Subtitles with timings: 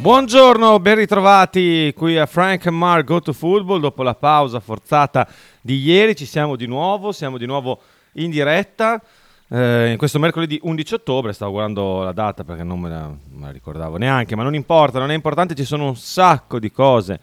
[0.00, 3.80] Buongiorno, ben ritrovati qui a Frank Mark Go to Football.
[3.80, 5.28] Dopo la pausa forzata
[5.60, 7.82] di ieri ci siamo di nuovo, siamo di nuovo
[8.12, 8.98] in diretta.
[9.46, 13.44] Eh, in questo mercoledì 11 ottobre, stavo guardando la data perché non me la, me
[13.44, 17.20] la ricordavo neanche, ma non importa, non è importante, ci sono un sacco di cose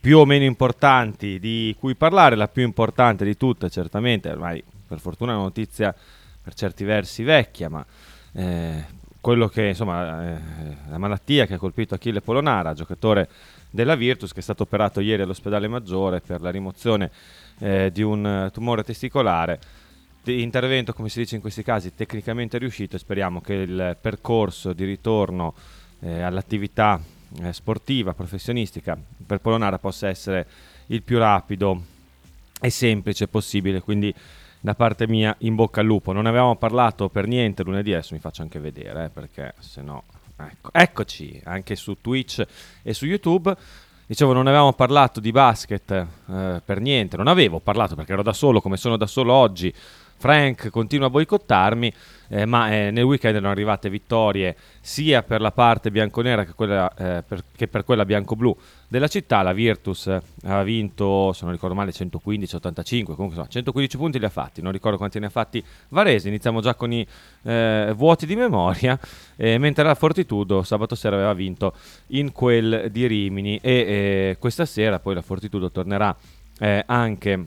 [0.00, 2.36] più o meno importanti di cui parlare.
[2.36, 5.92] La più importante di tutte, certamente, ormai per fortuna è una notizia
[6.40, 7.84] per certi versi vecchia, ma
[8.32, 8.84] eh,
[9.20, 10.40] quello che insomma eh,
[10.88, 13.28] la malattia che ha colpito Achille Polonara, giocatore
[13.70, 17.10] della Virtus, che è stato operato ieri all'ospedale maggiore per la rimozione
[17.58, 19.58] eh, di un tumore testicolare.
[20.24, 24.84] Intervento, come si dice in questi casi, tecnicamente riuscito e speriamo che il percorso di
[24.84, 25.54] ritorno
[26.00, 27.00] eh, all'attività
[27.42, 30.46] eh, sportiva, professionistica per Polonara possa essere
[30.86, 31.80] il più rapido
[32.60, 33.80] e semplice possibile.
[33.80, 34.12] Quindi
[34.66, 36.10] da parte mia in bocca al lupo.
[36.10, 40.02] Non avevamo parlato per niente lunedì, adesso mi faccio anche vedere, eh, perché se no...
[40.36, 42.44] Ecco, eccoci, anche su Twitch
[42.82, 43.56] e su YouTube.
[44.06, 48.32] Dicevo, non avevamo parlato di basket eh, per niente, non avevo parlato perché ero da
[48.32, 49.72] solo, come sono da solo oggi.
[50.16, 51.92] Frank continua a boicottarmi,
[52.28, 56.92] eh, ma eh, nel weekend erano arrivate vittorie sia per la parte bianconera che, quella,
[56.94, 58.56] eh, per, che per quella bianco-blu
[58.88, 59.42] della città.
[59.42, 60.06] La Virtus
[60.44, 64.72] ha vinto, se non ricordo male, 115-85, comunque insomma, 115 punti li ha fatti, non
[64.72, 66.28] ricordo quanti ne ha fatti Varese.
[66.28, 67.06] Iniziamo già con i
[67.42, 68.98] eh, vuoti di memoria,
[69.36, 71.74] mentre la Fortitudo sabato sera aveva vinto
[72.08, 76.16] in quel di Rimini e eh, questa sera poi la Fortitudo tornerà
[76.58, 77.46] eh, anche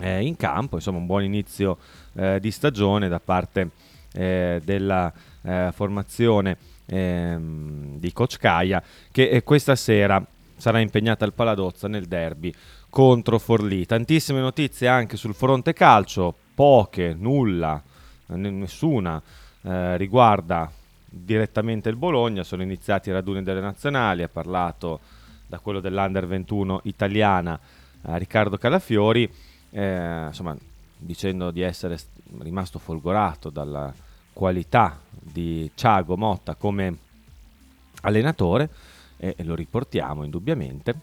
[0.00, 1.78] eh, in campo, insomma un buon inizio
[2.14, 3.70] eh, di stagione da parte
[4.12, 5.12] eh, della
[5.42, 10.24] eh, formazione ehm, di Coach Caia che eh, questa sera
[10.56, 12.52] sarà impegnata al Paladozza nel derby
[12.88, 13.84] contro Forlì.
[13.84, 17.82] Tantissime notizie anche sul fronte calcio, poche, nulla,
[18.26, 19.20] nessuna
[19.62, 20.70] eh, riguarda
[21.04, 25.00] direttamente il Bologna, sono iniziati i raduni delle nazionali, ha parlato
[25.46, 27.58] da quello dell'Under 21 italiana
[28.02, 29.28] Riccardo Calafiori
[29.76, 30.56] eh, insomma,
[30.96, 31.98] dicendo di essere
[32.38, 33.92] rimasto folgorato dalla
[34.32, 36.96] qualità di Thiago Motta come
[38.00, 38.70] allenatore,
[39.18, 40.94] e, e lo riportiamo indubbiamente.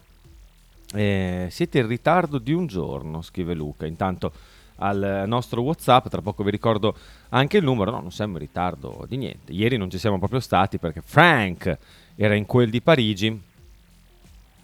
[0.92, 3.86] Eh, siete in ritardo di un giorno, scrive Luca.
[3.86, 4.32] Intanto
[4.78, 6.96] al nostro WhatsApp, tra poco vi ricordo
[7.30, 7.92] anche il numero.
[7.92, 9.52] No, non siamo in ritardo di niente.
[9.52, 11.78] Ieri non ci siamo proprio stati perché Frank
[12.16, 13.42] era in quel di Parigi.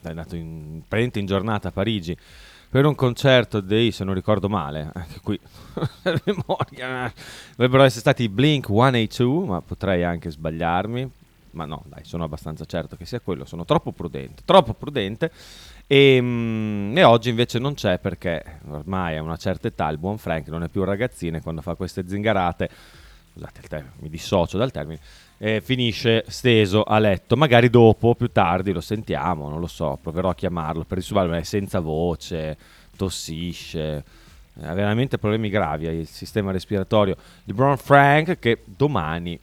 [0.02, 2.18] È andato in, in giornata a Parigi
[2.70, 5.40] per un concerto dei, se non ricordo male, anche qui
[6.04, 7.12] per memoria,
[7.56, 11.12] dovrebbero essere stati Blink 182, ma potrei anche sbagliarmi.
[11.52, 15.32] Ma no, dai, sono abbastanza certo che sia quello, sono troppo prudente, troppo prudente.
[15.88, 20.20] E, mm, e, oggi invece non c'è perché ormai a una certa età il buon
[20.20, 22.70] Frank non è più un ragazzino e quando fa queste zingarate,
[23.34, 25.00] scusate termine, mi dissocio dal termine,
[25.40, 27.36] eh, finisce steso a letto.
[27.36, 31.44] Magari dopo, più tardi, lo sentiamo, non lo so, proverò a chiamarlo per risolverlo, è
[31.44, 32.58] senza voce,
[32.96, 34.04] tossisce,
[34.62, 39.40] eh, ha veramente problemi gravi il sistema respiratorio di Brown Frank che domani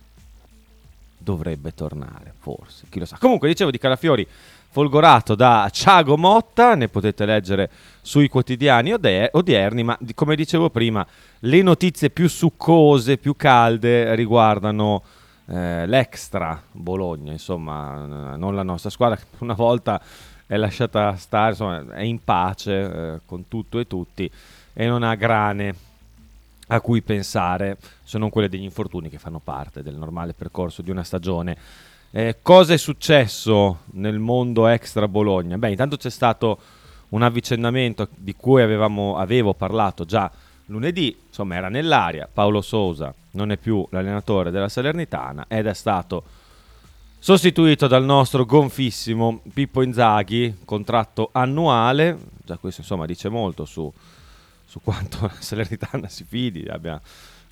[1.18, 3.16] dovrebbe tornare, forse, chi lo sa.
[3.18, 4.26] Comunque, dicevo di Calafiori
[4.68, 7.70] folgorato da Ciago Motta, ne potete leggere
[8.02, 11.04] sui quotidiani odierni, ma come dicevo prima,
[11.40, 15.02] le notizie più succose, più calde riguardano
[15.48, 20.00] eh, l'extra Bologna, insomma, non la nostra squadra che una volta
[20.46, 24.30] è lasciata stare, insomma, è in pace eh, con tutto e tutti
[24.72, 25.74] e non ha grane
[26.68, 30.90] a cui pensare se non quelle degli infortuni che fanno parte del normale percorso di
[30.90, 31.56] una stagione.
[32.10, 35.58] Eh, cosa è successo nel mondo extra Bologna?
[35.58, 36.58] Beh, intanto c'è stato
[37.10, 40.30] un avvicendamento di cui avevamo, avevo parlato già
[40.66, 46.24] lunedì, insomma era nell'aria, Paolo Sousa non è più l'allenatore della Salernitana ed è stato
[47.18, 53.92] sostituito dal nostro gonfissimo Pippo Inzaghi, contratto annuale, già questo insomma dice molto su,
[54.64, 57.00] su quanto la Salernitana si fidi, abbia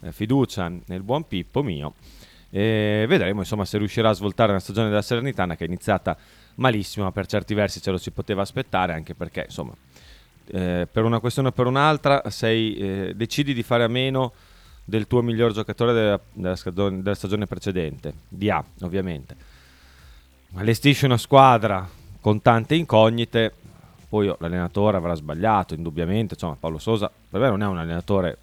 [0.01, 1.95] eh, fiducia nel buon Pippo mio.
[2.51, 6.17] E vedremo insomma se riuscirà a svoltare una stagione della Salernitana che è iniziata
[6.57, 9.75] malissimo, ma per certi versi ce lo si poteva aspettare, anche perché insomma
[10.46, 14.32] eh, per una questione o per un'altra sei, eh, decidi di fare a meno
[14.85, 19.37] del tuo miglior giocatore della, della, stagione, della stagione precedente, di A ovviamente.
[20.55, 21.88] Allestisci una squadra
[22.20, 23.52] con tante incognite,
[24.08, 28.38] poi l'allenatore avrà sbagliato indubbiamente, insomma Paolo Sosa per me non è un allenatore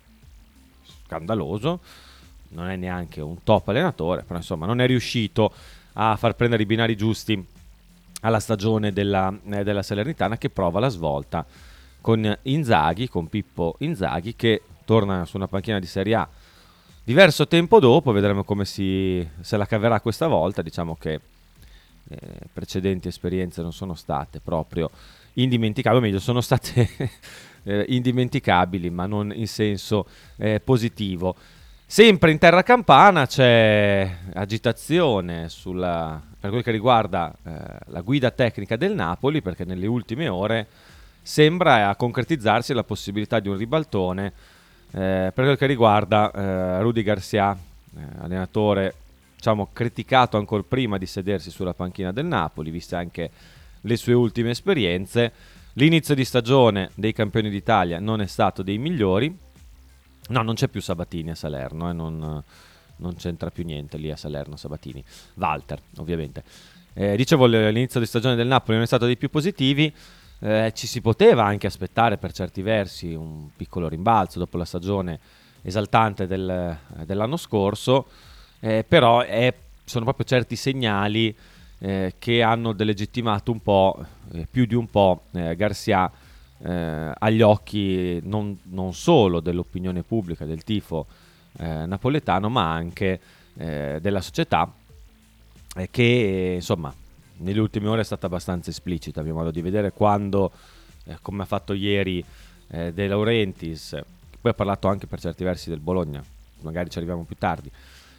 [1.05, 1.79] scandaloso,
[2.49, 5.53] non è neanche un top allenatore, però insomma non è riuscito
[5.93, 7.45] a far prendere i binari giusti
[8.21, 11.45] alla stagione della, eh, della Salernitana che prova la svolta
[12.01, 16.29] con Inzaghi, con Pippo Inzaghi che torna su una panchina di Serie A
[17.03, 21.19] diverso tempo dopo, vedremo come si, se la caverà questa volta, diciamo che
[22.07, 22.17] eh,
[22.51, 24.89] precedenti esperienze non sono state proprio
[25.33, 26.89] indimenticabili, o meglio sono state
[27.63, 30.05] eh, indimenticabili ma non in senso
[30.37, 31.35] eh, positivo.
[31.85, 37.51] Sempre in terra campana c'è agitazione sulla, per quel che riguarda eh,
[37.87, 40.67] la guida tecnica del Napoli, perché nelle ultime ore
[41.21, 44.33] sembra concretizzarsi la possibilità di un ribaltone
[44.91, 47.55] eh, per quel che riguarda eh, Rudy Garcia,
[47.95, 48.95] eh, allenatore
[49.35, 53.29] diciamo, criticato ancora prima di sedersi sulla panchina del Napoli, viste anche
[53.81, 55.31] le sue ultime esperienze.
[55.73, 59.33] L'inizio di stagione dei campioni d'Italia non è stato dei migliori,
[60.31, 62.43] No, non c'è più Sabatini a Salerno, eh, non,
[62.97, 65.03] non, c'entra più niente lì a Salerno Sabatini.
[65.35, 66.43] Walter, ovviamente.
[66.93, 69.93] Eh, dicevo, l'inizio di stagione del Napoli non è stato dei più positivi.
[70.43, 75.19] Eh, ci si poteva anche aspettare per certi versi un piccolo rimbalzo dopo la stagione
[75.61, 78.07] esaltante del, dell'anno scorso,
[78.59, 79.53] eh, però è,
[79.83, 81.35] sono proprio certi segnali
[81.77, 84.03] eh, che hanno delegittimato un po',
[84.33, 86.11] eh, più di un po', Garcia
[86.63, 91.05] eh, agli occhi non, non, solo dell'opinione pubblica, del tifo
[91.57, 93.19] eh, napoletano, ma anche
[93.57, 94.71] eh, della società
[95.75, 96.93] eh, che insomma
[97.41, 100.51] nelle ultime ore è stata abbastanza esplicita, a mio modo di vedere, quando,
[101.05, 102.23] eh, come ha fatto ieri
[102.69, 103.99] eh, De Laurentiis,
[104.39, 106.23] poi ha parlato anche per certi versi del Bologna,
[106.61, 107.69] magari ci arriviamo più tardi,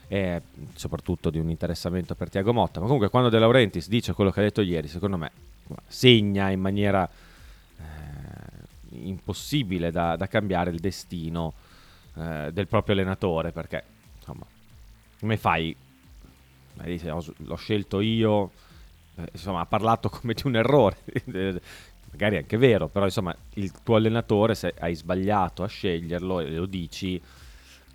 [0.09, 0.43] e
[0.75, 4.41] soprattutto di un interessamento per Tiago Motta, ma comunque quando De Laurentiis dice quello che
[4.41, 5.31] ha detto ieri, secondo me
[5.87, 7.09] segna in maniera
[8.95, 11.55] impossibile da, da cambiare il destino
[12.15, 13.83] eh, del proprio allenatore perché
[14.19, 14.45] insomma
[15.19, 15.75] come fai?
[16.85, 18.51] L'ho scelto io eh,
[19.33, 20.97] insomma ha parlato come di un errore.
[22.11, 26.51] Magari è anche vero però insomma il tuo allenatore se hai sbagliato a sceglierlo e
[26.51, 27.19] lo dici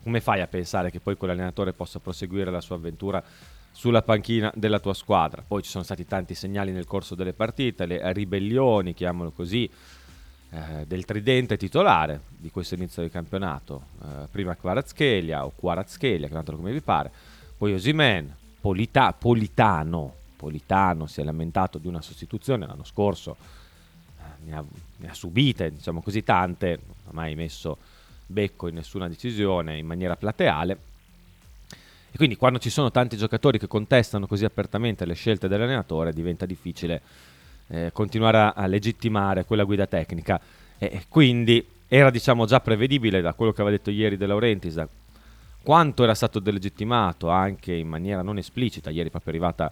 [0.02, 3.24] come fai a pensare che poi quell'allenatore possa proseguire la sua avventura
[3.78, 5.44] sulla panchina della tua squadra.
[5.46, 9.70] Poi ci sono stati tanti segnali nel corso delle partite, le ribellioni, chiamiamolo così,
[10.50, 16.58] eh, del tridente titolare di questo inizio di campionato, eh, prima Kvaratskhelia o Kvaratskhelia, chiamatelo
[16.58, 17.12] come vi pare,
[17.58, 23.36] poi Osimen, Polita- Politano, Politano si è lamentato di una sostituzione l'anno scorso,
[24.20, 24.64] eh, ne, ha,
[24.98, 27.78] ne, ha, subite, diciamo così, tante, non ha mai messo
[28.26, 30.80] becco in nessuna decisione in maniera plateale.
[32.12, 36.46] E quindi quando ci sono tanti giocatori che contestano così apertamente le scelte dell'allenatore diventa
[36.46, 37.02] difficile
[37.68, 40.40] eh, continuare a, a, legittimare quella guida tecnica.
[40.78, 44.86] E quindi era diciamo già prevedibile da quello che aveva detto ieri De Laurentiis,
[45.64, 49.72] quanto era stato delegittimato anche in maniera non esplicita, ieri proprio arrivata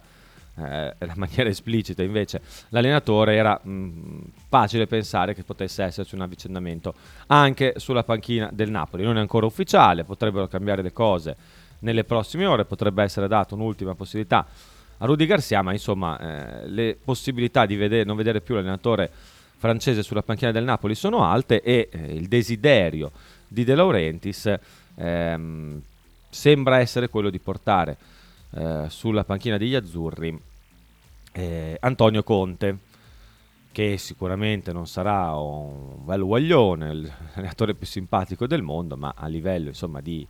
[0.58, 4.18] eh, la maniera esplicita invece l'allenatore era mh, mm,
[4.48, 6.94] facile pensare che potesse esserci un avvicendamento
[7.26, 9.02] anche sulla panchina del Napoli.
[9.02, 11.36] Non è ancora ufficiale potrebbero cambiare le cose
[11.80, 14.46] nelle prossime ore potrebbe essere data un'ultima possibilità
[14.98, 19.10] a Rudy Garcia, ma insomma eh, le possibilità di vedere, non vedere più l'allenatore
[19.58, 23.10] francese sulla panchina del Napoli sono alte e eh, il desiderio
[23.46, 24.54] di De Laurentiis
[24.94, 25.80] ehm,
[26.30, 27.96] sembra essere quello di portare
[28.54, 30.38] eh, sulla panchina degli azzurri
[31.36, 32.78] eh, Antonio Conte
[33.70, 39.68] che sicuramente non sarà un bel guaglione, l'allenatore più simpatico del mondo, ma a livello
[39.68, 40.26] insomma, di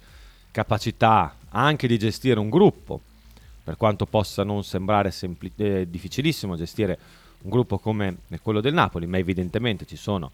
[0.50, 3.00] capacità anche di gestire un gruppo
[3.62, 6.98] per quanto possa non sembrare sempli- eh, difficilissimo gestire
[7.42, 10.32] un gruppo come quello del Napoli, ma evidentemente ci sono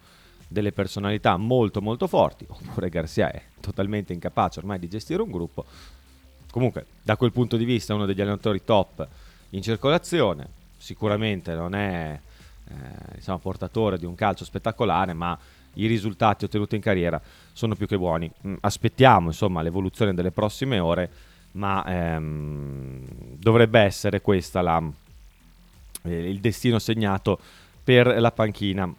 [0.48, 5.66] delle personalità molto molto forti, oppure Garcia è totalmente incapace ormai di gestire un gruppo.
[6.50, 9.06] Comunque, da quel punto di vista, uno degli allenatori top
[9.50, 12.18] in circolazione, sicuramente non è
[12.68, 12.74] eh,
[13.14, 15.38] diciamo, portatore di un calcio spettacolare, ma
[15.74, 17.20] i risultati ottenuti in carriera
[17.52, 18.30] sono più che buoni.
[18.46, 21.10] Mm, aspettiamo insomma l'evoluzione delle prossime ore
[21.52, 23.04] ma ehm,
[23.36, 27.38] dovrebbe essere questo eh, il destino segnato
[27.84, 28.92] per la panchina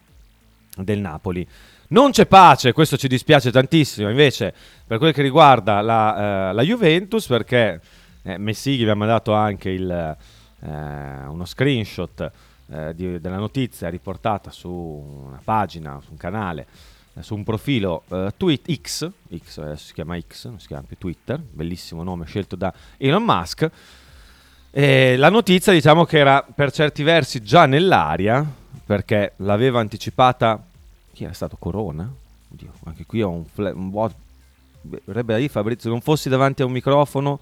[0.77, 1.45] del Napoli.
[1.89, 4.53] Non c'è pace, questo ci dispiace tantissimo, invece
[4.85, 7.81] per quel che riguarda la, eh, la Juventus, perché
[8.23, 10.15] eh, Messighi vi ha mandato anche il,
[10.63, 12.31] eh, uno screenshot
[12.67, 16.67] eh, di- della notizia riportata su una pagina, su un canale,
[17.13, 20.83] eh, su un profilo eh, tweet X, X adesso si chiama X, non si chiama
[20.87, 23.69] più Twitter, bellissimo nome scelto da Elon Musk.
[24.71, 28.43] E la notizia diciamo che era per certi versi già nell'aria,
[28.85, 30.63] perché l'aveva anticipata,
[31.13, 32.11] chi era stato Corona?
[32.51, 34.15] Oddio, anche qui ho un, fla- un vuoto,
[34.81, 37.39] verrebbe da dire Fabrizio, non fossi davanti a un microfono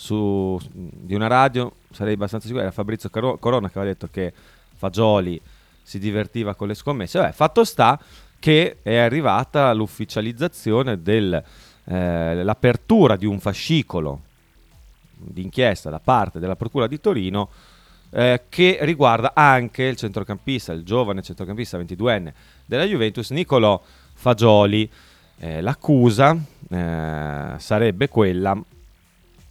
[0.00, 4.32] su, di una radio sarei abbastanza sicuro, era Fabrizio Caro- Corona che aveva detto che
[4.74, 5.38] Fagioli
[5.82, 7.18] si divertiva con le scommesse.
[7.18, 8.00] Vabbè, fatto sta
[8.38, 14.22] che è arrivata l'ufficializzazione dell'apertura di un fascicolo
[15.16, 17.50] d'inchiesta da parte della Procura di Torino
[18.08, 22.32] eh, che riguarda anche il centrocampista, il giovane centrocampista 22enne
[22.64, 23.78] della Juventus, Nicolò
[24.14, 24.90] Fagioli.
[25.42, 26.34] Eh, l'accusa
[26.70, 28.58] eh, sarebbe quella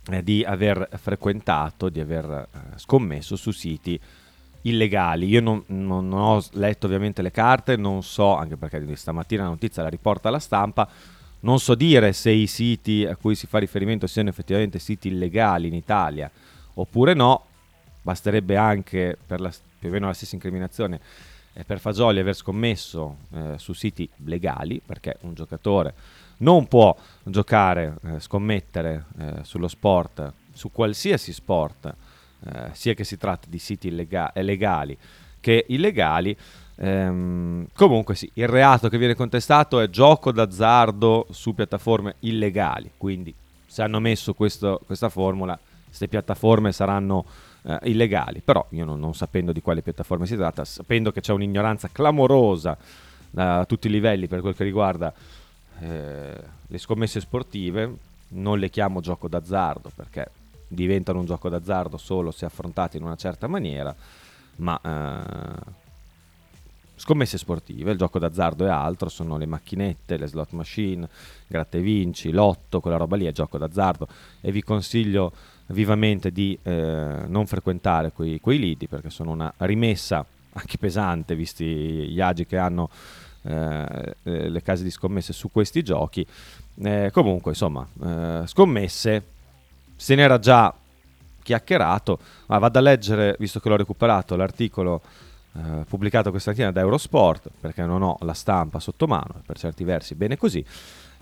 [0.10, 4.00] eh, di aver frequentato, di aver eh, scommesso su siti
[4.64, 5.28] illegali.
[5.28, 9.84] Io non, non- ho letto ovviamente le carte, non so, anche perché stamattina la notizia
[9.84, 10.88] la riporta la stampa,
[11.42, 15.68] non so dire se i siti a cui si fa riferimento siano effettivamente siti illegali
[15.68, 16.30] in Italia
[16.74, 17.46] oppure no,
[18.02, 21.00] basterebbe anche per la- più o meno la stessa incriminazione
[21.54, 25.94] eh, per Fagioli aver scommesso eh, su siti legali, perché un giocatore
[26.40, 31.94] non può giocare, eh, scommettere eh, sullo sport, su qualsiasi sport,
[32.46, 34.98] eh, sia che si tratti di siti illega- eh, legali
[35.40, 36.36] che illegali.
[36.82, 43.34] Ehm, comunque sì, il reato che viene contestato è gioco d'azzardo su piattaforme illegali, quindi
[43.66, 47.26] se hanno messo questo- questa formula, queste piattaforme saranno
[47.64, 51.34] eh, illegali, però io non, non sapendo di quale piattaforme si tratta, sapendo che c'è
[51.34, 52.78] un'ignoranza clamorosa
[53.30, 55.14] da tutti i livelli per quel che riguarda
[55.82, 57.96] eh, le scommesse sportive,
[58.30, 60.30] non le chiamo gioco d'azzardo perché
[60.68, 63.94] diventano un gioco d'azzardo solo se affrontati in una certa maniera,
[64.58, 65.72] ma eh,
[66.96, 71.08] scommesse sportive, il gioco d'azzardo è altro, sono le macchinette, le slot machine,
[71.48, 74.08] gratta e vinci, lotto, quella roba lì è gioco d'azzardo.
[74.42, 75.32] E vi consiglio
[75.68, 81.64] vivamente di eh, non frequentare quei, quei lidi perché sono una rimessa anche pesante visti
[81.66, 82.90] gli agi che hanno
[83.44, 86.26] eh, eh, le case di scommesse su questi giochi.
[86.82, 89.24] Eh, comunque, insomma, eh, scommesse
[89.96, 90.74] se n'era già
[91.44, 95.02] chiacchierato, ma vado a leggere, visto che l'ho recuperato, l'articolo
[95.54, 99.84] eh, pubblicato questa mattina da Eurosport, perché non ho la stampa sotto mano, per certi
[99.84, 100.64] versi bene così.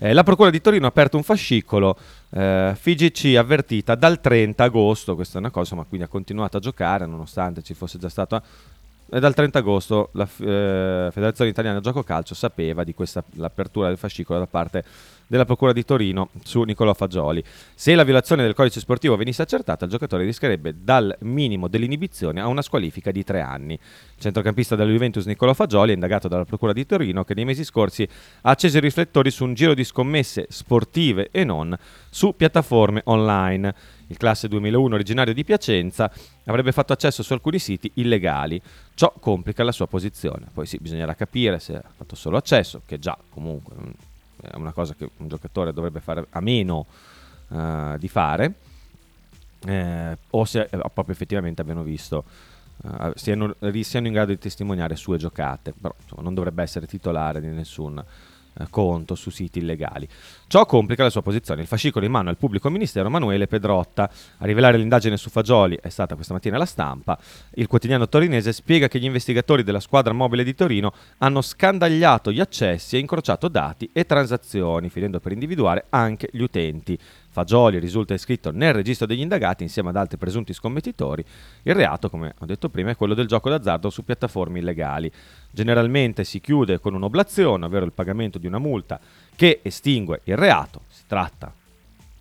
[0.00, 1.96] Eh, la Procura di Torino ha aperto un fascicolo,
[2.30, 6.60] eh, FIGC avvertita dal 30 agosto, questa è una cosa, ma quindi ha continuato a
[6.60, 8.42] giocare nonostante ci fosse già stato...
[9.10, 13.96] E dal 30 agosto la eh, Federazione Italiana Gioco Calcio sapeva di questa l'apertura del
[13.96, 14.84] fascicolo da parte
[15.28, 17.44] della Procura di Torino su Nicolò Fagioli.
[17.74, 22.48] Se la violazione del codice sportivo venisse accertata, il giocatore rischierebbe dal minimo dell'inibizione a
[22.48, 23.74] una squalifica di tre anni.
[23.74, 27.62] Il centrocampista della Juventus Nicolò Fagioli è indagato dalla Procura di Torino che nei mesi
[27.62, 28.08] scorsi
[28.40, 31.76] ha acceso i riflettori su un giro di scommesse sportive e non
[32.10, 33.74] su piattaforme online.
[34.08, 36.10] Il classe 2001 originario di Piacenza
[36.46, 38.60] avrebbe fatto accesso su alcuni siti illegali.
[38.94, 40.46] Ciò complica la sua posizione.
[40.52, 43.74] Poi sì, bisognerà capire se ha fatto solo accesso, che già comunque
[44.40, 46.86] è una cosa che un giocatore dovrebbe fare a meno
[47.50, 48.54] eh, di fare,
[49.66, 52.24] eh, o se eh, proprio effettivamente abbiano visto
[52.84, 57.40] eh, siano, siano in grado di testimoniare sue giocate, però insomma, non dovrebbe essere titolare
[57.40, 60.08] di nessun eh, conto su siti illegali.
[60.50, 61.60] Ciò complica la sua posizione.
[61.60, 64.10] Il fascicolo in mano al pubblico ministero Manuele Pedrotta.
[64.38, 67.18] A rivelare l'indagine su Fagioli è stata questa mattina la stampa.
[67.50, 72.40] Il quotidiano torinese spiega che gli investigatori della squadra mobile di Torino hanno scandagliato gli
[72.40, 76.98] accessi e incrociato dati e transazioni, finendo per individuare anche gli utenti.
[77.28, 81.22] Fagioli risulta iscritto nel registro degli indagati insieme ad altri presunti scommettitori.
[81.64, 85.12] Il reato, come ho detto prima, è quello del gioco d'azzardo su piattaforme illegali.
[85.50, 88.98] Generalmente si chiude con un'oblazione, ovvero il pagamento di una multa
[89.38, 90.80] che estingue il reato.
[90.90, 91.54] Si tratta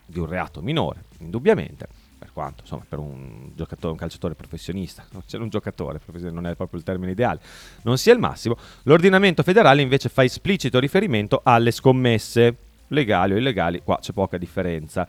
[0.05, 5.23] di un reato minore, indubbiamente, per quanto insomma per un giocatore, un calciatore professionista, non
[5.25, 7.39] c'è un giocatore, non è proprio il termine ideale,
[7.81, 8.55] non sia il massimo.
[8.83, 12.55] L'ordinamento federale invece fa esplicito riferimento alle scommesse
[12.89, 15.07] legali o illegali, qua c'è poca differenza.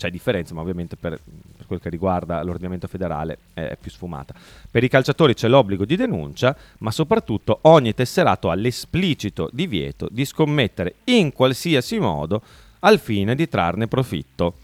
[0.00, 1.20] C'è differenza, ma ovviamente per,
[1.58, 4.32] per quel che riguarda l'ordinamento federale è più sfumata.
[4.70, 10.24] Per i calciatori c'è l'obbligo di denuncia, ma soprattutto ogni tesserato ha l'esplicito divieto di
[10.24, 12.40] scommettere in qualsiasi modo
[12.78, 14.54] al fine di trarne profitto.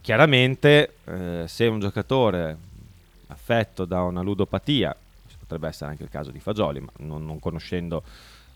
[0.00, 2.56] Chiaramente, eh, se un giocatore
[3.28, 4.96] affetto da una ludopatia,
[5.38, 8.02] potrebbe essere anche il caso di Fagioli, ma non, non conoscendo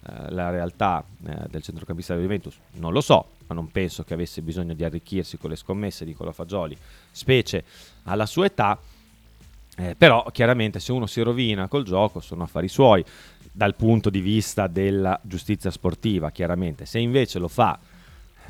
[0.05, 4.15] eh, la realtà eh, del centrocampista della Juventus, non lo so, ma non penso che
[4.15, 6.77] avesse bisogno di arricchirsi con le scommesse di Nicola Fagioli,
[7.11, 7.65] specie
[8.05, 8.79] alla sua età.
[9.79, 13.05] Eh, però chiaramente se uno si rovina col gioco sono affari suoi
[13.53, 16.87] dal punto di vista della giustizia sportiva, chiaramente.
[16.87, 17.79] Se invece lo fa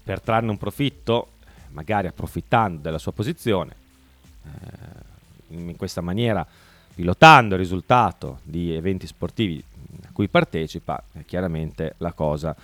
[0.02, 1.30] per trarne un profitto,
[1.70, 3.74] magari approfittando della sua posizione,
[4.44, 6.46] eh, in questa maniera
[6.94, 9.62] pilotando il risultato di eventi sportivi
[10.04, 12.56] a cui partecipa, eh, chiaramente la cosa,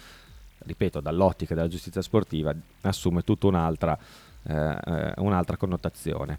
[0.64, 3.98] ripeto, dall'ottica della giustizia sportiva assume tutta un'altra,
[4.44, 6.38] eh, eh un'altra connotazione.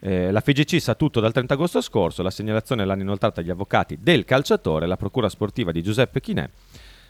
[0.00, 3.98] Eh, la FGC sa tutto dal 30 agosto scorso, la segnalazione l'hanno inoltrata agli avvocati
[4.00, 6.48] del calciatore, la procura sportiva di Giuseppe Chinè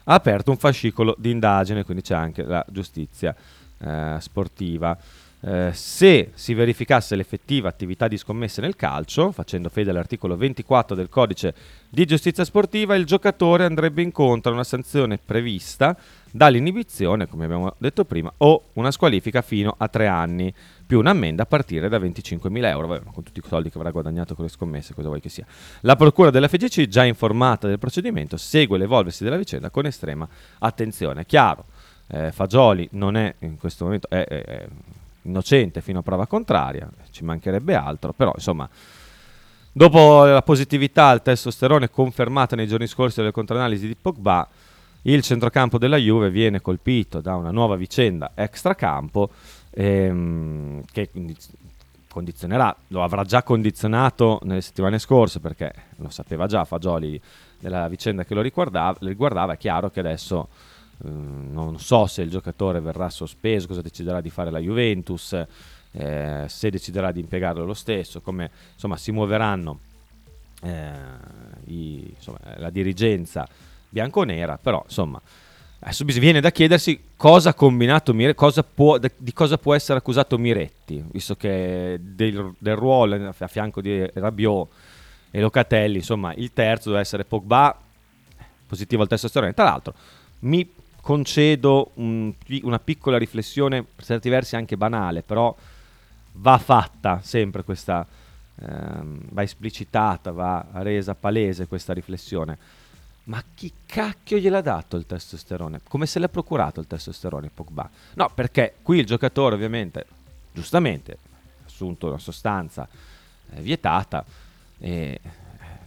[0.05, 3.35] ha aperto un fascicolo di indagine, quindi c'è anche la giustizia
[3.79, 4.97] eh, sportiva.
[5.45, 11.09] Eh, se si verificasse l'effettiva attività di scommesse nel calcio, facendo fede all'articolo 24 del
[11.09, 11.55] codice
[11.89, 15.97] di giustizia sportiva, il giocatore andrebbe incontro a una sanzione prevista
[16.33, 20.53] dall'inibizione, come abbiamo detto prima, o una squalifica fino a tre anni,
[20.85, 24.35] più un'ammenda a partire da 25.000 euro, Vabbè, con tutti i soldi che avrà guadagnato
[24.35, 25.47] con le scommesse, cosa vuoi che sia.
[25.83, 30.27] La procura della FGC, già informata del procedimento, segue l'evolversi della vicenda con estrema
[30.59, 31.27] attenzione.
[31.27, 31.67] Chiaro,
[32.09, 34.67] eh, Fagioli non è in questo momento è, è, è
[35.23, 38.69] innocente fino a prova contraria, ci mancherebbe altro, però insomma...
[39.75, 44.47] Dopo la positività al testosterone confermata nei giorni scorsi dalle controanalisi di Pogba,
[45.03, 49.31] il centrocampo della Juve viene colpito da una nuova vicenda extracampo
[49.71, 51.11] ehm, che
[52.09, 57.21] condizionerà, lo avrà già condizionato nelle settimane scorse perché lo sapeva già Fagioli
[57.59, 59.55] della vicenda che lo riguardava, riguardava.
[59.55, 60.49] È chiaro che adesso
[61.05, 65.33] eh, non so se il giocatore verrà sospeso, cosa deciderà di fare la Juventus,
[65.93, 69.79] eh, se deciderà di impiegarlo lo stesso, come insomma si muoveranno
[70.63, 70.93] eh,
[71.67, 73.49] i, insomma, la dirigenza
[73.93, 75.21] bianconera, però insomma
[75.81, 80.39] adesso viene da chiedersi cosa ha combinato Miretti, cosa può, di cosa può essere accusato
[80.39, 84.69] Miretti, visto che del, del ruolo a fianco di Rabiot
[85.31, 87.79] e Locatelli, insomma il terzo deve essere Pogba,
[88.67, 89.95] positivo al testosterone, tra l'altro
[90.41, 92.33] mi concedo un,
[92.63, 95.55] una piccola riflessione, per certi versi anche banale, però
[96.35, 98.07] va fatta sempre questa,
[98.61, 102.81] ehm, va esplicitata, va resa palese questa riflessione
[103.25, 105.81] ma chi cacchio gliel'ha dato il testosterone?
[105.87, 107.89] Come se l'è procurato il testosterone Pogba?
[108.15, 110.07] No, perché qui il giocatore ovviamente,
[110.53, 112.89] giustamente, ha assunto una sostanza
[113.51, 114.25] eh, vietata
[114.79, 115.21] e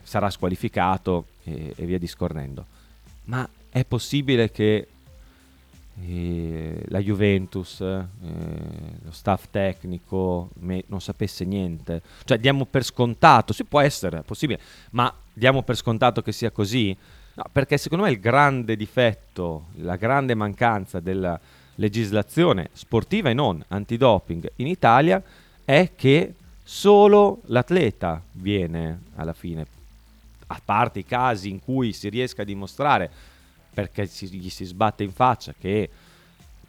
[0.02, 2.66] sarà squalificato e, e, via discorrendo.
[3.26, 4.88] Ma è possibile che
[6.02, 8.06] eh, la Juventus, eh,
[9.04, 12.02] lo staff tecnico me, non sapesse niente?
[12.24, 16.52] Cioè diamo per scontato, si può essere, è possibile, ma diamo per scontato che sia
[16.52, 16.96] così?
[17.36, 21.38] No, perché secondo me il grande difetto, la grande mancanza della
[21.76, 25.22] legislazione sportiva e non antidoping in Italia
[25.66, 29.66] è che solo l'atleta viene alla fine,
[30.48, 33.12] a parte i casi in cui si riesca a dimostrare
[33.74, 35.90] perché si, gli si sbatte in faccia che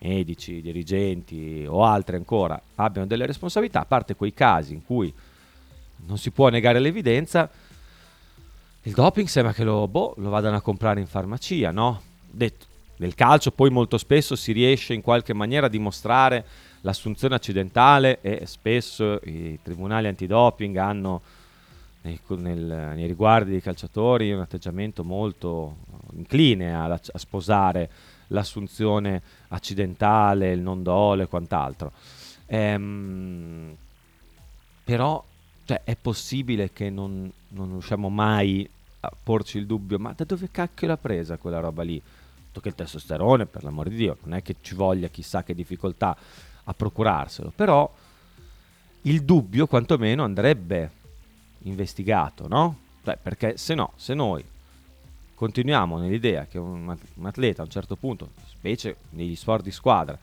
[0.00, 5.12] medici, dirigenti o altri ancora abbiano delle responsabilità, a parte quei casi in cui
[6.06, 7.48] non si può negare l'evidenza,
[8.86, 12.00] il doping sembra che lo, boh, lo vadano a comprare in farmacia, no?
[12.30, 12.66] Detto,
[12.98, 16.44] nel calcio poi molto spesso si riesce in qualche maniera a dimostrare
[16.82, 21.20] l'assunzione accidentale e spesso i tribunali antidoping hanno
[22.02, 25.78] nei, nel, nei riguardi dei calciatori un atteggiamento molto
[26.12, 27.90] incline a, a sposare
[28.28, 31.90] l'assunzione accidentale, il non dolo e quant'altro.
[32.46, 33.76] Ehm,
[34.84, 35.24] però
[35.64, 38.70] cioè, è possibile che non, non riusciamo mai
[39.06, 42.02] a porci il dubbio, ma da dove cacchio l'ha presa quella roba lì?
[42.56, 46.16] Che il testosterone, per l'amor di Dio, non è che ci voglia chissà che difficoltà
[46.64, 47.92] a procurarselo, però
[49.02, 50.90] il dubbio quantomeno andrebbe
[51.64, 52.78] investigato, no?
[53.02, 54.42] Beh, perché se no, se noi
[55.34, 60.18] continuiamo nell'idea che un, atleta a un certo punto, specie negli sport di squadra,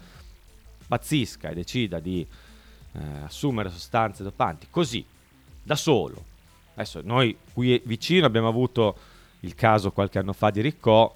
[0.87, 2.25] pazzisca e decida di
[2.93, 5.05] eh, assumere sostanze dopanti così,
[5.61, 6.25] da solo,
[6.73, 8.97] Adesso noi qui vicino abbiamo avuto
[9.41, 11.15] il caso qualche anno fa di Riccò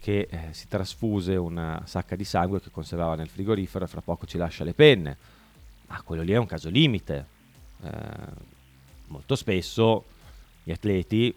[0.00, 4.26] che eh, si trasfuse una sacca di sangue che conservava nel frigorifero e fra poco
[4.26, 5.16] ci lascia le penne.
[5.88, 7.26] Ma quello lì è un caso limite.
[7.82, 7.90] Eh,
[9.08, 10.04] molto spesso
[10.62, 11.34] gli atleti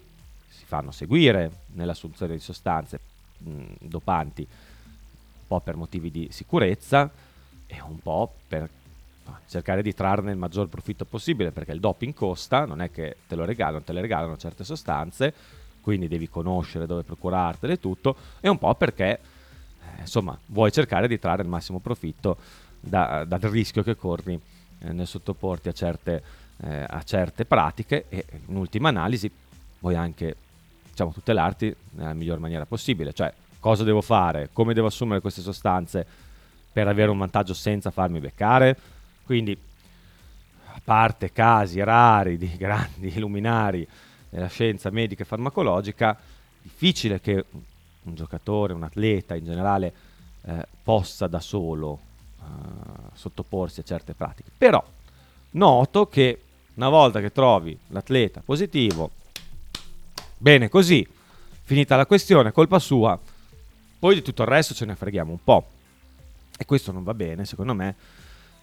[0.48, 3.00] si fanno seguire nell'assunzione di sostanze
[3.38, 7.10] mh, dopanti, un po' per motivi di sicurezza
[7.66, 8.70] e un po' per
[9.46, 13.34] cercare di trarne il maggior profitto possibile perché il doping costa, non è che te
[13.34, 15.32] lo regalano, te le regalano certe sostanze,
[15.80, 21.08] quindi devi conoscere dove procurartele e tutto, e un po' perché eh, insomma vuoi cercare
[21.08, 22.36] di trarre il massimo profitto
[22.80, 24.38] da, dal rischio che corri
[24.78, 26.22] eh, nel sottoporti a certe
[26.62, 29.30] eh, a certe pratiche e in ultima analisi
[29.80, 30.36] vuoi anche
[30.88, 36.06] diciamo, tutelarti nella miglior maniera possibile, cioè cosa devo fare, come devo assumere queste sostanze
[36.72, 38.76] per avere un vantaggio senza farmi beccare,
[39.24, 39.56] quindi
[40.66, 43.86] a parte casi rari di grandi luminari
[44.28, 46.18] della scienza medica e farmacologica,
[46.60, 47.44] difficile che
[48.02, 49.92] un giocatore, un atleta in generale
[50.42, 52.00] eh, possa da solo
[52.40, 52.44] eh,
[53.14, 54.50] sottoporsi a certe pratiche.
[54.56, 54.82] Però
[55.50, 56.42] noto che
[56.74, 59.10] una volta che trovi l'atleta positivo,
[60.36, 61.06] bene così,
[61.62, 63.18] finita la questione, colpa sua,
[63.98, 65.68] poi di tutto il resto ce ne freghiamo un po'.
[66.58, 67.94] E questo non va bene, secondo me.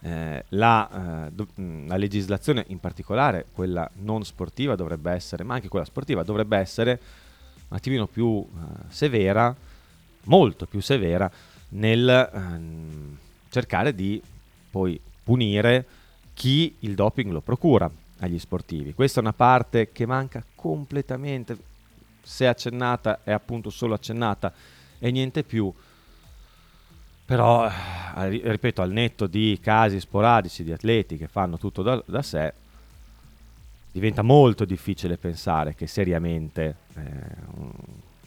[0.04, 5.68] Eh, la, eh, do, la, legislazione, in particolare quella non sportiva, dovrebbe essere, ma anche
[5.68, 7.00] quella sportiva, dovrebbe essere
[7.68, 9.54] un attimino più eh, severa,
[10.24, 11.30] molto più severa,
[11.70, 13.16] nel ehm,
[13.48, 14.20] cercare di
[14.70, 15.86] poi punire
[16.34, 18.94] chi il doping lo procura agli sportivi.
[18.94, 21.56] Questa è una parte che manca completamente,
[22.22, 24.52] se accennata è appunto solo accennata
[24.98, 25.72] e niente più.
[27.32, 32.20] Però, eh, ripeto, al netto di casi sporadici di atleti che fanno tutto da, da
[32.20, 32.52] sé,
[33.90, 37.00] diventa molto difficile pensare che seriamente eh,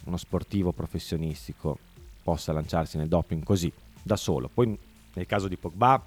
[0.05, 1.77] uno sportivo professionistico
[2.23, 4.49] possa lanciarsi nel doping così, da solo.
[4.51, 4.75] Poi
[5.13, 6.01] nel caso di Pogba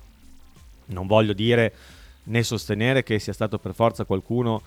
[0.87, 1.73] non voglio dire
[2.25, 4.61] né sostenere che sia stato per forza qualcuno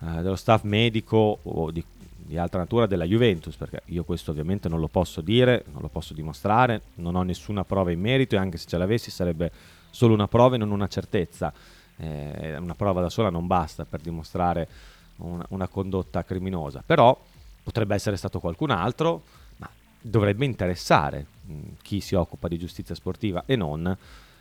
[0.00, 1.84] eh, dello staff medico o di,
[2.26, 5.88] di, altra natura della Juventus, perché io questo ovviamente non lo posso dire, non lo
[5.88, 9.50] posso dimostrare, non ho nessuna prova in merito e anche se ce l'avessi sarebbe
[9.90, 11.52] solo una prova e non una certezza.
[11.98, 14.68] Eh, una prova da sola non basta per dimostrare
[15.16, 17.18] una, una condotta criminosa, però
[17.62, 19.22] potrebbe essere stato qualcun altro,
[19.56, 19.68] ma
[20.00, 23.96] dovrebbe interessare mh, chi si occupa di giustizia sportiva e non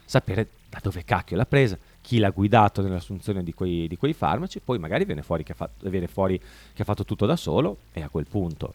[0.06, 4.60] sapere da dove cacchio l'ha presa, chi l'ha guidato nell'assunzione di quei, di quei farmaci,
[4.60, 8.10] poi magari viene fuori, fatto, viene fuori, che ha fatto tutto da solo e a
[8.10, 8.74] quel punto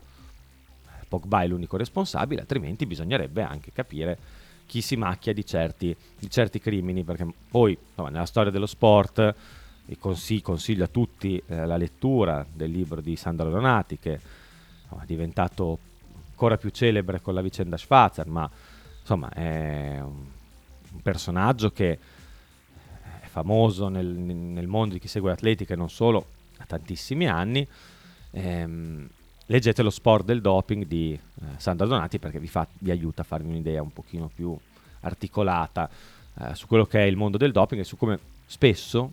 [1.06, 4.18] Pogba è l'unico responsabile, altrimenti bisognerebbe anche capire
[4.66, 9.34] chi si macchia di certi, di certi crimini, perché poi insomma, nella storia dello sport
[9.98, 14.20] consiglio, consiglio a tutti eh, la lettura del libro di Sandro Donati che
[14.82, 15.78] insomma, è diventato
[16.28, 18.48] ancora più celebre con la vicenda Schwarzer, ma
[19.00, 20.26] insomma è un,
[21.02, 21.98] personaggio che
[23.30, 26.26] famoso nel, nel, mondo di chi segue l'atletica e non solo,
[26.58, 27.66] da tantissimi anni.
[28.32, 29.08] Ehm,
[29.46, 33.24] leggete lo sport del doping di eh, Sandra Donati perché vi, fa, vi, aiuta a
[33.24, 34.56] farvi un'idea un pochino più
[35.00, 35.88] articolata
[36.38, 39.10] eh, su quello che è il mondo del doping e su come spesso,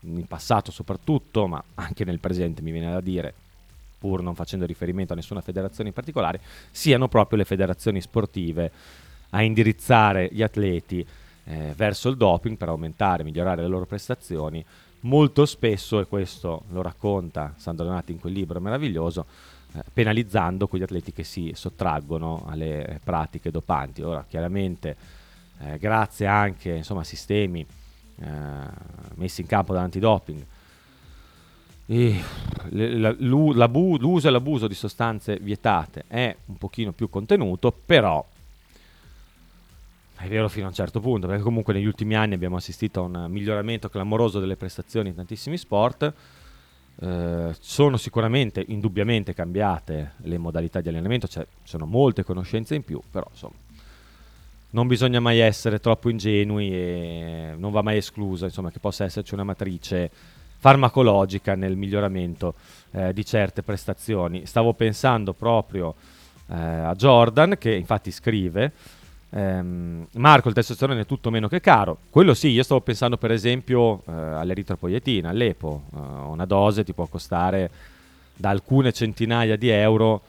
[0.00, 3.34] in passato soprattutto, ma anche nel presente mi viene da dire,
[3.98, 8.70] pur non facendo riferimento a nessuna federazione in particolare, siano proprio le federazioni sportive
[9.30, 11.06] a indirizzare gli atleti
[11.48, 14.62] eh, verso il doping per aumentare, migliorare le loro prestazioni.
[15.00, 19.24] Molto spesso, e questo lo racconta Sandro Donati in quel libro meraviglioso,
[19.72, 24.02] eh, penalizzando quegli atleti che si sottraggono alle pratiche dopanti.
[24.02, 24.96] Ora, chiaramente,
[25.60, 27.64] eh, grazie anche insomma, a sistemi
[28.16, 28.26] eh,
[29.14, 30.44] messi in campo dall'antidoping,
[32.70, 38.22] l'uso e l'abuso di sostanze vietate è un pochino più contenuto, però
[40.18, 43.04] è vero fino a un certo punto, perché comunque negli ultimi anni abbiamo assistito a
[43.04, 46.12] un miglioramento clamoroso delle prestazioni in tantissimi sport.
[47.00, 53.00] Eh, sono sicuramente, indubbiamente cambiate le modalità di allenamento, cioè sono molte conoscenze in più,
[53.10, 53.54] però insomma
[54.70, 59.34] non bisogna mai essere troppo ingenui e non va mai escluso insomma, che possa esserci
[59.34, 60.10] una matrice
[60.58, 62.54] farmacologica nel miglioramento
[62.90, 64.44] eh, di certe prestazioni.
[64.46, 65.94] Stavo pensando proprio
[66.48, 68.72] eh, a Jordan che infatti scrive
[69.30, 71.98] ehm, Marco il testosterone è tutto meno che caro.
[72.10, 77.06] Quello sì, io stavo pensando per esempio eh, all'eritropoietina, all'EPO, eh, una dose ti può
[77.06, 77.70] costare
[78.34, 80.22] da alcune centinaia di euro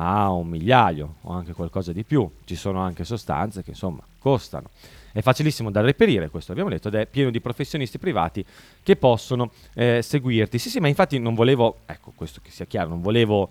[0.00, 2.28] a un migliaio o anche qualcosa di più.
[2.44, 4.70] Ci sono anche sostanze che insomma costano.
[5.10, 8.44] È facilissimo da reperire, questo abbiamo detto, ed è pieno di professionisti privati
[8.82, 10.58] che possono eh, seguirti.
[10.58, 13.48] Sì, sì, ma infatti non volevo, ecco, questo che sia chiaro, non volevo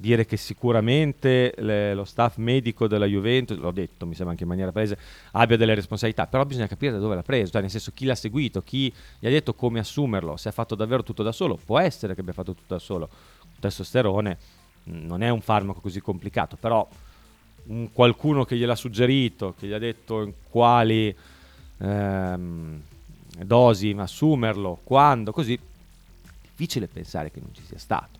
[0.00, 4.48] dire che sicuramente le, lo staff medico della Juventus, l'ho detto, mi sembra anche in
[4.48, 4.96] maniera presa,
[5.32, 8.14] abbia delle responsabilità, però bisogna capire da dove l'ha preso, cioè nel senso chi l'ha
[8.14, 11.78] seguito, chi gli ha detto come assumerlo, se ha fatto davvero tutto da solo, può
[11.78, 13.10] essere che abbia fatto tutto da solo.
[13.42, 14.38] Il testosterone
[14.84, 16.88] non è un farmaco così complicato, però
[17.64, 21.14] un qualcuno che gliel'ha suggerito, che gli ha detto in quali
[21.76, 22.80] ehm,
[23.44, 25.58] dosi assumerlo, quando, così,
[26.40, 28.19] difficile pensare che non ci sia stato.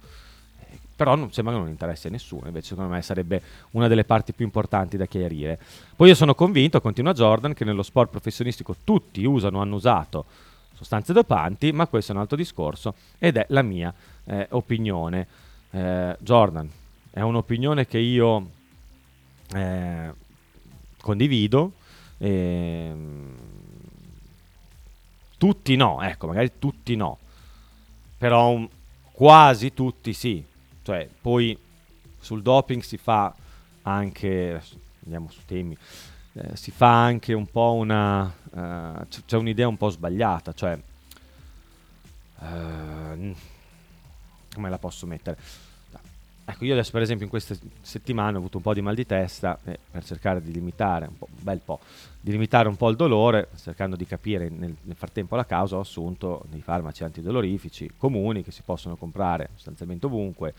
[1.01, 4.35] Però non, sembra che non interessi a nessuno, invece secondo me sarebbe una delle parti
[4.35, 5.59] più importanti da chiarire.
[5.97, 10.27] Poi io sono convinto, continua Jordan, che nello sport professionistico tutti usano, hanno usato
[10.75, 13.95] sostanze dopanti, ma questo è un altro discorso ed è la mia
[14.27, 15.27] eh, opinione.
[15.71, 16.71] Eh, Jordan,
[17.09, 18.51] è un'opinione che io
[19.55, 20.13] eh,
[21.01, 21.73] condivido.
[22.19, 23.35] Ehm,
[25.39, 27.17] tutti no, ecco, magari tutti no,
[28.19, 28.69] però un,
[29.13, 30.49] quasi tutti sì.
[30.83, 31.57] Cioè, poi
[32.19, 33.35] sul doping si fa
[33.83, 34.63] anche,
[35.05, 35.77] andiamo su temi,
[36.35, 40.79] eh, si fa anche un po' una, uh, c- c'è un'idea un po' sbagliata, cioè,
[42.39, 43.35] uh,
[44.55, 45.39] come la posso mettere?
[46.51, 49.07] Ecco, io adesso per esempio in queste settimane ho avuto un po' di mal di
[49.07, 51.79] testa eh, per cercare di limitare un, un bel po',
[52.21, 55.81] di limitare un po' il dolore, cercando di capire nel, nel, frattempo la causa, ho
[55.81, 60.55] assunto dei farmaci antidolorifici comuni che si possono comprare sostanzialmente ovunque,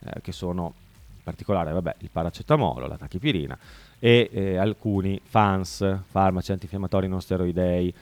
[0.00, 0.74] eh, che sono
[1.16, 3.56] in particolare vabbè, il paracetamolo, la tachipirina
[3.98, 7.94] e eh, alcuni FANS, farmaci antinfiammatori non steroidei,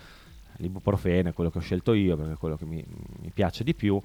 [0.57, 2.85] l'ibuprofene, quello che ho scelto io perché è quello che mi,
[3.21, 4.01] mi piace di più,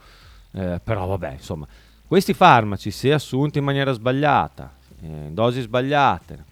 [0.52, 1.68] eh, però vabbè insomma
[2.14, 6.46] questi farmaci, se assunti in maniera sbagliata, in eh, dosi sbagliate,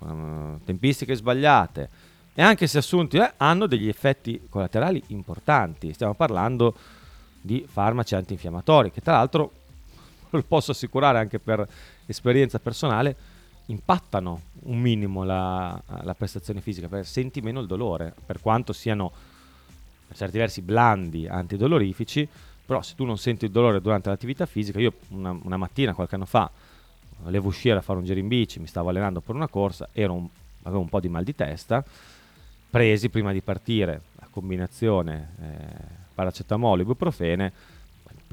[0.65, 1.89] tempistiche sbagliate,
[2.33, 5.93] e anche se assunti eh, hanno degli effetti collaterali importanti.
[5.93, 6.73] Stiamo parlando
[7.39, 9.51] di farmaci antinfiammatori, che tra l'altro,
[10.31, 11.67] lo posso assicurare anche per
[12.07, 13.15] esperienza personale,
[13.67, 19.11] impattano un minimo la, la prestazione fisica, perché senti meno il dolore, per quanto siano
[20.07, 22.27] per certi versi blandi antidolorifici,
[22.71, 26.15] però se tu non senti il dolore durante l'attività fisica, io una, una mattina, qualche
[26.15, 26.49] anno fa,
[27.21, 30.25] volevo uscire a fare un giro in bici, mi stavo allenando per una corsa, un,
[30.61, 31.83] avevo un po' di mal di testa,
[32.69, 35.75] presi prima di partire la combinazione eh,
[36.15, 37.51] paracetamolo e ibuprofene,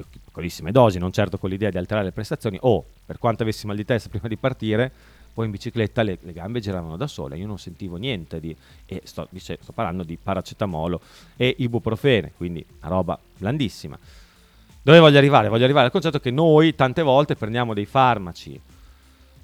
[0.09, 3.75] piccolissime dosi, non certo con l'idea di alterare le prestazioni, o per quanto avessi mal
[3.75, 4.89] di testa prima di partire,
[5.35, 8.55] poi in bicicletta le, le, gambe giravano da sole, io non sentivo niente di,
[8.87, 11.01] e sto, dice, sto parlando di paracetamolo
[11.37, 13.99] e ibuprofene, quindi una roba blandissima.
[14.89, 15.51] Dove voglio arrivare?
[15.51, 18.59] Voglio arrivare al concetto che noi tante volte prendiamo dei farmaci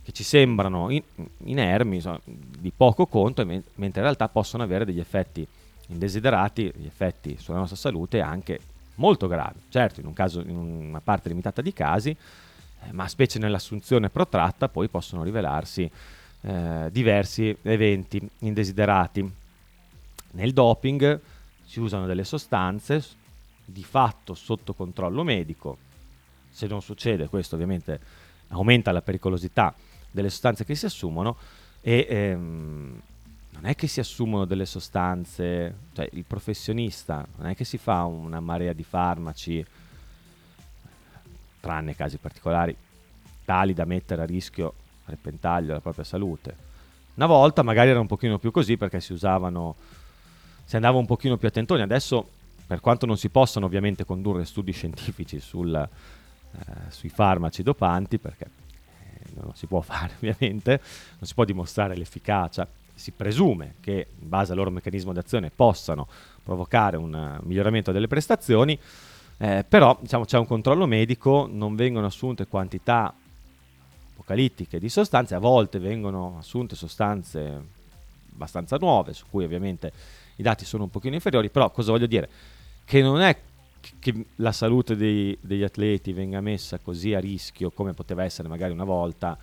[0.02, 1.02] che ci sembrano in,
[1.44, 5.46] inermi, insomma, di poco conto, me- mentre in realtà possono avere degli effetti
[5.88, 8.58] indesiderati, degli effetti sulla nostra salute anche
[8.94, 9.60] molto gravi.
[9.68, 14.70] Certo, in, un caso, in una parte limitata di casi, eh, ma specie nell'assunzione protratta,
[14.70, 15.90] poi possono rivelarsi
[16.40, 19.30] eh, diversi eventi indesiderati.
[20.30, 21.20] Nel doping
[21.66, 23.04] si usano delle sostanze
[23.64, 25.78] di fatto sotto controllo medico.
[26.50, 28.00] Se non succede questo ovviamente
[28.48, 29.74] aumenta la pericolosità
[30.10, 31.36] delle sostanze che si assumono
[31.80, 33.00] e ehm,
[33.50, 38.04] non è che si assumono delle sostanze, cioè il professionista non è che si fa
[38.04, 39.64] una marea di farmaci,
[41.60, 42.76] tranne casi particolari,
[43.44, 44.74] tali da mettere a rischio,
[45.04, 46.56] a repentaglio la propria salute.
[47.14, 49.76] Una volta magari era un pochino più così perché si usavano,
[50.64, 52.28] si andava un pochino più attentoni, adesso
[52.66, 58.44] per quanto non si possano ovviamente condurre studi scientifici sul, eh, sui farmaci dopanti, perché
[58.44, 60.80] eh, non si può fare ovviamente,
[61.18, 66.06] non si può dimostrare l'efficacia, si presume che in base al loro meccanismo d'azione possano
[66.42, 68.78] provocare un miglioramento delle prestazioni,
[69.38, 73.12] eh, però diciamo, c'è un controllo medico, non vengono assunte quantità
[74.12, 77.62] apocalittiche di sostanze, a volte vengono assunte sostanze
[78.32, 79.92] abbastanza nuove, su cui ovviamente
[80.36, 82.28] i dati sono un pochino inferiori, però cosa voglio dire?
[82.84, 83.36] Che non è
[83.98, 88.72] che la salute dei, degli atleti venga messa così a rischio come poteva essere magari
[88.72, 89.36] una volta,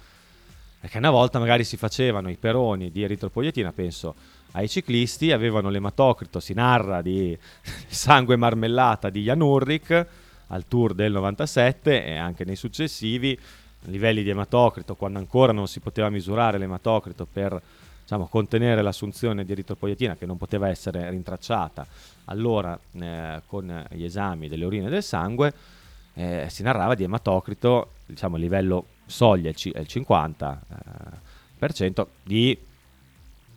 [0.80, 4.16] perché una volta magari si facevano i peroni di eritropoietina, penso
[4.52, 7.38] ai ciclisti, avevano l'ematocrito, si narra di
[7.88, 10.08] sangue marmellata di Jan Ulrich
[10.48, 13.38] al Tour del 97 e anche nei successivi
[13.86, 17.60] livelli di ematocrito, quando ancora non si poteva misurare l'ematocrito per
[18.02, 21.88] diciamo, contenere l'assunzione di eritropoietina che non poteva essere rintracciata
[22.26, 25.54] allora eh, con gli esami delle urine del sangue
[26.14, 30.58] eh, si narrava di ematocrito, diciamo a livello soglia il 50%,
[31.60, 32.58] eh, di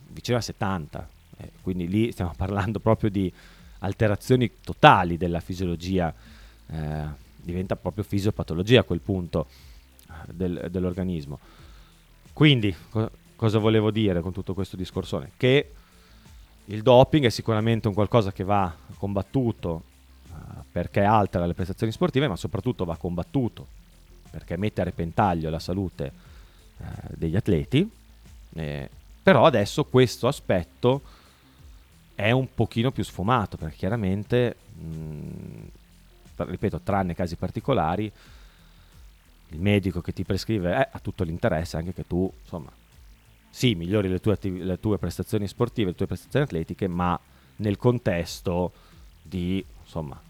[0.09, 1.05] vicino a 70%,
[1.38, 3.33] eh, quindi lì stiamo parlando proprio di
[3.79, 6.14] alterazioni totali della fisiologia,
[6.68, 9.46] eh, diventa proprio fisiopatologia a quel punto
[10.09, 11.38] eh, del, dell'organismo.
[12.33, 15.33] Quindi co- cosa volevo dire con tutto questo discorsone?
[15.37, 15.72] Che
[16.66, 19.83] il doping è sicuramente un qualcosa che va combattuto
[20.31, 20.35] uh,
[20.70, 23.66] perché altera le prestazioni sportive, ma soprattutto va combattuto
[24.31, 26.12] perché mette a repentaglio la salute
[26.79, 26.85] uh,
[27.16, 27.88] degli atleti.
[28.57, 28.88] Eh,
[29.22, 31.03] però adesso questo aspetto
[32.14, 34.57] è un pochino più sfumato perché chiaramente,
[36.37, 38.11] ripeto, tranne casi particolari,
[39.48, 42.70] il medico che ti prescrive eh, ha tutto l'interesse anche che tu, insomma,
[43.55, 47.17] sì, migliori le tue, attiv- le tue prestazioni sportive, le tue prestazioni atletiche, ma
[47.59, 48.73] nel contesto
[49.23, 50.21] di insomma,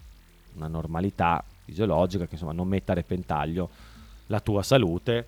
[0.56, 3.70] una normalità fisiologica che insomma non metta a repentaglio
[4.26, 5.26] la tua salute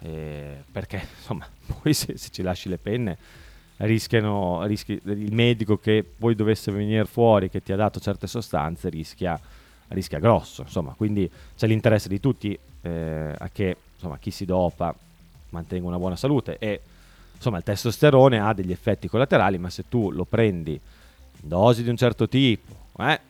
[0.00, 1.46] eh, perché insomma
[1.80, 3.16] poi se, se, ci lasci le penne
[3.76, 8.88] rischiano rischi, il medico che poi dovesse venire fuori che ti ha dato certe sostanze
[8.88, 9.40] rischia,
[9.88, 10.94] rischia grosso insomma.
[10.96, 14.92] Quindi c'è l'interesse di tutti eh, a che insomma chi si dopa
[15.50, 16.80] mantenga una buona salute e
[17.40, 21.88] insomma il testosterone ha degli effetti collaterali ma se tu lo prendi in dosi di
[21.88, 23.20] un certo tipo eh,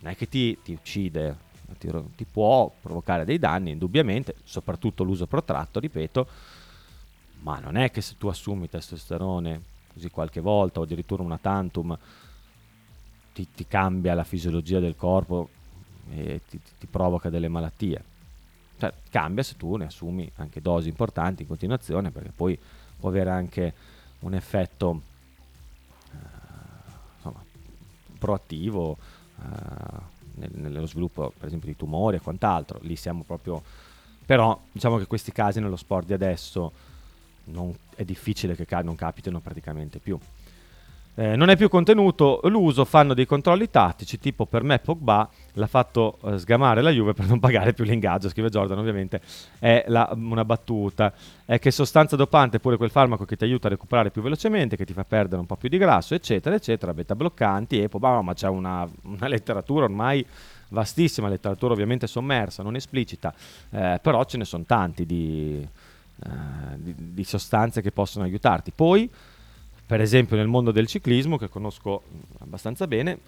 [0.00, 5.26] non è che ti, ti uccide ti, ti, può provocare dei danni indubbiamente soprattutto l'uso
[5.26, 6.26] protratto ripeto
[7.42, 11.96] ma non è che se tu assumi testosterone così qualche volta o addirittura una tantum
[13.34, 15.48] ti, ti cambia la fisiologia del corpo
[16.10, 18.04] e ti, ti provoca delle malattie.
[18.78, 22.58] Cioè, cambia se tu ne assumi anche dosi importanti in continuazione, perché poi
[23.00, 23.74] può avere anche
[24.20, 25.00] un effetto
[26.12, 26.16] eh,
[27.16, 27.42] insomma,
[28.18, 28.96] proattivo
[29.40, 32.78] eh, nello sviluppo, per esempio, di tumori e quant'altro.
[32.82, 33.62] Lì siamo proprio.
[34.24, 36.72] Però diciamo che questi casi nello sport di adesso
[37.44, 40.18] non, è difficile che non capitino praticamente più.
[41.20, 45.66] Eh, non è più contenuto l'uso, fanno dei controlli tattici, tipo per me Pogba l'ha
[45.66, 49.20] fatto eh, sgamare la Juve per non pagare più l'ingaggio, scrive Jordan ovviamente,
[49.58, 51.12] è la, una battuta,
[51.44, 54.86] è che sostanza dopante pure quel farmaco che ti aiuta a recuperare più velocemente, che
[54.86, 58.32] ti fa perdere un po' più di grasso, eccetera, eccetera, beta bloccanti, e Pogba, ma
[58.32, 60.24] c'è una, una letteratura ormai
[60.70, 63.34] vastissima, letteratura ovviamente sommersa, non esplicita,
[63.68, 65.68] eh, però ce ne sono tanti di,
[66.24, 66.28] eh,
[66.76, 68.72] di, di sostanze che possono aiutarti.
[68.74, 69.10] Poi
[69.90, 72.02] per esempio nel mondo del ciclismo, che conosco
[72.38, 73.18] abbastanza bene,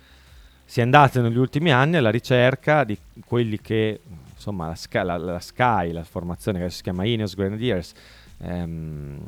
[0.65, 2.97] si è andato negli ultimi anni alla ricerca di
[3.27, 3.99] quelli che,
[4.33, 7.93] insomma, la, Sky, la, la, Sky, la formazione che si chiama Ineos Grenadiers,
[8.39, 9.19] ehm,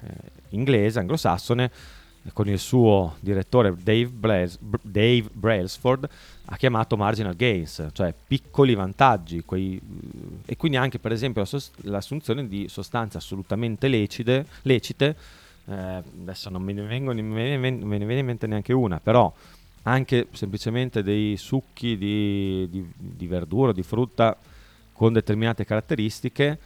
[0.00, 0.08] eh,
[0.48, 1.70] inglese, anglosassone,
[2.32, 6.08] con il suo direttore Dave, Blaise, Dave Brailsford,
[6.46, 9.78] ha chiamato marginal gains, cioè piccoli vantaggi, quei,
[10.46, 11.44] e quindi anche per esempio
[11.82, 15.39] l'assunzione di sostanze assolutamente lecite, lecite
[15.70, 18.98] eh, adesso non me ne, vengono, me, ne, me ne viene in mente neanche una,
[18.98, 19.32] però
[19.82, 24.36] anche semplicemente dei succhi di, di, di verdura, di frutta
[24.92, 26.58] con determinate caratteristiche,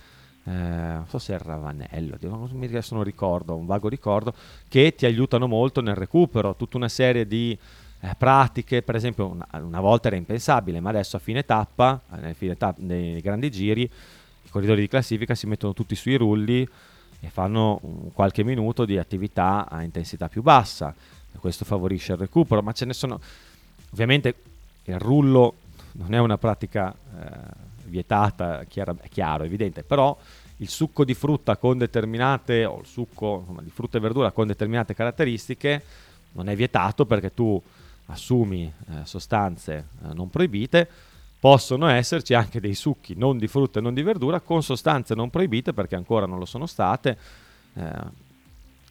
[0.45, 4.35] eh, non so se è il ravanello, adesso non ricordo, un vago ricordo,
[4.69, 7.57] che ti aiutano molto nel recupero, tutta una serie di
[8.01, 12.35] eh, pratiche, per esempio una, una, volta era impensabile, ma adesso a fine tappa, eh,
[12.35, 16.69] fine tappa, nei grandi giri, i corridori di classifica si mettono tutti sui rulli,
[17.25, 17.81] e fanno
[18.13, 20.95] qualche minuto di attività a intensità più bassa.
[21.39, 23.21] Questo favorisce il recupero, ma ce ne sono...
[23.91, 24.35] Ovviamente
[24.85, 25.55] il rullo
[25.93, 27.29] non è una pratica eh,
[27.85, 30.17] vietata, chiaro, è chiaro, evidente, però
[30.59, 34.47] il succo di frutta con determinate, o il succo insomma, di frutta e verdura con
[34.47, 35.83] determinate caratteristiche
[36.33, 37.61] non è vietato perché tu
[38.07, 40.89] assumi eh, sostanze eh, non proibite
[41.44, 45.28] possono esserci anche dei succhi non di frutta e non di verdura con sostanze non
[45.28, 47.18] proibite perché ancora non lo sono state
[47.74, 47.92] eh,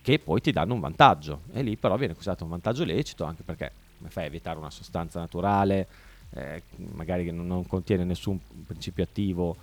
[0.03, 1.41] che poi ti danno un vantaggio.
[1.51, 4.69] E lì però viene usato un vantaggio lecito anche perché come fai a evitare una
[4.69, 5.87] sostanza naturale
[6.29, 6.61] eh,
[6.93, 9.57] magari che non, non, contiene nessun principio attivo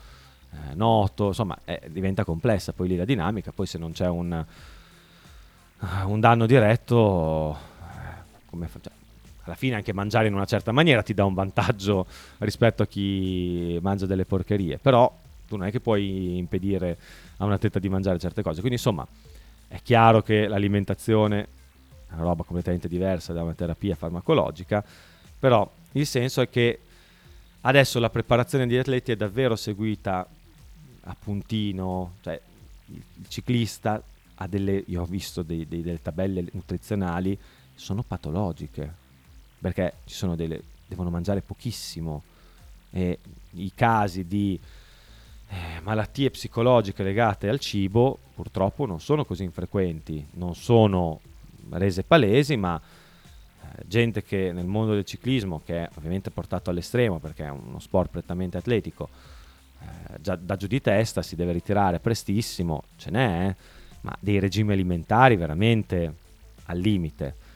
[0.51, 3.53] eh, noto insomma eh, diventa complessa poi lì la dinamica.
[3.53, 4.45] Poi se non c'è un,
[6.07, 9.00] un danno diretto eh, come facciamo
[9.51, 12.07] alla fine anche mangiare in una certa maniera ti dà un vantaggio
[12.39, 15.13] rispetto a chi mangia delle porcherie, però
[15.47, 16.97] tu non è che puoi impedire
[17.39, 18.61] a un atleta di mangiare certe cose.
[18.61, 19.07] Quindi insomma
[19.67, 21.49] è chiaro che l'alimentazione
[22.09, 24.85] è una roba completamente diversa da una terapia farmacologica,
[25.39, 26.79] però il senso è che
[27.63, 30.27] adesso la preparazione di atleti è davvero seguita
[31.03, 32.41] a puntino, cioè
[32.87, 34.01] il ciclista
[34.35, 37.37] ha delle, io ho visto dei, dei, delle tabelle nutrizionali,
[37.75, 39.00] sono patologiche,
[39.61, 42.23] perché ci sono delle, devono mangiare pochissimo
[42.91, 43.19] e
[43.53, 44.59] i casi di
[45.49, 51.21] eh, malattie psicologiche legate al cibo purtroppo non sono così infrequenti, non sono
[51.71, 57.19] rese palesi, ma eh, gente che nel mondo del ciclismo, che è ovviamente portato all'estremo
[57.19, 59.09] perché è uno sport prettamente atletico,
[59.81, 63.57] eh, già da giù di testa si deve ritirare prestissimo, ce n'è, eh,
[64.03, 66.15] ma dei regimi alimentari veramente
[66.65, 67.49] al limite.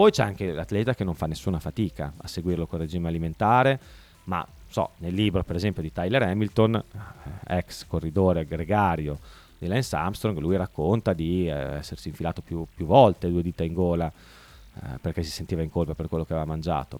[0.00, 3.78] Poi c'è anche l'atleta che non fa nessuna fatica a seguirlo col regime alimentare,
[4.24, 9.18] ma so, nel libro per esempio di Tyler Hamilton, eh, ex corridore gregario
[9.58, 13.74] di Lance Armstrong, lui racconta di eh, essersi infilato più, più, volte due dita in
[13.74, 16.98] gola eh, perché si sentiva in colpa per quello che aveva mangiato.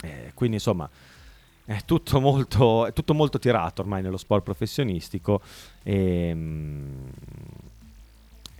[0.00, 0.88] Eh, quindi insomma
[1.66, 5.42] è tutto, molto, è tutto molto tirato ormai nello sport professionistico
[5.82, 7.08] e, mm,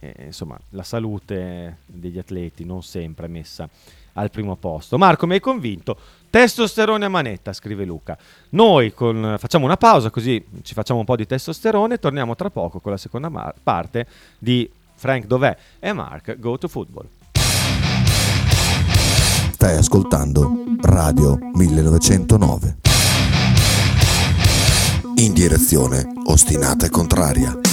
[0.00, 3.68] eh, insomma, la salute degli atleti non sempre è messa
[4.14, 4.98] al primo posto.
[4.98, 5.96] Marco, mi hai convinto.
[6.30, 8.16] Testosterone a manetta, scrive Luca.
[8.50, 12.80] Noi con, facciamo una pausa così ci facciamo un po' di testosterone, torniamo tra poco
[12.80, 14.06] con la seconda mar- parte
[14.38, 17.08] di Frank Dov'è e Mark Go to Football.
[19.52, 22.78] Stai ascoltando Radio 1909.
[25.16, 27.69] In direzione ostinata e contraria.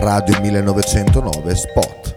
[0.00, 2.16] Radio 1909 Spot.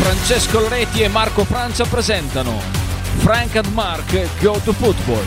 [0.00, 2.58] Francesco Loretti e Marco Francia presentano
[3.18, 5.24] Frank and Mark Go to Football.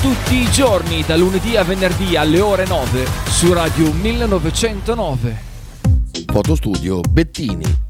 [0.00, 5.42] Tutti i giorni, da lunedì a venerdì alle ore 9 su Radio 1909.
[6.26, 7.89] Fotostudio Bettini,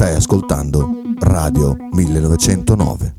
[0.00, 0.88] Stai ascoltando
[1.18, 3.16] Radio 1909.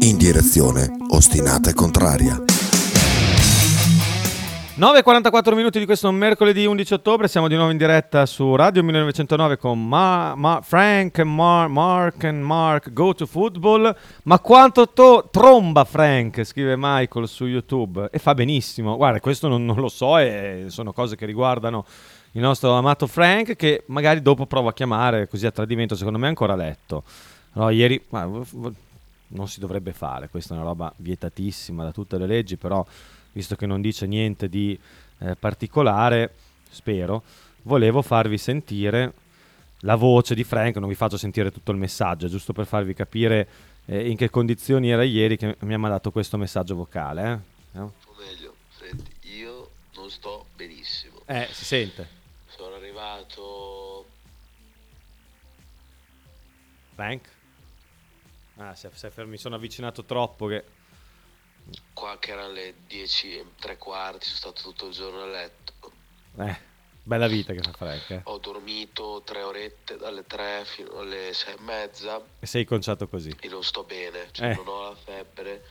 [0.00, 2.34] In direzione ostinata e contraria.
[4.76, 9.56] 9.44 minuti di questo mercoledì 11 ottobre, siamo di nuovo in diretta su Radio 1909
[9.56, 13.96] con Ma- Ma- Frank, Mar- Mark and Mark Go to Football.
[14.24, 18.96] Ma quanto to- tromba Frank, scrive Michael su YouTube e fa benissimo.
[18.96, 21.86] Guarda, questo non, non lo so e sono cose che riguardano
[22.36, 26.26] il nostro amato Frank che magari dopo provo a chiamare così a tradimento, secondo me
[26.26, 27.04] è ancora letto.
[27.52, 28.28] No, ieri ma,
[29.28, 32.84] non si dovrebbe fare, questa è una roba vietatissima da tutte le leggi, però
[33.32, 34.78] visto che non dice niente di
[35.18, 36.34] eh, particolare,
[36.68, 37.22] spero,
[37.62, 39.12] volevo farvi sentire
[39.80, 43.48] la voce di Frank, non vi faccio sentire tutto il messaggio, giusto per farvi capire
[43.86, 47.42] eh, in che condizioni era ieri che mi ha mandato questo messaggio vocale.
[47.74, 47.80] Eh?
[47.80, 51.20] O meglio, senti, io non sto benissimo.
[51.26, 52.22] Eh, si sente.
[53.04, 54.06] Arrivato
[56.94, 57.28] Frank?
[58.56, 60.64] Ah, è fermi, mi sono avvicinato troppo che...
[61.92, 65.72] qua che erano le 10 e tre quarti, sono stato tutto il giorno a letto.
[66.38, 66.56] Eh,
[67.02, 68.20] bella vita che fa Frank, eh.
[68.24, 73.36] Ho dormito tre orette dalle 3 fino alle 6 e mezza E sei conciato così.
[73.40, 74.54] e non sto bene, cioè Eh.
[74.54, 75.64] non ho la febbre,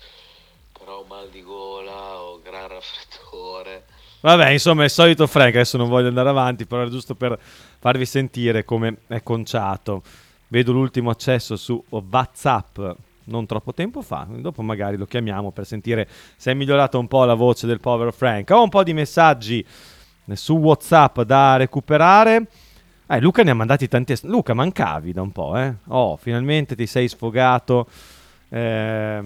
[0.74, 3.86] però ho mal di gola, ho gran raffreddore.
[4.24, 7.38] Vabbè, insomma, è il solito Frank, adesso non voglio andare avanti, però era giusto per
[7.78, 10.02] farvi sentire come è conciato.
[10.48, 12.80] Vedo l'ultimo accesso su WhatsApp
[13.26, 16.08] non troppo tempo fa, dopo magari lo chiamiamo per sentire
[16.38, 18.50] se è migliorata un po' la voce del povero Frank.
[18.52, 19.66] Ho un po' di messaggi
[20.32, 22.48] su WhatsApp da recuperare.
[23.08, 24.18] Eh, Luca ne ha mandati tanti.
[24.22, 25.74] Luca, mancavi da un po', eh?
[25.88, 27.88] Oh, finalmente ti sei sfogato.
[28.48, 29.22] Eh,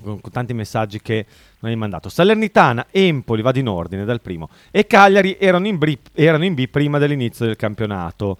[0.00, 1.26] con, con tanti messaggi che
[1.60, 2.08] non hai mandato.
[2.08, 6.68] Salernitana, Empoli, vado in ordine dal primo, e Cagliari erano in, bri- erano in B
[6.68, 8.38] prima dell'inizio del campionato.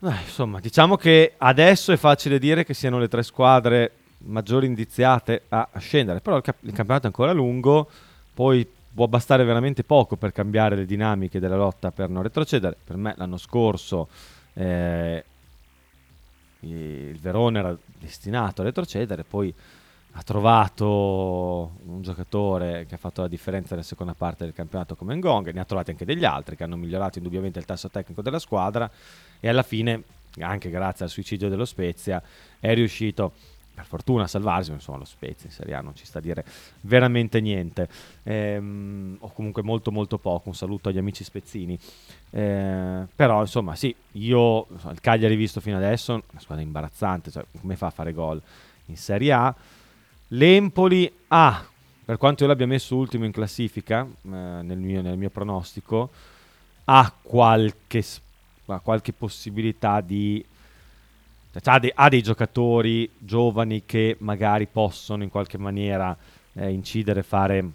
[0.00, 5.42] Eh, insomma, diciamo che adesso è facile dire che siano le tre squadre maggiori indiziate
[5.48, 7.88] a, a scendere, però il, cap- il campionato è ancora lungo,
[8.34, 12.76] poi può bastare veramente poco per cambiare le dinamiche della lotta per non retrocedere.
[12.82, 14.08] Per me l'anno scorso
[14.54, 15.24] eh,
[16.60, 19.54] il Verona era destinato a retrocedere, poi
[20.18, 25.14] ha trovato un giocatore che ha fatto la differenza nella seconda parte del campionato come
[25.14, 28.40] Ngong, ne ha trovati anche degli altri che hanno migliorato indubbiamente il tasso tecnico della
[28.40, 28.90] squadra
[29.38, 30.02] e alla fine,
[30.40, 32.20] anche grazie al suicidio dello Spezia,
[32.58, 33.30] è riuscito
[33.72, 36.22] per fortuna a salvarsi, ma insomma lo Spezia in Serie A non ci sta a
[36.22, 36.44] dire
[36.80, 37.88] veramente niente,
[38.24, 41.78] Ehm, o comunque molto molto poco, un saluto agli amici spezzini.
[42.30, 47.76] Eh, però insomma sì, io il Cagliari visto fino adesso, una squadra imbarazzante, cioè, come
[47.76, 48.42] fa a fare gol
[48.86, 49.54] in Serie A?
[50.28, 51.66] L'Empoli ha,
[52.04, 56.10] per quanto io l'abbia messo ultimo in classifica eh, nel, mio, nel mio pronostico,
[56.84, 58.04] ha qualche,
[58.66, 60.44] ha qualche possibilità di...
[61.52, 66.14] cioè, ha, dei, ha dei giocatori giovani che magari possono in qualche maniera
[66.52, 67.70] eh, incidere, fare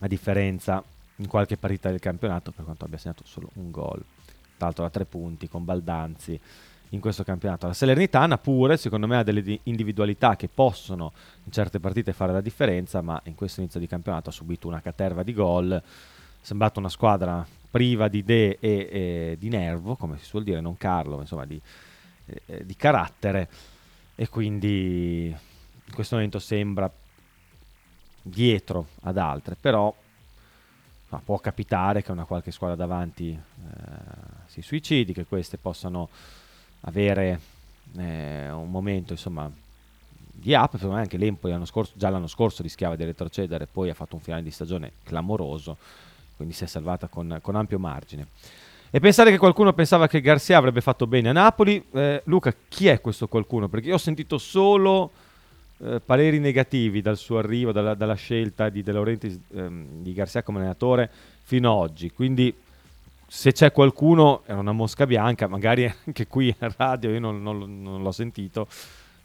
[0.00, 0.82] la differenza
[1.16, 4.02] in qualche partita del campionato, per quanto abbia segnato solo un gol,
[4.56, 6.40] tra l'altro da tre punti con Baldanzi
[6.90, 7.66] in questo campionato.
[7.66, 11.12] La Salernitana pure, secondo me, ha delle di- individualità che possono
[11.44, 14.80] in certe partite fare la differenza, ma in questo inizio di campionato ha subito una
[14.80, 15.72] caterva di gol.
[15.72, 15.82] È
[16.40, 20.76] sembrata una squadra priva di idee e, e di nervo, come si suol dire, non
[20.76, 21.60] Carlo, ma insomma di,
[22.26, 23.48] eh, eh, di carattere.
[24.14, 26.90] E quindi in questo momento sembra
[28.22, 29.94] dietro ad altre, però
[31.10, 33.40] ma può capitare che una qualche squadra davanti eh,
[34.46, 36.08] si suicidi, che queste possano
[36.82, 37.40] avere
[37.96, 39.50] eh, un momento insomma
[40.32, 43.90] di up, secondo me anche l'Empoli l'anno scorso, già l'anno scorso rischiava di retrocedere, poi
[43.90, 45.76] ha fatto un finale di stagione clamoroso,
[46.36, 48.26] quindi si è salvata con, con ampio margine.
[48.90, 52.88] E pensare che qualcuno pensava che Garcia avrebbe fatto bene a Napoli, eh, Luca, chi
[52.88, 53.68] è questo qualcuno?
[53.68, 55.10] Perché io ho sentito solo
[55.82, 60.42] eh, pareri negativi dal suo arrivo, dalla, dalla scelta di De Laurentiis ehm, di Garcia
[60.42, 61.08] come allenatore
[61.42, 62.10] fino ad oggi.
[62.10, 62.52] Quindi
[63.32, 67.80] se c'è qualcuno, è una mosca bianca, magari anche qui in radio io non, non-
[67.80, 68.66] non l'ho sentito,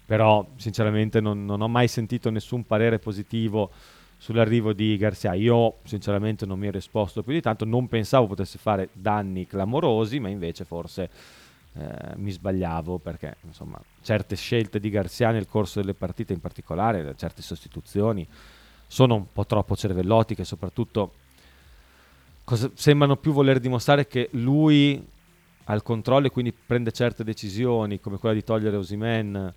[0.06, 3.68] però sinceramente non, non ho mai sentito nessun parere positivo
[4.16, 5.34] sull'arrivo di Garcia.
[5.34, 10.20] Io sinceramente non mi ero esposto più di tanto, non pensavo potesse fare danni clamorosi,
[10.20, 11.10] ma invece forse
[11.72, 17.12] eh, mi sbagliavo perché insomma certe scelte di Garcia nel corso delle partite in particolare,
[17.16, 18.24] certe sostituzioni
[18.86, 21.10] sono un po' troppo cervellotiche, soprattutto
[22.46, 25.04] cosa- sembrano più voler dimostrare che lui
[25.64, 29.52] ha il controllo e quindi prende certe decisioni come quella di togliere Osimen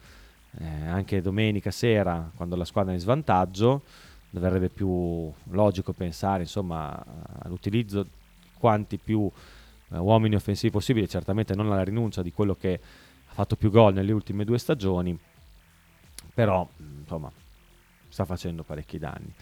[0.58, 3.84] eh, anche domenica sera quando la squadra è in svantaggio
[4.32, 7.04] dove verrebbe più logico pensare insomma
[7.44, 8.06] all'utilizzo
[8.58, 9.32] quanti più
[9.92, 12.80] eh, uomini offensivi possibili, certamente non alla rinuncia di quello che
[13.28, 15.18] ha fatto più gol nelle ultime due stagioni,
[16.34, 16.68] però
[17.00, 17.32] insomma
[18.08, 19.34] sta facendo parecchi danni.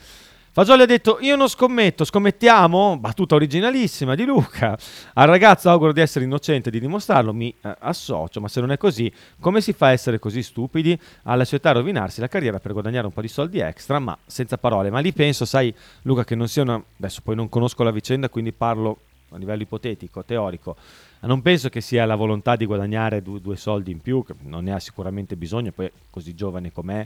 [0.58, 4.76] Fagioli ha detto io non scommetto, scommettiamo, battuta originalissima di Luca,
[5.14, 8.72] al ragazzo auguro di essere innocente e di dimostrarlo, mi eh, associo, ma se non
[8.72, 12.60] è così, come si fa a essere così stupidi, alla sua età rovinarsi la carriera
[12.60, 16.24] per guadagnare un po' di soldi extra, ma senza parole, ma lì penso, sai Luca,
[16.24, 18.97] che non sia una, adesso poi non conosco la vicenda, quindi parlo
[19.30, 20.76] a livello ipotetico, teorico,
[21.20, 24.64] non penso che sia la volontà di guadagnare du- due soldi in più, che non
[24.64, 27.05] ne ha sicuramente bisogno, poi così giovane com'è,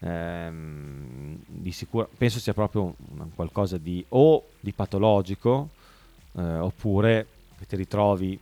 [0.00, 2.94] ehm, di sicuro, penso sia proprio
[3.34, 5.70] qualcosa di o di patologico
[6.32, 7.26] eh, oppure
[7.58, 8.38] che ti ritrovi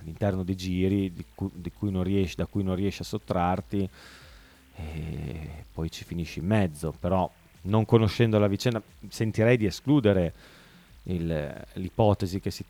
[0.00, 3.88] all'interno dei giri di cui, di cui riesci, da cui non riesci a sottrarti
[4.76, 7.30] e poi ci finisci in mezzo, però
[7.62, 10.32] non conoscendo la vicenda sentirei di escludere
[11.04, 12.64] il, l'ipotesi che si,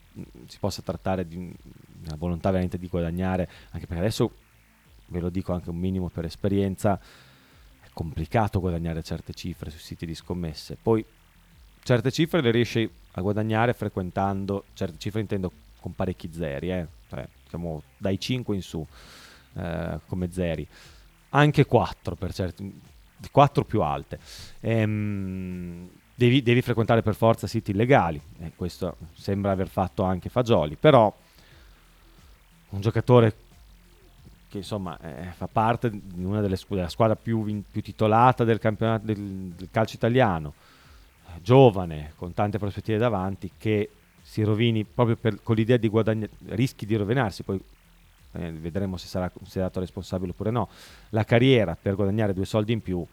[0.47, 4.33] si, possa trattare di una volontà veramente di guadagnare, anche perché adesso
[5.07, 6.99] ve lo dico anche un minimo per esperienza,
[7.93, 11.05] complicato guadagnare certe cifre sui siti di scommesse, poi
[11.83, 16.87] certe cifre le riesci a guadagnare frequentando, certe cifre intendo con parecchi zeri, eh?
[17.09, 18.87] cioè, diciamo dai 5 in su
[19.55, 20.67] eh, come zeri,
[21.31, 22.81] anche 4 per certi,
[23.31, 24.19] 4 più alte.
[24.61, 30.77] Ehm, devi, devi, frequentare per forza siti illegali, e questo sembra aver fatto anche Fagioli,
[30.77, 31.13] però
[32.71, 33.35] un giocatore
[34.51, 38.59] che insomma eh, fa parte di una delle scu- della squadra più, più titolata del
[38.59, 40.55] campionato del, del calcio italiano,
[41.29, 43.91] eh, giovane, con tante prospettive davanti, che
[44.21, 47.63] si rovini proprio per, con l'idea di guadagnare, rischi di rovinarsi, poi
[48.33, 50.69] eh, vedremo se sarà considerato responsabile oppure no,
[51.11, 53.07] la carriera per guadagnare due soldi in più,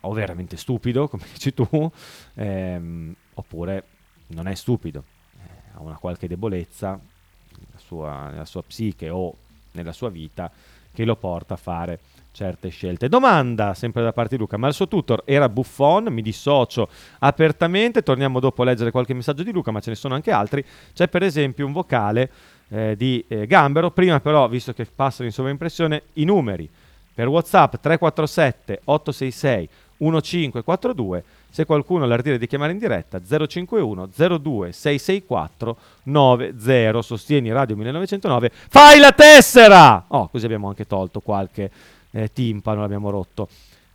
[0.00, 1.92] o veramente stupido, come dici tu,
[2.34, 3.84] ehm, oppure
[4.28, 5.04] non è stupido,
[5.42, 9.36] eh, ha una qualche debolezza nella sua, nella sua psiche o
[9.72, 10.50] nella sua vita
[10.92, 12.00] che lo porta a fare
[12.32, 13.08] certe scelte.
[13.08, 16.04] Domanda sempre da parte di Luca, ma il suo tutor era Buffon?
[16.04, 16.88] Mi dissocio
[17.18, 20.64] apertamente, torniamo dopo a leggere qualche messaggio di Luca, ma ce ne sono anche altri.
[20.94, 22.30] C'è per esempio un vocale
[22.68, 26.68] eh, di eh, Gambero, prima però, visto che passano in sovraimpressione, i numeri
[27.12, 34.72] per WhatsApp 347 866 1542 se qualcuno ha l'ardire di chiamare in diretta 051 02
[34.72, 40.04] 664 90 sostieni Radio 1909 fai la tessera!
[40.08, 41.70] Oh così abbiamo anche tolto qualche
[42.10, 43.48] eh, timpano l'abbiamo rotto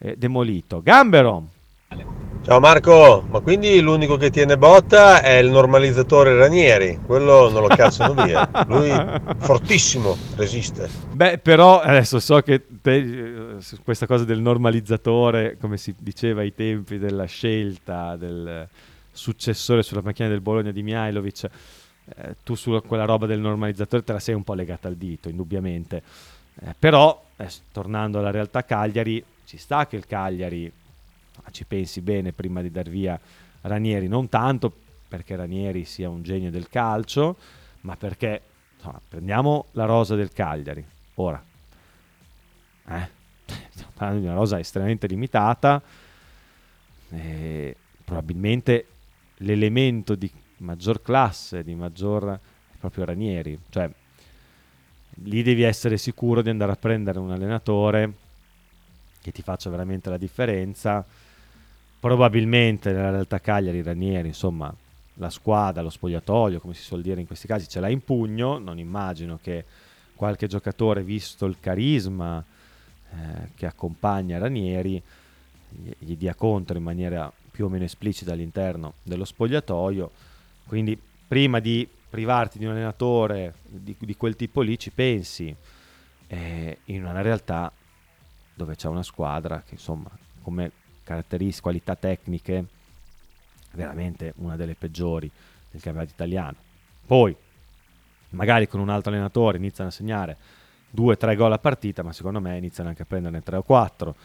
[0.03, 0.81] eh, demolito.
[0.81, 1.47] Gambero
[2.43, 7.69] Ciao Marco, ma quindi l'unico che tiene botta è il normalizzatore Ranieri, quello non lo
[7.69, 8.91] cacciano via, lui
[9.37, 10.89] fortissimo, resiste.
[11.13, 16.53] Beh, però adesso so che te, eh, questa cosa del normalizzatore, come si diceva ai
[16.53, 18.67] tempi della scelta del
[19.09, 21.49] successore sulla macchina del Bologna di Mihailovic,
[22.15, 25.29] eh, tu su quella roba del normalizzatore te la sei un po' legata al dito,
[25.29, 26.03] indubbiamente.
[26.59, 30.69] Eh, però, eh, tornando alla realtà Cagliari, ci sta che il Cagliari
[31.51, 33.19] ci pensi bene prima di dar via
[33.61, 34.71] Ranieri, non tanto
[35.07, 37.37] perché Ranieri sia un genio del calcio,
[37.81, 38.41] ma perché
[38.75, 40.83] insomma, prendiamo la rosa del Cagliari.
[41.15, 41.43] Ora,
[42.87, 43.09] eh,
[43.69, 45.81] stiamo parlando di una rosa estremamente limitata,
[47.09, 48.87] eh, probabilmente
[49.37, 53.89] l'elemento di maggior classe, di maggior è proprio Ranieri, cioè
[55.23, 58.13] lì devi essere sicuro di andare a prendere un allenatore
[59.21, 61.05] che ti faccia veramente la differenza
[62.03, 64.75] probabilmente nella realtà Cagliari, Ranieri, insomma,
[65.13, 68.57] la squadra, lo spogliatoio, come si suol dire in questi casi, ce l'ha in pugno.
[68.57, 69.63] Non immagino che
[70.13, 72.43] qualche giocatore, visto il carisma
[73.09, 75.01] eh, che accompagna Ranieri,
[75.69, 80.11] gli, gli dia contro in maniera più o meno esplicita all'interno dello spogliatoio.
[80.67, 85.55] Quindi, prima di privarti di un allenatore di, di quel tipo lì, ci pensi
[86.27, 87.71] eh, in una realtà
[88.53, 90.09] dove c'è una squadra che, insomma,
[90.41, 92.65] come caratteristiche, qualità tecniche,
[93.71, 95.29] veramente una delle peggiori
[95.71, 96.55] del campionato italiano.
[97.05, 97.35] Poi,
[98.29, 100.37] magari con un altro allenatore iniziano a segnare
[100.89, 103.63] due o tre gol a partita, ma secondo me iniziano anche a prenderne tre o
[103.63, 104.15] quattro.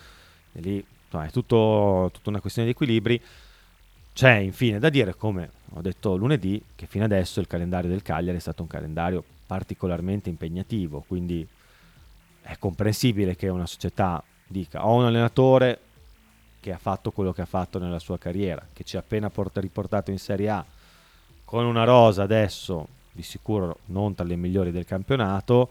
[0.53, 3.21] E lì no, è tutto, tutta una questione di equilibri.
[4.13, 8.37] C'è infine da dire, come ho detto lunedì, che fino adesso il calendario del Cagliari
[8.37, 11.47] è stato un calendario particolarmente impegnativo, quindi
[12.43, 15.81] è comprensibile che una società dica ho un allenatore,
[16.61, 19.61] che ha fatto quello che ha fatto nella sua carriera, che ci ha appena porta,
[19.61, 20.65] riportato in Serie A
[21.45, 25.71] con una rosa adesso di sicuro non tra le migliori del campionato,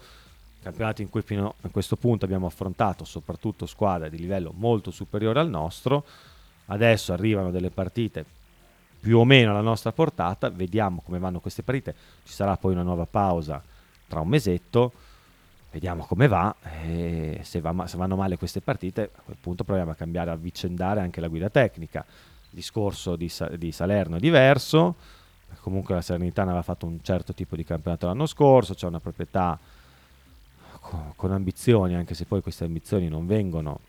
[0.60, 5.40] campionato in cui fino a questo punto abbiamo affrontato soprattutto squadre di livello molto superiore
[5.40, 6.04] al nostro,
[6.66, 8.24] adesso arrivano delle partite
[9.00, 12.82] più o meno alla nostra portata, vediamo come vanno queste partite, ci sarà poi una
[12.82, 13.62] nuova pausa
[14.08, 14.92] tra un mesetto
[15.70, 19.90] vediamo come va e se, va, se, vanno male queste partite a quel punto proviamo
[19.90, 22.04] a cambiare, a avvicendare anche la guida tecnica.
[22.08, 24.94] Il discorso di, di Salerno è diverso
[25.60, 29.58] comunque la Salernitana aveva fatto un certo tipo di campionato l'anno scorso c'è una proprietà
[30.78, 33.80] con, con ambizioni anche se poi queste ambizioni non vengono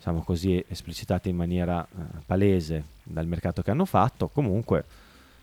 [0.00, 4.28] diciamo così esplicitate in maniera eh, palese dal mercato che hanno fatto.
[4.28, 4.84] Comunque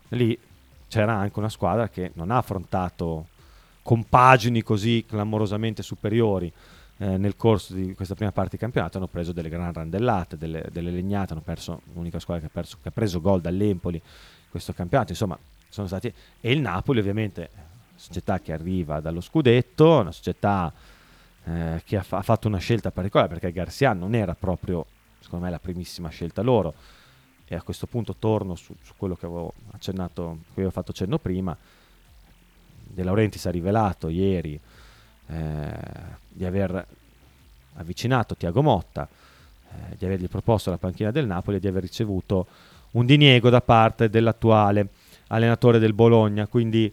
[0.10, 0.38] lì
[0.88, 3.28] c'era anche una squadra che non ha affrontato
[3.88, 6.52] compagini così clamorosamente superiori
[6.98, 10.68] eh, nel corso di questa prima parte di campionato hanno preso delle gran randellate, delle,
[10.74, 14.02] delle legnate, hanno perso l'unica squadra che ha, perso, che ha preso gol dall'Empoli
[14.50, 17.50] questo campionato, insomma sono stati e il Napoli ovviamente
[17.96, 20.74] società che arriva dallo scudetto, una società
[21.46, 24.86] eh, che ha, fa- ha, fatto una scelta particolare perché Garcia non era proprio,
[25.22, 26.74] secondo me, la primissima scelta loro.
[27.46, 31.18] E a questo punto torno su, su quello che avevo accennato, cui avevo fatto cenno
[31.18, 31.58] prima.
[32.90, 34.60] De Laurentiis ha rivelato ieri
[35.28, 35.74] eh,
[36.28, 36.86] di aver
[37.76, 42.48] avvicinato Tiago Motta, eh, di avergli proposto la panchina del Napoli e di aver ricevuto
[42.92, 44.88] un diniego da parte dell'attuale
[45.28, 46.48] allenatore del Bologna.
[46.48, 46.92] Quindi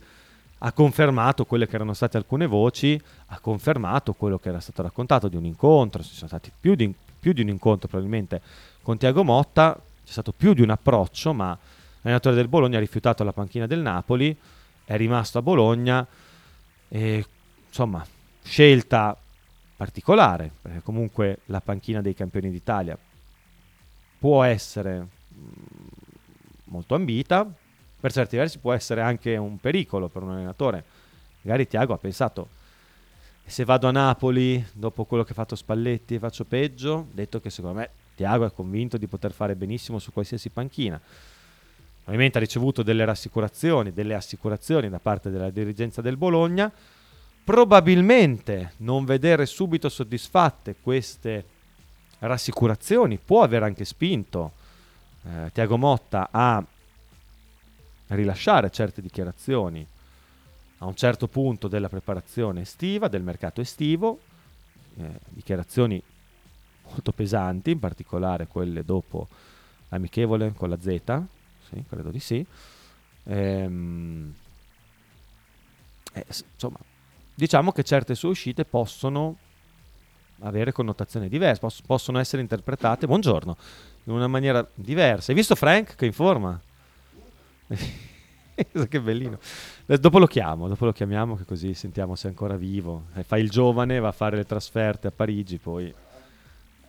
[0.59, 5.29] ha confermato quelle che erano state alcune voci, ha confermato quello che era stato raccontato
[5.29, 8.41] di un incontro, ci sono stati più di, più di un incontro probabilmente
[8.83, 9.75] con Tiago Motta,
[10.05, 11.57] c'è stato più di un approccio, ma
[12.01, 14.37] l'allenatore del Bologna ha rifiutato la panchina del Napoli,
[14.85, 16.07] è rimasto a Bologna
[16.89, 17.25] e
[17.67, 18.07] insomma
[18.43, 19.17] scelta
[19.77, 22.97] particolare, perché comunque la panchina dei campioni d'Italia
[24.19, 25.53] può essere mm,
[26.65, 27.51] molto ambita,
[28.01, 30.85] per certi versi può essere anche un pericolo per un allenatore.
[31.43, 32.49] Magari Tiago ha pensato,
[33.45, 37.81] se vado a Napoli dopo quello che ha fatto Spalletti faccio peggio, detto che secondo
[37.81, 41.01] me Tiago è convinto di poter fare benissimo su qualsiasi panchina.
[42.05, 46.71] Ovviamente ha ricevuto delle rassicurazioni, delle assicurazioni da parte della dirigenza del Bologna.
[47.45, 51.45] Probabilmente non vedere subito soddisfatte queste
[52.19, 54.53] rassicurazioni può aver anche spinto
[55.25, 56.65] eh, Tiago Motta a
[58.09, 59.87] rilasciare certe dichiarazioni
[60.79, 64.19] a un certo punto della preparazione estiva, del mercato estivo,
[64.99, 66.03] eh, dichiarazioni
[66.89, 69.29] molto pesanti, in particolare quelle dopo
[69.89, 71.23] l'amichevole con la Z,
[71.69, 72.47] sì, credo di sì.
[73.25, 74.35] Ehm,
[76.13, 76.79] eh, insomma,
[77.35, 79.37] diciamo che certe sue uscite possono
[80.41, 83.57] avere connotazioni diverse, poss- possono essere interpretate, buongiorno,
[84.05, 85.31] in una maniera diversa.
[85.31, 86.61] Hai visto Frank che informa?
[88.89, 89.39] che bellino.
[89.87, 93.07] Dopo lo chiamo, dopo lo chiamiamo che così sentiamo se è ancora vivo.
[93.15, 95.93] E fa il giovane, va a fare le trasferte a Parigi, poi...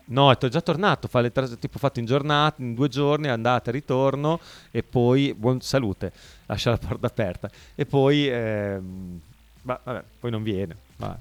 [0.07, 3.71] No, è già tornato, fa le tras- tipo fatto in giornata, in due giorni, andata
[3.71, 4.39] ritorno
[4.71, 6.11] e poi, buon salute,
[6.45, 7.49] lascia la porta aperta.
[7.73, 9.19] E poi, ehm,
[9.61, 10.75] bah, vabbè, poi non viene.
[10.97, 11.17] Vabbè.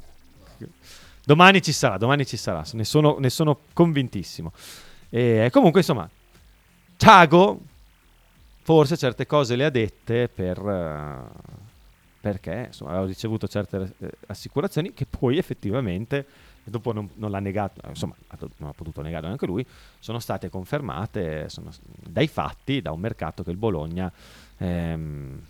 [1.25, 4.53] Domani ci sarà, domani ci sarà, ne sono, ne sono convintissimo.
[5.09, 6.09] E comunque, insomma,
[6.97, 7.61] Tiago
[8.65, 11.29] forse certe cose le ha dette per, uh,
[12.21, 16.27] perché insomma, aveva ricevuto certe uh, assicurazioni che poi effettivamente,
[16.65, 18.15] dopo non, non, l'ha negato, insomma
[18.57, 19.65] non ha potuto negare neanche lui,
[19.99, 24.11] sono state confermate sono, dai fatti, da un mercato che il Bologna
[24.59, 25.41] ehm,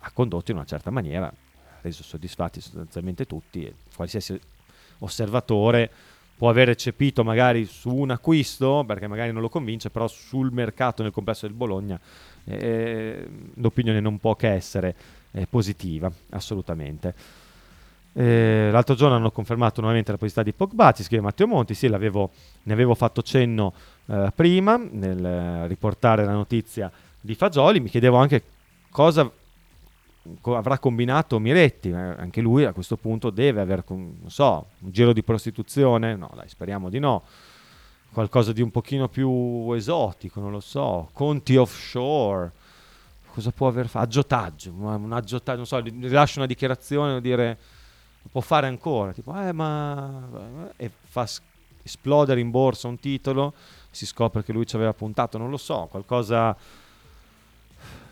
[0.00, 4.38] ha condotto in una certa maniera, ha reso soddisfatti sostanzialmente tutti, e qualsiasi
[4.98, 5.90] osservatore
[6.36, 11.02] può aver eccepito magari su un acquisto, perché magari non lo convince, però sul mercato
[11.02, 11.98] nel complesso del Bologna
[12.44, 14.94] eh, l'opinione non può che essere
[15.32, 17.44] eh, positiva, assolutamente.
[18.18, 21.86] Eh, l'altro giorno hanno confermato nuovamente la positività di Pogba, ci scrive Matteo Monti, sì,
[21.86, 21.96] ne
[22.72, 23.74] avevo fatto cenno
[24.06, 26.90] eh, prima nel riportare la notizia
[27.20, 28.42] di Fagioli, mi chiedevo anche
[28.90, 29.30] cosa
[30.40, 34.90] co- avrà combinato Miretti, eh, anche lui a questo punto deve aver, non so, un
[34.90, 37.22] giro di prostituzione, no dai, speriamo di no,
[38.12, 42.50] qualcosa di un pochino più esotico, non lo so, conti offshore,
[43.30, 44.06] cosa può aver fatto?
[44.06, 47.58] Aggiotaggio, un aggiotaggio, non so, rilascia una dichiarazione, dire,
[48.30, 50.70] può fare ancora, tipo, eh ma...
[50.76, 51.26] e fa
[51.82, 53.54] esplodere in borsa un titolo,
[53.90, 56.56] si scopre che lui ci aveva puntato, non lo so, qualcosa...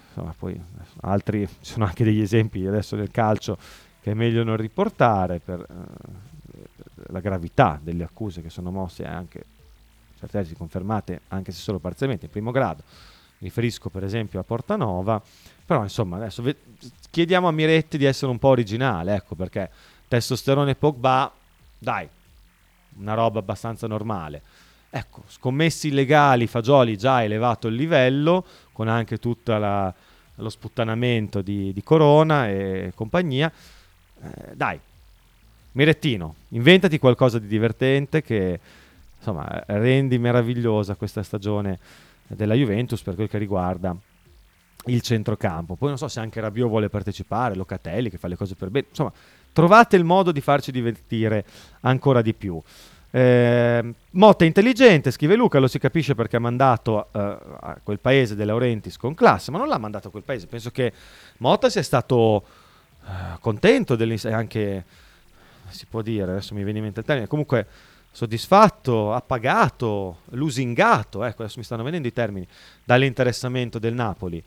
[0.08, 0.60] Insomma, poi
[1.00, 3.58] altri, ci sono anche degli esempi adesso del calcio
[4.00, 6.66] che è meglio non riportare per eh,
[7.06, 9.44] la gravità delle accuse che sono mosse anche
[10.18, 12.82] certe tesi confermate anche se solo parzialmente in primo grado,
[13.38, 15.20] riferisco per esempio a Portanova,
[15.64, 16.56] però insomma adesso ve-
[17.10, 19.70] chiediamo a Miretti di essere un po' originale, ecco perché
[20.14, 21.32] testosterone Pogba,
[21.76, 22.08] dai,
[22.98, 24.42] una roba abbastanza normale.
[24.90, 31.82] Ecco, scommessi illegali, Fagioli già elevato il livello, con anche tutto lo sputtanamento di, di,
[31.82, 33.50] Corona e compagnia.
[34.22, 34.78] Eh, dai,
[35.72, 38.60] Mirettino, inventati qualcosa di divertente che
[39.16, 41.80] insomma, rendi meravigliosa questa stagione
[42.28, 43.96] della Juventus per quel che riguarda
[44.86, 45.74] il centrocampo.
[45.74, 48.86] Poi non so se anche Rabiot vuole partecipare, Locatelli che fa le cose per bene.
[48.90, 49.12] Insomma,
[49.54, 51.46] trovate il modo di farci divertire
[51.80, 52.60] ancora di più.
[53.10, 58.34] Eh, Motta intelligente, scrive Luca, lo si capisce perché ha mandato eh, a quel paese
[58.34, 60.48] De Laurentiis con classe, ma non l'ha mandato a quel paese.
[60.48, 60.92] Penso che
[61.38, 62.44] Motta sia stato
[63.04, 64.84] eh, contento, anche
[65.68, 67.66] si può dire, adesso mi viene in mente il termine, comunque
[68.10, 72.46] soddisfatto, appagato, lusingato, ecco adesso mi stanno venendo i termini,
[72.84, 74.42] dall'interessamento del Napoli.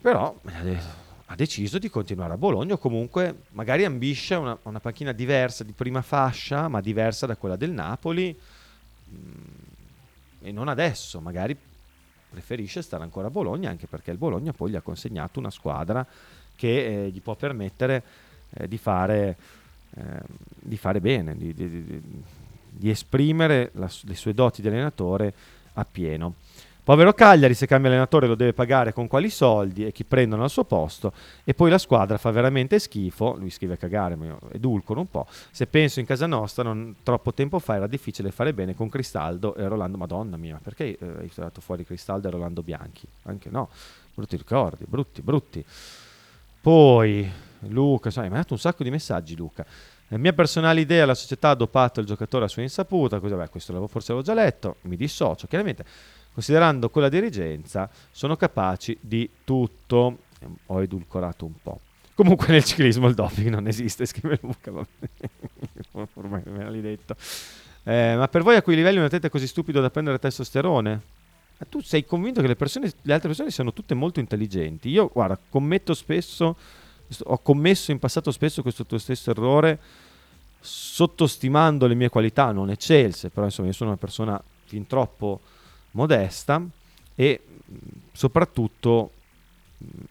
[0.00, 5.12] Però eh, ha deciso di continuare a Bologna o comunque magari ambisce una, una panchina
[5.12, 8.36] diversa di prima fascia, ma diversa da quella del Napoli.
[9.10, 9.64] Mm,
[10.42, 11.56] e non adesso, magari
[12.28, 16.06] preferisce stare ancora a Bologna, anche perché il Bologna poi gli ha consegnato una squadra
[16.56, 18.02] che eh, gli può permettere
[18.50, 19.36] eh, di, fare,
[19.94, 20.02] eh,
[20.60, 22.02] di, fare, bene, di, di,
[22.68, 25.32] di esprimere la, le sue doti di allenatore
[25.74, 26.34] appieno.
[26.84, 30.50] Povero Cagliari, se cambia allenatore lo deve pagare con quali soldi e chi prendono al
[30.50, 35.00] suo posto e poi la squadra fa veramente schifo, lui scrive cagare ma io edulcoro
[35.00, 38.74] un po', se penso in casa nostra non, troppo tempo fa era difficile fare bene
[38.74, 43.06] con Cristaldo e Rolando, madonna mia, perché eh, hai tirato fuori Cristaldo e Rolando Bianchi?
[43.22, 43.70] Anche no,
[44.12, 45.64] brutti ricordi, brutti, brutti.
[46.60, 49.64] Poi Luca, sai, mi ha dato un sacco di messaggi Luca.
[50.08, 53.48] La mia personale idea, la società ha dopato il giocatore a sua insaputa, così, beh,
[53.48, 55.86] questo forse l'avevo già letto, mi dissocio, chiaramente
[56.34, 60.18] considerando quella dirigenza, sono capaci di tutto.
[60.66, 61.80] Ho edulcorato un po'.
[62.14, 64.70] Comunque nel ciclismo il doping non esiste, scrive Luca,
[66.14, 67.16] ormai me l'hai detto.
[67.84, 71.02] Eh, ma per voi a quei livelli un atleta è così stupido da prendere testosterone?
[71.58, 74.88] Ma tu sei convinto che le, persone, le altre persone siano tutte molto intelligenti?
[74.88, 76.56] Io, guarda, commetto spesso,
[77.24, 79.78] ho commesso in passato spesso questo tuo stesso errore,
[80.60, 85.40] sottostimando le mie qualità, non eccelse, però insomma io sono una persona fin troppo
[85.94, 86.62] modesta
[87.14, 87.40] e
[88.12, 89.10] soprattutto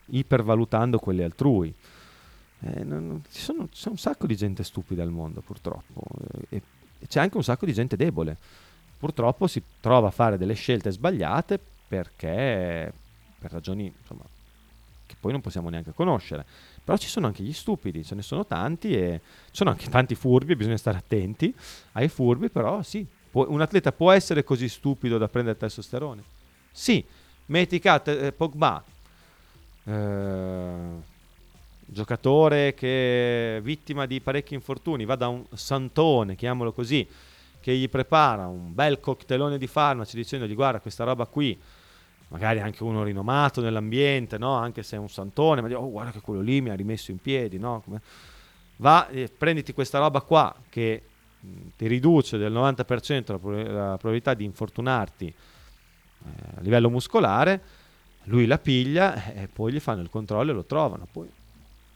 [0.07, 1.73] ipervalutando quelle altrui.
[2.59, 6.01] Eh, non, ci, sono, c'è un sacco di gente stupida al mondo purtroppo
[6.49, 6.61] e,
[6.99, 8.37] e c'è anche un sacco di gente debole.
[8.97, 12.91] Purtroppo si trova a fare delle scelte sbagliate perché
[13.37, 14.23] per ragioni insomma,
[15.05, 16.45] che poi non possiamo neanche conoscere.
[16.83, 20.15] Però ci sono anche gli stupidi, ce ne sono tanti e ci sono anche tanti
[20.15, 21.53] furbi, bisogna stare attenti
[21.93, 26.21] ai furbi, però sì, Può, un atleta può essere così stupido da prendere testosterone?
[26.71, 27.03] Sì,
[27.47, 28.83] metti Cat, eh, Pogba,
[29.85, 30.75] eh,
[31.83, 37.07] giocatore che è vittima di parecchi infortuni, va da un santone, chiamiamolo così,
[37.59, 41.59] che gli prepara un bel cocktailone di farmaci dicendogli guarda questa roba qui,
[42.27, 44.53] magari anche uno rinomato nell'ambiente, no?
[44.53, 47.09] anche se è un santone, ma dice oh guarda che quello lì mi ha rimesso
[47.09, 47.81] in piedi, no?
[47.83, 47.99] Come...
[48.75, 51.01] va, eh, prenditi questa roba qua che
[51.75, 57.61] ti riduce del 90% la, prob- la probabilità di infortunarti eh, a livello muscolare,
[58.25, 61.07] lui la piglia e poi gli fanno il controllo e lo trovano.
[61.11, 61.29] Poi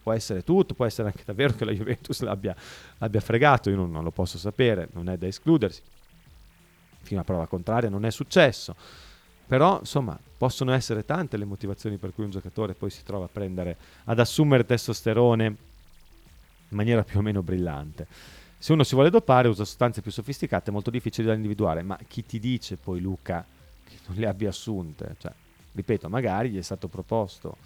[0.02, 2.54] può essere tutto, può essere anche davvero che la Juventus l'abbia,
[2.98, 5.82] l'abbia fregato, io non, non, lo posso sapere, non è da escludersi.
[7.00, 8.74] Fino a prova contraria non è successo.
[9.46, 13.28] Però, insomma, possono essere tante le motivazioni per cui un giocatore poi si trova a
[13.32, 15.56] prendere, ad assumere testosterone in
[16.76, 18.06] maniera più o meno brillante.
[18.60, 22.26] Se uno si vuole dopare usa sostanze più sofisticate, molto difficile da individuare, ma chi
[22.26, 23.44] ti dice poi Luca
[23.84, 25.14] che non le abbia assunte?
[25.16, 25.32] Cioè,
[25.72, 27.56] ripeto, magari gli è stato proposto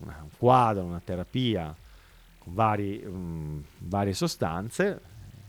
[0.00, 1.74] una, un quadro, una terapia
[2.38, 5.00] con vari, um, varie sostanze,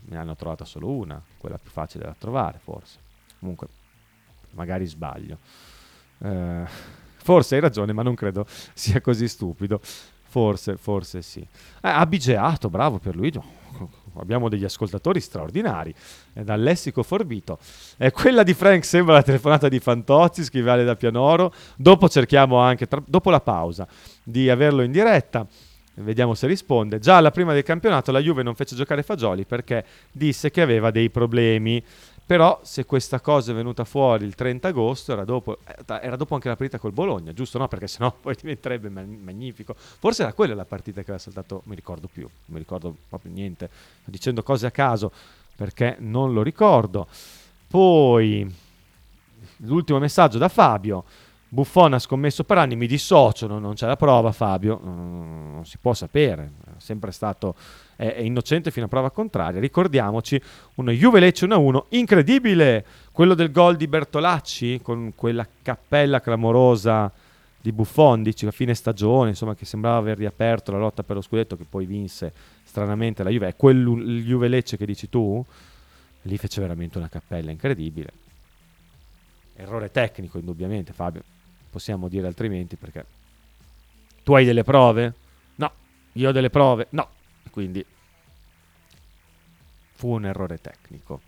[0.01, 2.99] ne hanno trovata solo una, quella più facile da trovare forse.
[3.39, 3.67] Comunque,
[4.51, 5.37] magari sbaglio.
[6.17, 6.65] Eh,
[7.15, 9.79] forse hai ragione, ma non credo sia così stupido.
[10.29, 11.39] Forse, forse sì.
[11.39, 11.47] Eh,
[11.89, 13.39] abigeato, bravo per Luigi
[14.21, 15.93] abbiamo degli ascoltatori straordinari,
[16.33, 17.59] eh, dal lessico forbito.
[17.97, 21.53] Eh, quella di Frank sembra la telefonata di Fantozzi, scrive Ale da Pianoro.
[21.75, 23.87] Dopo cerchiamo anche, tra, dopo la pausa,
[24.23, 25.47] di averlo in diretta.
[25.95, 26.99] Vediamo se risponde.
[26.99, 30.91] Già alla prima del campionato la Juve non fece giocare Fagioli perché disse che aveva
[30.91, 31.83] dei problemi.
[32.29, 36.35] Però se questa cosa è venuta fuori il 30 agosto, era dopo, eh, era dopo
[36.35, 37.57] anche la partita col Bologna, giusto?
[37.57, 37.67] No?
[37.67, 39.73] Perché sennò poi diventerebbe magnifico.
[39.75, 43.31] Forse era quella la partita che aveva saltato, mi ricordo più, non mi ricordo proprio
[43.31, 43.67] niente.
[44.01, 45.11] Sto dicendo cose a caso
[45.55, 47.07] perché non lo ricordo.
[47.67, 48.55] Poi
[49.61, 51.05] l'ultimo messaggio da Fabio.
[51.51, 55.65] Buffon ha scommesso per anni, mi dissocio, non, non c'è la prova Fabio, mm, non
[55.65, 57.55] si può sapere, è sempre stato
[57.95, 59.59] è, è innocente fino a prova contraria.
[59.59, 60.39] Ricordiamoci
[60.75, 67.11] una Juve Lecce 1-1 incredibile, quello del gol di Bertolacci con quella cappella clamorosa
[67.61, 71.21] di Buffon, dici a fine stagione, insomma che sembrava aver riaperto la lotta per lo
[71.21, 72.31] scudetto che poi vinse
[72.63, 73.83] stranamente la Juve, è quel
[74.23, 75.43] Juve Lecce che dici tu?
[76.23, 78.11] Lì fece veramente una cappella incredibile.
[79.55, 81.23] Errore tecnico indubbiamente Fabio,
[81.69, 83.05] possiamo dire altrimenti perché
[84.23, 85.13] tu hai delle prove?
[85.55, 85.71] No,
[86.13, 86.87] io ho delle prove?
[86.91, 87.07] No,
[87.51, 87.85] quindi
[89.93, 91.21] fu un errore tecnico.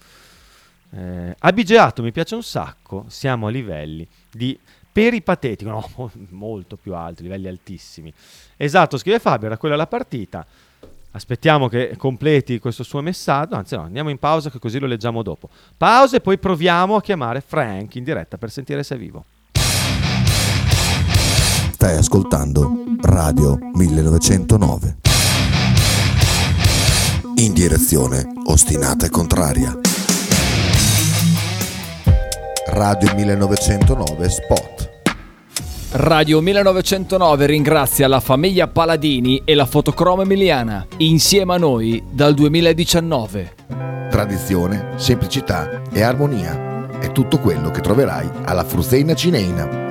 [0.94, 4.58] Eh, Abigeato mi piace un sacco, siamo a livelli di
[4.92, 8.14] peripatetico, no, molto più alti, livelli altissimi.
[8.58, 10.46] Esatto, scrive Fabio, era quella la partita.
[11.14, 15.22] Aspettiamo che completi questo suo messaggio, anzi no, andiamo in pausa che così lo leggiamo
[15.24, 15.50] dopo.
[15.76, 19.26] Pausa e poi proviamo a chiamare Frank in diretta per sentire se è vivo.
[21.82, 22.72] Stai ascoltando
[23.02, 24.98] Radio 1909.
[27.38, 29.76] In direzione ostinata e contraria.
[32.68, 34.90] Radio 1909 Spot.
[35.94, 43.56] Radio 1909 ringrazia la famiglia Paladini e la fotocromo emiliana, insieme a noi dal 2019.
[44.12, 49.91] Tradizione, semplicità e armonia è tutto quello che troverai alla Fruzeina Cineina.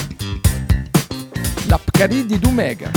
[1.67, 2.91] La Pcaridi di Dumegar.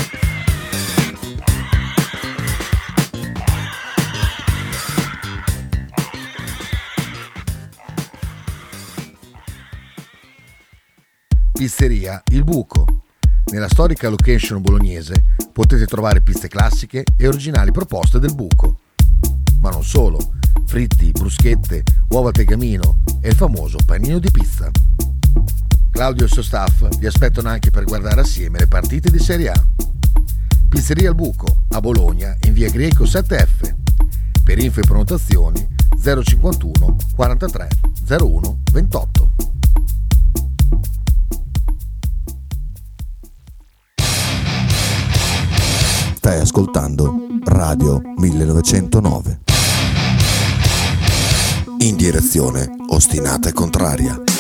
[11.53, 12.85] Pizzeria Il Buco.
[13.53, 18.79] Nella storica location bolognese potete trovare pizze classiche e originali proposte del buco.
[19.61, 20.35] Ma non solo,
[20.67, 24.71] fritti, bruschette, uova a tegamino e il famoso panino di pizza.
[25.95, 29.51] Claudio e il suo staff vi aspettano anche per guardare assieme le partite di Serie
[29.51, 29.67] A.
[30.69, 33.73] Pizzeria Il Buco, a Bologna, in via Greco 7F.
[34.43, 35.65] Per info e prenotazioni
[35.97, 37.69] 051 43
[38.09, 39.31] 01 28.
[46.17, 47.15] Stai ascoltando
[47.45, 49.41] Radio 1909.
[51.79, 54.34] In direzione ostinata e contraria.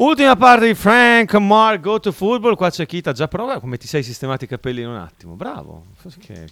[0.00, 2.56] Ultima parte di Frank Mark Go to Football.
[2.56, 5.34] Qua c'è Kita già prova come ti sei sistemati i capelli in un attimo.
[5.34, 5.88] Bravo,
[6.20, 6.48] che,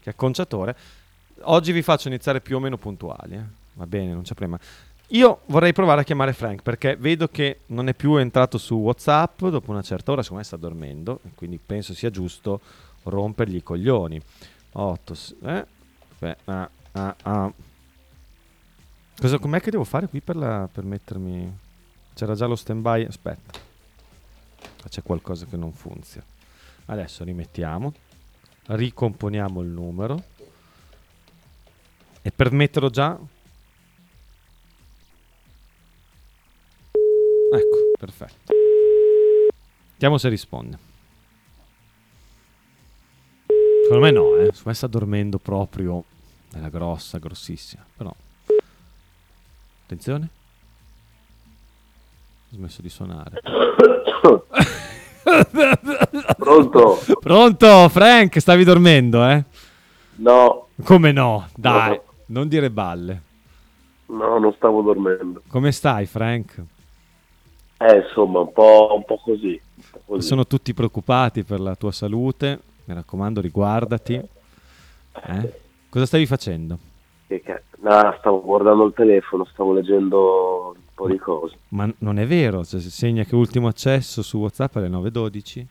[0.00, 0.76] che acconciatore.
[1.40, 3.34] Oggi vi faccio iniziare più o meno puntuali.
[3.34, 3.42] eh.
[3.72, 4.62] Va bene, non c'è problema.
[5.08, 9.44] Io vorrei provare a chiamare Frank perché vedo che non è più entrato su WhatsApp
[9.46, 12.60] dopo una certa ora, secondo me sta dormendo, quindi penso sia giusto
[13.02, 14.20] rompergli i coglioni.
[14.70, 15.16] 8,
[15.46, 15.66] eh?
[16.44, 17.52] Ah, ah, ah.
[19.40, 21.62] Com'è che devo fare qui per, la- per mettermi...
[22.14, 23.58] C'era già lo stand by, aspetta.
[24.88, 26.26] C'è qualcosa che non funziona.
[26.86, 27.92] Adesso rimettiamo,
[28.66, 30.22] ricomponiamo il numero
[32.22, 33.18] e per metterlo già
[37.54, 38.52] Ecco, perfetto.
[39.92, 40.78] Vediamo se risponde.
[43.82, 44.46] Secondo me no, eh.
[44.46, 46.02] Secondo me sta dormendo proprio
[46.52, 47.86] nella grossa, grossissima.
[47.96, 48.12] Però.
[49.84, 50.42] Attenzione.
[52.54, 53.40] Smesso di suonare.
[56.36, 56.98] Pronto?
[57.20, 58.40] Pronto, Frank?
[58.40, 59.44] Stavi dormendo, eh?
[60.16, 61.48] No, Come no?
[61.56, 62.02] Dai, No.
[62.26, 63.22] non dire balle.
[64.06, 65.42] no, non stavo dormendo.
[65.48, 66.62] Come stai, Frank?
[67.78, 69.60] Eh, insomma, un po', un po' così.
[70.06, 70.26] così.
[70.26, 72.60] Sono tutti preoccupati per la tua salute.
[72.84, 74.14] Mi raccomando, riguardati.
[74.14, 75.60] Eh?
[75.88, 76.78] Cosa stavi facendo?
[77.26, 81.56] Che ca- no, stavo guardando il telefono, stavo leggendo po' di cose.
[81.68, 85.64] Ma non è vero, cioè, si segna che ultimo accesso su WhatsApp è alle 9.12.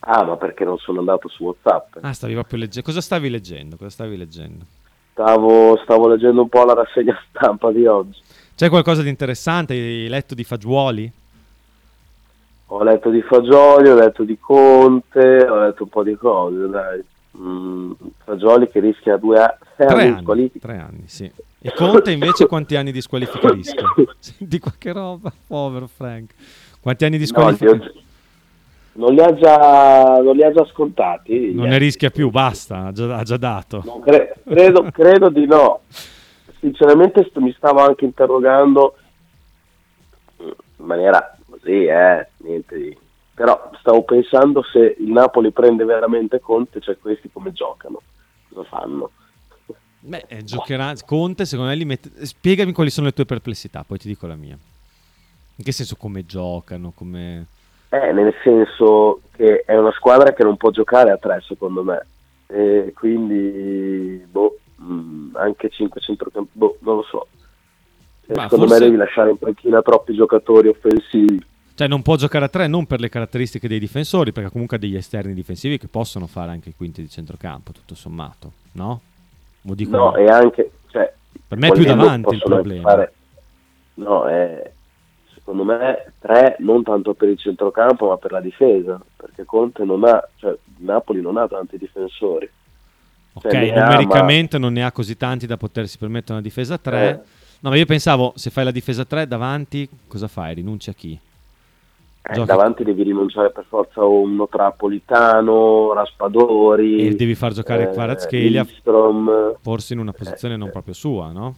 [0.00, 1.98] Ah, ma perché non sono andato su WhatsApp?
[2.00, 2.82] Ah, stavi proprio leggendo.
[2.86, 3.76] Cosa stavi leggendo?
[3.76, 4.64] Cosa stavi leggendo?
[5.12, 8.18] Stavo, stavo leggendo un po' la rassegna stampa di oggi.
[8.56, 9.74] C'è qualcosa di interessante?
[9.74, 11.10] Hai letto di Fagiuoli?
[12.66, 17.04] Ho letto di Fagioli, ho letto di Conte, ho letto un po' di cose, dai.
[17.38, 17.92] Mm,
[18.24, 20.50] Fagioli che rischia due a- sei Tre anni.
[20.58, 21.30] Tre anni, sì.
[21.64, 23.84] E Conte invece quanti anni di squalifica rischia?
[24.18, 26.34] Senti qualche roba, povero Frank.
[26.80, 27.70] Quanti anni di No, li squalifica?
[27.70, 28.00] ho-
[28.94, 31.54] non, li ha già, non li ha già scontati?
[31.54, 33.80] non ne rischia più, basta, ha già, ha già dato.
[34.04, 35.80] Cre- credo, credo di no.
[36.60, 38.96] Sinceramente st- mi stavo anche interrogando
[40.38, 42.98] in maniera così, eh, niente di...
[43.34, 48.02] Però stavo pensando se il Napoli prende veramente Conte, cioè questi come giocano,
[48.52, 49.10] cosa fanno?
[50.04, 52.26] Beh, eh, giocherà Conte, secondo me li mette...
[52.26, 54.56] Spiegami quali sono le tue perplessità, poi ti dico la mia.
[55.54, 57.46] In che senso come giocano, come...
[57.88, 62.04] Eh, nel senso che è una squadra che non può giocare a tre, secondo me.
[62.48, 67.26] E quindi, boh, mh, anche 5 centrocampi, boh, non lo so.
[68.26, 71.44] Eh, Ma secondo forse- me devi lasciare in panchina troppi giocatori offensivi.
[71.74, 74.80] Cioè non può giocare a tre non per le caratteristiche dei difensori, perché comunque ha
[74.80, 79.00] degli esterni difensivi che possono fare anche i quinti di centrocampo, tutto sommato, no?
[79.62, 81.12] No, e anche, cioè,
[81.48, 82.82] Per me è più davanti il problema.
[82.82, 83.12] fare-
[83.94, 84.70] no, è,
[85.34, 90.04] secondo me tre non tanto per il centrocampo ma per la difesa, perché Conte non
[90.04, 92.50] ha, cioè Napoli non ha tanti difensori.
[93.34, 96.74] Ok, Cioè, ne ha, numericamente non ne ha così tanti da potersi permettere una difesa
[96.74, 97.08] a 3.
[97.08, 97.20] Eh.
[97.60, 100.54] No, ma io pensavo, se fai la difesa a 3 davanti, cosa fai?
[100.54, 101.18] Rinunci a chi?
[102.24, 107.08] Eh, davanti devi rinunciare per forza a uno Trapolitano, Raspadori.
[107.08, 108.64] E devi far giocare eh, Kvaratskhelia.
[109.60, 111.56] Forse in una posizione Eh, non proprio sua, no?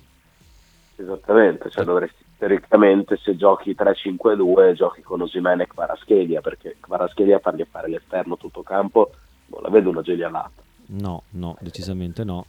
[0.97, 7.65] esattamente, cioè dovresti teoricamente se giochi 3-5-2 giochi con Osimene e Kvaratskhelia perché Kvaratskhelia fargli
[7.69, 9.11] fare l'esterno tutto campo
[9.47, 12.47] non la vedo una genialata No, no, decisamente no.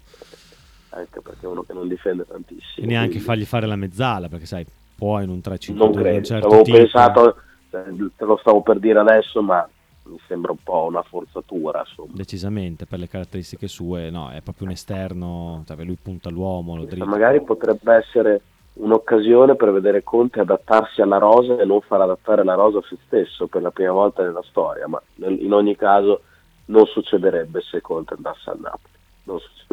[0.89, 4.27] anche perché è uno che non difende tantissimo E neanche quindi fargli fare la mezzala,
[4.27, 6.77] perché sai, puoi in un 3-5-2 non credo un certo avevo tipo.
[6.77, 7.39] pensato eh,
[7.83, 9.67] te lo stavo per dire adesso ma
[10.07, 14.67] mi sembra un po' una forzatura insomma Decisamente, per le caratteristiche sue, no, è proprio
[14.67, 17.05] un esterno, cioè lui punta l'uomo, lo dritto.
[17.05, 18.41] magari potrebbe essere
[18.73, 22.97] un'occasione per vedere Conte adattarsi alla rosa e non far adattare la rosa a se
[23.05, 26.21] stesso per la prima volta nella storia, ma in ogni caso
[26.65, 28.93] non succederebbe se Conte andasse al Napoli.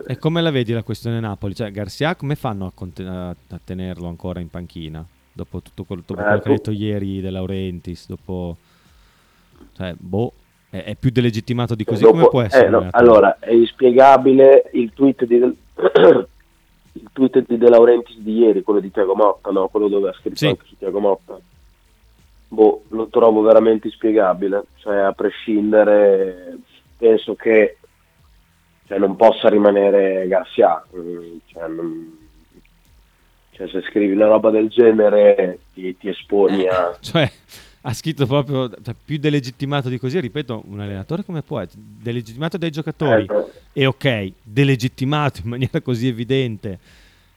[0.06, 1.54] E come la vedi la questione Napoli?
[1.54, 5.04] Cioè, Garcia come fanno a, a- a tenerlo ancora in panchina?
[5.34, 8.56] Dopo tutto quello, dopo Eh, quello che ha tu- detto ieri De Laurentiis, dopo...
[9.74, 10.32] Cioè, boh,
[10.70, 12.66] è, è più delegittimato di così Dopo- come può essere?
[12.66, 15.36] eh, no, allora, è inspiegabile il tweet di,
[16.92, 19.68] il tweet di De Laurentiis di ieri, quello di Tiago Motta, no?
[19.68, 20.46] quello dove ha scritto Sì.
[20.48, 21.38] anche su Tiago Motta.
[22.48, 26.58] Boh, lo trovo veramente inspiegabile, cioè a prescindere
[26.98, 27.78] penso che
[28.86, 32.18] cioè, non possa rimanere Garcia, mm, cioè, non-
[33.68, 36.96] cioè, se scrivi una roba del genere ti, ti esponi a...
[37.00, 37.30] Cioè,
[37.82, 41.82] ha scritto proprio cioè, più delegittimato di così, ripeto, un allenatore come può essere?
[41.82, 46.78] Delegittimato dai giocatori Eh, e ok, delegittimato in maniera così evidente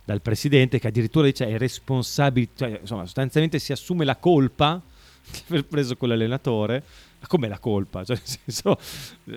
[0.04, 4.80] dal presidente che addirittura dice è responsabile, cioè, insomma, sostanzialmente si assume la colpa
[5.30, 6.84] di aver preso quell'allenatore.
[7.20, 8.04] Ma come la colpa?
[8.04, 8.78] Cioè, nel senso,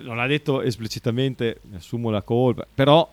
[0.05, 3.09] non ha detto esplicitamente assumo la colpa, però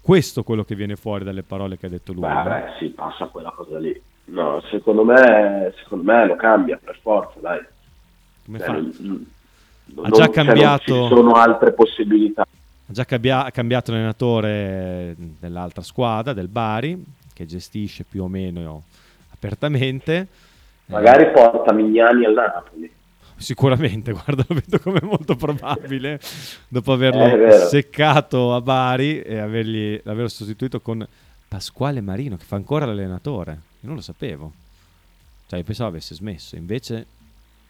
[0.00, 2.22] questo è quello che viene fuori dalle parole che ha detto lui.
[2.22, 4.00] Beh, beh, sì, passa quella cosa lì.
[4.26, 7.60] No, secondo me, secondo me lo cambia per forza, dai.
[8.44, 8.72] Come Cioè, fa?
[8.72, 9.26] non- non-
[9.96, 12.42] Ha non- già cioè, cambiato- non ci sono altre possibilità.
[12.42, 17.02] Ha già cambia- cambiato allenatore dell'altra squadra, del Bari,
[17.34, 18.82] che gestisce più o meno
[19.32, 20.16] apertamente.
[20.16, 20.26] Eh,
[20.92, 22.92] Magari porta Mignani al Napoli.
[23.40, 26.20] Sicuramente, guarda, lo vedo come molto probabile
[26.68, 31.06] dopo averlo seccato a Bari e avergli, averlo sostituito con
[31.48, 33.52] Pasquale Marino, che fa ancora l'allenatore.
[33.52, 34.52] Io non lo sapevo.
[35.48, 37.06] Cioè, io pensavo avesse smesso, invece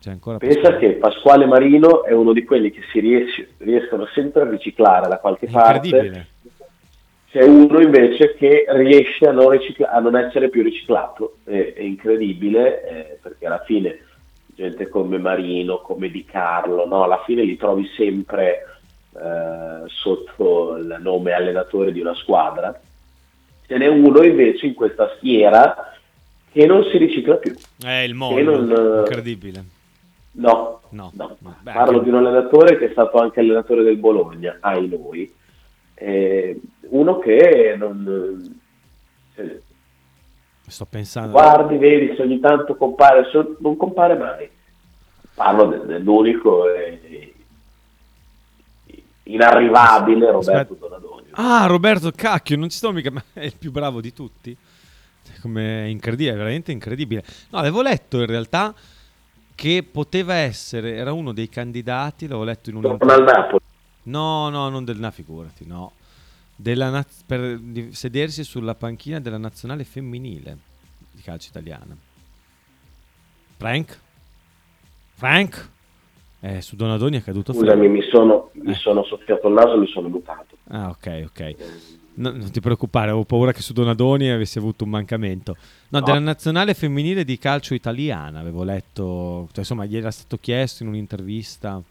[0.01, 0.79] c'è ancora Pensa Pasquale.
[0.79, 5.19] che Pasquale Marino è uno di quelli che si riesce- riescono sempre a riciclare da
[5.19, 5.87] qualche parte.
[5.87, 6.27] incredibile.
[7.31, 11.37] C'è uno invece che riesce a non, ricicla- a non essere più riciclato.
[11.45, 14.01] È, è incredibile eh, perché alla fine
[14.61, 17.03] gente come Marino, come Di Carlo, no?
[17.05, 18.67] alla fine li trovi sempre
[19.17, 22.79] eh, sotto il nome allenatore di una squadra.
[23.67, 25.95] Ce n'è uno invece in questa schiera
[26.53, 27.55] che non si ricicla più.
[27.83, 29.65] È il mondo, non- incredibile.
[30.33, 31.37] No, No, no.
[31.39, 31.57] no.
[31.61, 35.33] Beh, parlo anche- di un allenatore che è stato anche allenatore del Bologna, ai noi.
[35.95, 36.61] Eh,
[36.91, 38.61] uno che non...
[39.35, 39.59] cioè,
[40.71, 41.33] Sto pensando...
[41.33, 43.29] guardi, vedi, se ogni tanto compare,
[43.59, 44.49] non compare mai.
[45.35, 47.35] Parlo de- dell'unico e
[49.25, 50.75] inarrivabile Roberto.
[50.75, 51.27] Donadoni.
[51.33, 54.57] Ah, Roberto Cacchio, non ci sto mica, ma è il più bravo di tutti.
[55.41, 57.25] Come incredibile, veramente incredibile.
[57.51, 58.75] No, avevo letto in realtà
[59.55, 63.65] che poteva essere, era uno dei candidati, l'avevo letto in un Torna al Napoli.
[64.03, 65.93] No, no, non del no, figurati, no.
[66.61, 70.59] Della naz- per di- sedersi sulla panchina della nazionale femminile
[71.11, 71.97] di calcio italiana.
[73.57, 73.99] Frank?
[75.15, 75.69] Frank?
[76.41, 78.75] Eh, su Donadoni è caduto Scusami, mi sono, mi Eh.
[78.75, 80.57] sono soffiato il naso e mi sono mutato.
[80.69, 81.55] Ah, ok, ok.
[82.15, 85.57] No, non ti preoccupare, avevo paura che su Donadoni avessi avuto un mancamento.
[85.89, 86.05] No, No.
[86.05, 90.89] della nazionale femminile di calcio italiana avevo letto, cioè, insomma, gli era stato chiesto in
[90.91, 91.83] un'intervista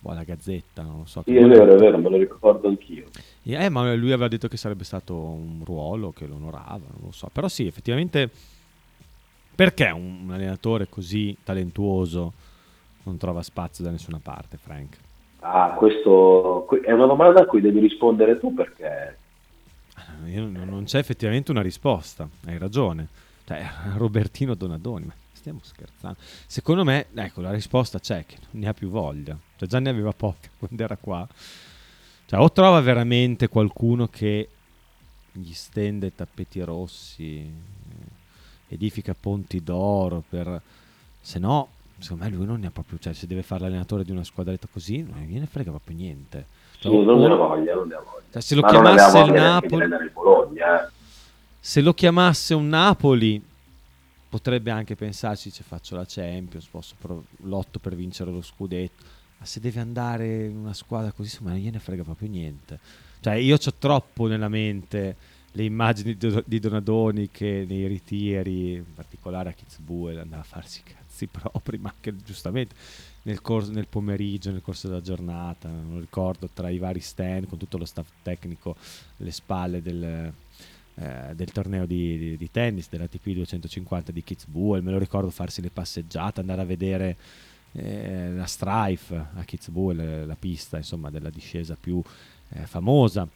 [0.00, 1.22] boh, alla Gazzetta, non lo so.
[1.24, 3.06] Sì, è vero, è vero, me lo ricordo anch'io.
[3.42, 7.12] Eh, ma lui aveva detto che sarebbe stato un ruolo che lo onorava, non lo
[7.12, 7.28] so.
[7.32, 8.28] Però sì, effettivamente,
[9.54, 12.32] perché un, un allenatore così talentuoso
[13.04, 14.96] non trova spazio da nessuna parte, Frank?
[15.40, 19.16] Ah, questo que- è una domanda a cui devi rispondere tu perché
[20.24, 23.08] non non c'è effettivamente una risposta, hai ragione.
[23.44, 23.64] Cioè,
[23.96, 26.18] Robertino Donadoni, ma stiamo scherzando.
[26.46, 29.36] Secondo me, ecco, la risposta c'è, che non ne ha più voglia.
[29.56, 31.26] Cioè, già ne aveva poca quando era qua.
[32.26, 34.48] Cioè, o trova veramente qualcuno che
[35.32, 37.50] gli stende tappeti rossi,
[38.68, 40.60] edifica ponti d'oro per...
[41.22, 41.68] Se no,
[41.98, 42.98] secondo me lui non ne ha proprio...
[42.98, 46.46] Cioè, se deve fare l'allenatore di una squadretta così, non gliene frega proprio niente.
[46.78, 48.24] Cioè, non ne ha voglia, non ne ha voglia.
[48.30, 49.74] cioè, se lo Ma chiamasse il Napoli...
[49.74, 50.90] allenare il Bologna, eh.
[51.62, 53.49] Se lo chiamasse un Napoli,
[54.30, 59.18] potrebbe anche pensarci: ci faccio la Champions, posso pro- lotto per vincere lo scudetto.
[59.36, 62.78] Ma se deve andare in una squadra così, insomma, non gliene frega proprio niente.
[63.20, 65.16] Cioè, io ho troppo nella mente
[65.52, 70.44] le immagini di Do- di Donadoni che nei ritiri, in particolare a Kitzbühel, andava a
[70.44, 72.74] farsi cazzi propri, ma anche giustamente
[73.22, 77.58] nel, corso, nel pomeriggio, nel corso della giornata, non ricordo, tra i vari stand, con
[77.58, 78.76] tutto lo staff tecnico
[79.18, 80.32] alle spalle del,
[81.00, 85.30] eh, del torneo di, di- di tennis, della TP 250 di Kitzbühel, me lo ricordo
[85.30, 87.16] farsi le passeggiate, andare a vedere
[87.72, 92.02] eh, la Strife a Kitzbühel, eh, la pista insomma della discesa più
[92.50, 93.26] eh, famosa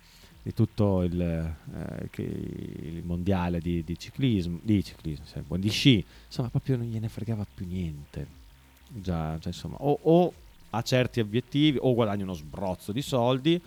[0.43, 6.77] di tutto il, eh, il mondiale di, di ciclismo, di ciclismo, di sci, insomma proprio
[6.77, 8.43] non gliene fregava più niente.
[8.89, 10.35] Già, cioè, insomma, o, o
[10.69, 13.61] ha certi obiettivi o guadagna uno sbrozzo di soldi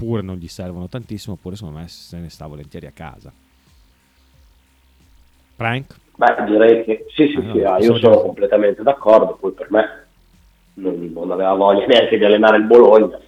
[0.00, 3.32] che pure non gli servono tantissimo, oppure secondo me se ne sta volentieri a casa.
[5.56, 5.96] Frank?
[6.16, 9.52] Beh, direi che sì, sì, Ah, sì, ah, sono io sono già- completamente d'accordo, poi
[9.52, 10.06] per me
[10.74, 13.18] non, non aveva voglia neanche di allenare il Bologna,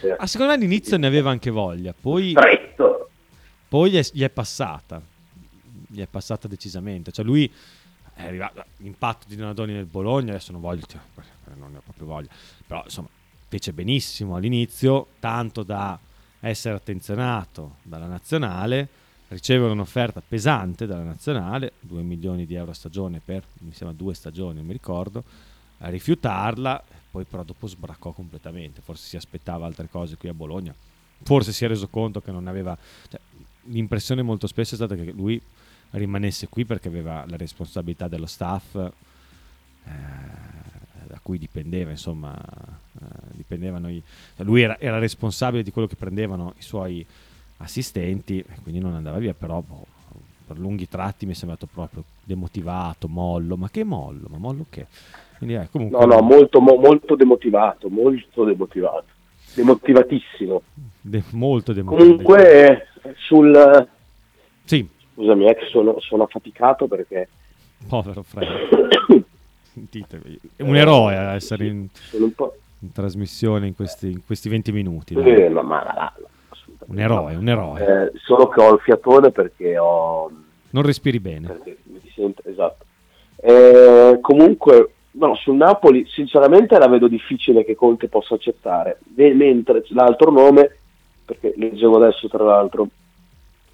[0.00, 0.12] se.
[0.16, 3.10] Ah, secondo me all'inizio ne aveva anche voglia, poi, Stretto.
[3.68, 5.00] poi gli, è, gli è passata,
[5.86, 7.10] gli è passata decisamente.
[7.10, 7.50] Cioè lui
[8.14, 11.00] è arrivato, l'impatto di Donadoni nel Bologna, adesso non voglio, cioè,
[11.56, 12.28] non ne ho proprio voglia,
[12.66, 13.08] però insomma
[13.48, 15.98] fece benissimo all'inizio, tanto da
[16.48, 18.88] essere attenzionato dalla nazionale,
[19.28, 24.14] ricevere un'offerta pesante dalla nazionale, 2 milioni di euro a stagione per, mi sembra, due
[24.14, 25.22] stagioni, non mi ricordo,
[25.78, 30.74] a rifiutarla, poi però dopo sbraccò completamente, forse si aspettava altre cose qui a Bologna,
[31.22, 32.76] forse si è reso conto che non aveva...
[33.08, 33.20] cioè,
[33.66, 35.40] l'impressione molto spesso è stata che lui
[35.90, 38.90] rimanesse qui perché aveva la responsabilità dello staff eh,
[41.22, 44.02] cui dipendeva, insomma, eh, dipendevano i-
[44.38, 47.04] lui era, era responsabile di quello che prendevano i suoi
[47.58, 49.86] assistenti, e quindi non andava via, però boh,
[50.46, 54.86] per lunghi tratti mi è sembrato proprio demotivato, mollo, ma che mollo, ma mollo che?
[55.38, 59.04] Quindi eh, comunque No, no, molto, mo- molto demotivato, molto demotivato.
[59.54, 60.62] Demotivatissimo.
[61.00, 62.08] de- molto demotivato.
[62.10, 63.88] Comunque, sul...
[64.64, 67.28] Sì, Scusami, è che sono, sono affaticato perché
[67.86, 69.24] povero Frank.
[69.72, 70.20] Sentite,
[70.56, 75.14] è un eroe a essere in, in trasmissione in questi, in questi 20 minuti.
[75.14, 76.12] Eh, ma, ma- ma-
[76.88, 77.38] Un eroe, no.
[77.38, 77.80] un eroe.
[78.06, 80.30] Eh, solo che ho il fiatone perché ho...
[80.70, 81.58] Non respiri bene.
[82.14, 82.84] sento- esatto.
[83.36, 89.82] Eh, comunque, no, sul Napoli sinceramente la vedo difficile che Conte possa accettare, Me- mentre
[89.88, 90.76] l'altro nome,
[91.24, 92.86] perché leggevo adesso tra l'altro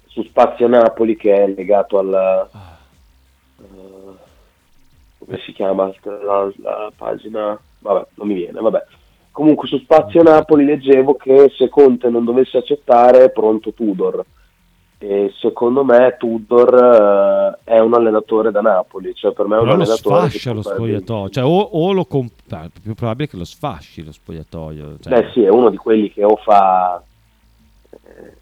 [0.07, 2.49] su Spazio Napoli che è legato alla...
[2.51, 3.88] eh,
[5.29, 7.59] come si chiama la, la pagina?
[7.79, 8.83] Vabbè, non mi viene, vabbè.
[9.31, 14.25] Comunque su Spazio Napoli leggevo che se Conte non dovesse accettare è pronto Tudor.
[14.97, 19.65] E secondo me Tudor eh, è un allenatore da Napoli, cioè per me è un
[19.65, 21.29] Però lo allenatore che sfascia lo spogliatoio.
[21.29, 24.97] Cioè, o, o lo comp- ah, è più probabile che lo sfasci lo spogliatoio.
[24.99, 27.01] Cioè, Beh sì, è uno di quelli che o fa
[27.91, 28.33] eh,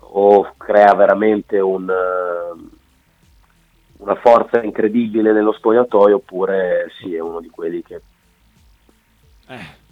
[0.00, 2.75] o crea veramente un, eh,
[3.98, 8.00] una forza incredibile nello spogliatoio oppure sì, è uno di quelli che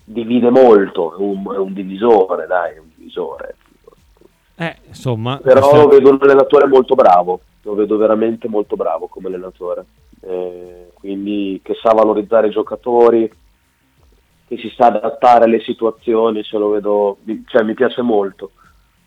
[0.05, 3.56] divide molto, è un, è un divisore, dai, è un divisore.
[4.56, 9.06] eh, insomma, Però questo- lo vedo un allenatore molto bravo, lo vedo veramente molto bravo
[9.06, 9.85] come allenatore,
[10.26, 13.31] Eh, quindi che sa valorizzare i giocatori,
[14.47, 18.52] che si sa adattare alle situazioni, se lo vedo, cioè, mi piace molto,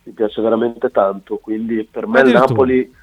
[0.04, 2.34] mi piace veramente tanto, quindi per me il.
[2.34, 2.94] Napoli,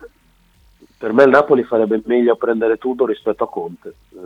[1.05, 3.95] per me il Napoli farebbe meglio a prendere tutto rispetto a Conte.
[4.15, 4.19] Eh,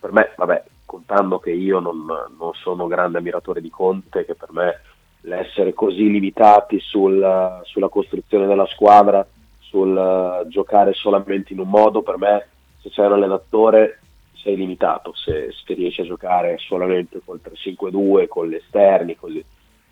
[0.00, 4.50] per me, vabbè, contando che io non, non sono grande ammiratore di Conte, che per
[4.50, 4.80] me
[5.20, 9.24] l'essere così limitati sul, sulla costruzione della squadra,
[9.60, 12.48] sul uh, giocare solamente in un modo, per me
[12.80, 14.00] se sei un allenatore
[14.42, 19.40] sei limitato, se, se riesci a giocare solamente col 3-5-2, con gli esterni, con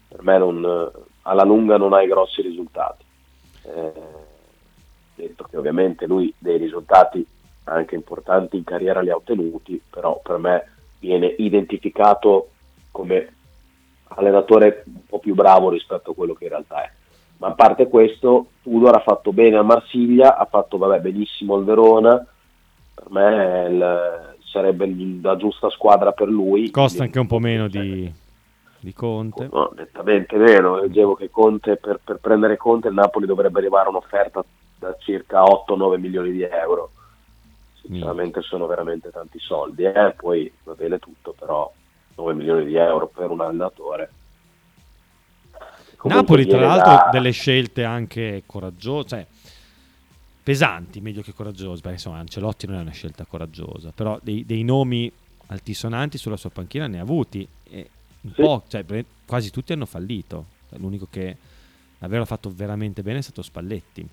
[0.09, 0.91] per me non,
[1.23, 3.05] alla lunga non hai grossi risultati.
[3.62, 4.33] Eh,
[5.15, 7.27] detto che ovviamente lui dei risultati
[7.65, 10.69] anche importanti in carriera li ha ottenuti, però per me
[10.99, 12.49] viene identificato
[12.91, 13.32] come
[14.09, 16.91] allenatore un po' più bravo rispetto a quello che in realtà è.
[17.39, 21.65] Ma a parte questo, Tudor ha fatto bene a Marsiglia, ha fatto vabbè, benissimo al
[21.65, 22.24] Verona,
[22.95, 24.89] per me il, sarebbe
[25.20, 26.70] la giusta squadra per lui.
[26.70, 28.11] Costa anche un po' meno di,
[28.78, 29.49] di Conte.
[29.51, 30.78] No, nettamente meno.
[30.78, 34.45] Leggevo che Conte, per, per, prendere Conte il Napoli dovrebbe arrivare un'offerta
[34.85, 36.90] da circa 8-9 milioni di euro.
[37.81, 39.85] Sinceramente sono veramente tanti soldi.
[39.85, 40.15] Eh?
[40.16, 41.70] Poi va bene tutto, però
[42.16, 44.11] 9 milioni di euro per un allenatore.
[46.02, 47.09] Napoli, tra l'altro, da...
[47.11, 49.27] delle scelte anche coraggiose, cioè
[50.43, 54.62] pesanti, meglio che coraggiose, perché insomma Ancelotti non è una scelta coraggiosa, però dei, dei
[54.62, 55.11] nomi
[55.47, 57.89] altisonanti sulla sua panchina ne ha avuti e
[58.20, 58.43] un sì.
[58.43, 58.85] po', cioè,
[59.24, 60.52] quasi tutti hanno fallito.
[60.77, 61.36] L'unico che
[61.98, 64.06] davvero ha fatto veramente bene è stato Spalletti.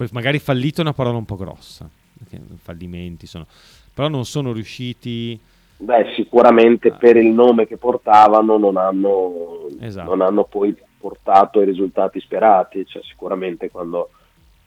[0.00, 1.86] Poi magari fallito è una parola un po' grossa,
[2.16, 3.46] perché fallimenti sono,
[3.92, 5.38] però non sono riusciti
[5.76, 6.94] Beh, sicuramente ah.
[6.94, 10.08] per il nome che portavano non hanno, esatto.
[10.08, 14.08] non hanno poi portato i risultati sperati, cioè sicuramente quando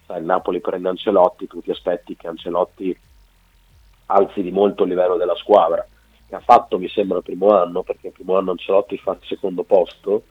[0.05, 2.95] sai, il Napoli prende Ancelotti tu ti aspetti che Ancelotti
[4.05, 5.83] alzi di molto il livello della squadra,
[6.27, 9.25] che ha fatto mi sembra il primo anno, perché il primo anno Ancelotti fa il
[9.25, 10.25] secondo posto,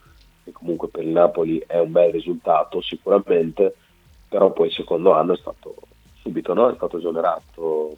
[0.45, 3.75] che comunque per il Napoli è un bel risultato sicuramente,
[4.33, 5.75] però poi il secondo anno è stato
[6.23, 6.71] subito no?
[6.71, 7.97] è stato esonerato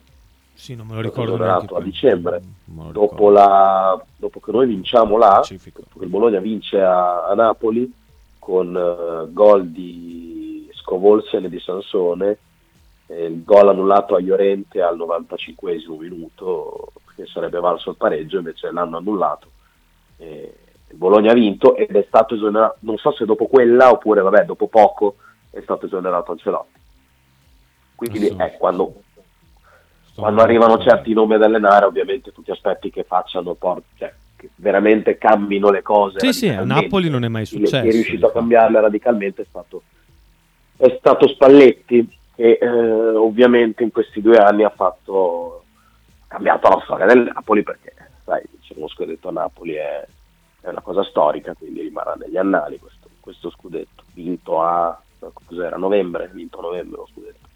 [0.51, 2.41] sì, non me lo ricordo neanche a dicembre.
[2.63, 5.81] Dopo, la, dopo, che noi vinciamo là, Pacifico.
[5.81, 7.93] dopo che il Bologna vince a, a Napoli
[8.39, 12.37] con uh, gol di Scovolsen e di Sansone,
[13.07, 18.95] il gol annullato a Llorente al 95 minuto, che sarebbe valso il pareggio, invece l'hanno
[18.95, 19.47] annullato.
[20.15, 20.53] Eh,
[20.87, 24.45] il Bologna ha vinto ed è stato esonerato, non so se dopo quella oppure vabbè,
[24.45, 25.15] dopo poco
[25.55, 26.79] è stato esonerato Ancelotti.
[27.95, 29.01] Quindi eh, quando
[30.15, 34.49] quando arrivano certi nomi ad allenare ovviamente tu ti aspetti che facciano port- cioè, che
[34.55, 38.27] veramente cambino le cose sì sì a Napoli non è mai successo chi è riuscito
[38.27, 39.81] a cambiarle radicalmente è stato,
[40.77, 45.63] è stato Spalletti che eh, ovviamente in questi due anni ha fatto
[46.21, 50.05] ha cambiato la storia del Napoli perché sai diciamo, lo scudetto a Napoli è,
[50.61, 54.03] è, una cosa storica quindi rimarrà negli annali questo, questo scudetto.
[54.13, 54.99] Vinto a
[55.33, 57.53] cos'era novembre vinto novembre lo scudetto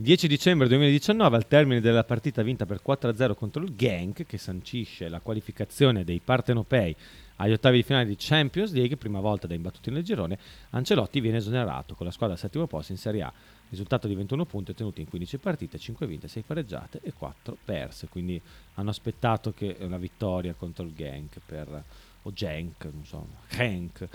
[0.00, 5.08] 10 dicembre 2019, al termine della partita vinta per 4-0 contro il Genk, che sancisce
[5.08, 6.94] la qualificazione dei partenopei
[7.40, 10.38] agli ottavi di finale di Champions League, prima volta da imbattuti nel girone,
[10.70, 13.32] Ancelotti viene esonerato con la squadra al settimo posto in Serie A.
[13.70, 18.06] Risultato di 21 punti ottenuti in 15 partite, 5 vinte, 6 pareggiate e 4 perse.
[18.06, 18.40] Quindi
[18.74, 21.82] hanno aspettato che una vittoria contro il Genk per,
[22.22, 24.08] o Genk, non so, Genk,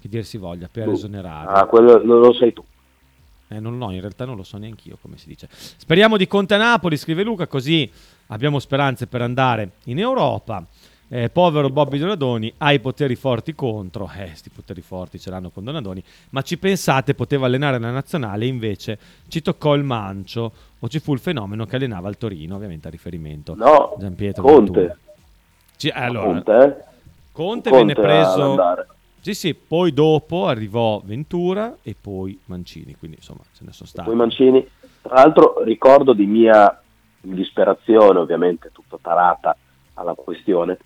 [0.00, 1.60] che dir si voglia, per esonerare.
[1.60, 2.64] Ah, quello lo sai tu.
[3.48, 5.48] Eh, non, no, in realtà non lo so neanche io come si dice.
[5.50, 7.90] Speriamo di Conte Napoli, scrive Luca, così
[8.26, 10.62] abbiamo speranze per andare in Europa.
[11.10, 15.48] Eh, povero Bobby Donadoni ha i poteri forti contro, eh, sti poteri forti ce l'hanno
[15.48, 18.98] con Donadoni, ma ci pensate, poteva allenare la nazionale, invece
[19.28, 22.90] ci toccò il mancio o ci fu il fenomeno che allenava il Torino, ovviamente a
[22.90, 24.98] riferimento no, Gian Pietro Conte.
[25.76, 26.84] Ci, allora, Conte, eh?
[27.32, 28.56] Conte, Conte venne preso
[29.20, 34.08] sì, sì, poi dopo arrivò Ventura e poi Mancini, quindi insomma ce ne sono stati.
[34.08, 34.66] Poi Mancini,
[35.02, 36.80] tra l'altro ricordo di mia
[37.20, 39.56] disperazione, ovviamente tutto tarata
[39.94, 40.78] alla questione,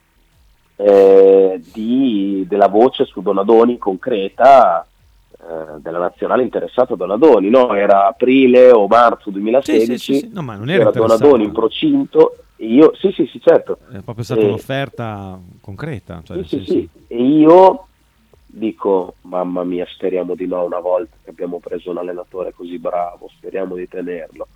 [0.76, 4.86] eh, di, della voce su Donadoni concreta
[5.32, 7.74] eh, della nazionale interessata a Donadoni, no?
[7.74, 11.52] Era aprile o marzo 2016, sì, sì, sì, no, ma non era, era Donadoni in
[11.52, 13.78] procinto e io, sì sì sì certo.
[13.90, 16.20] È proprio stata eh, un'offerta concreta.
[16.24, 17.86] Cioè, sì, sì, sì, e io
[18.54, 23.30] dico mamma mia speriamo di no una volta che abbiamo preso un allenatore così bravo
[23.34, 24.46] speriamo di tenerlo.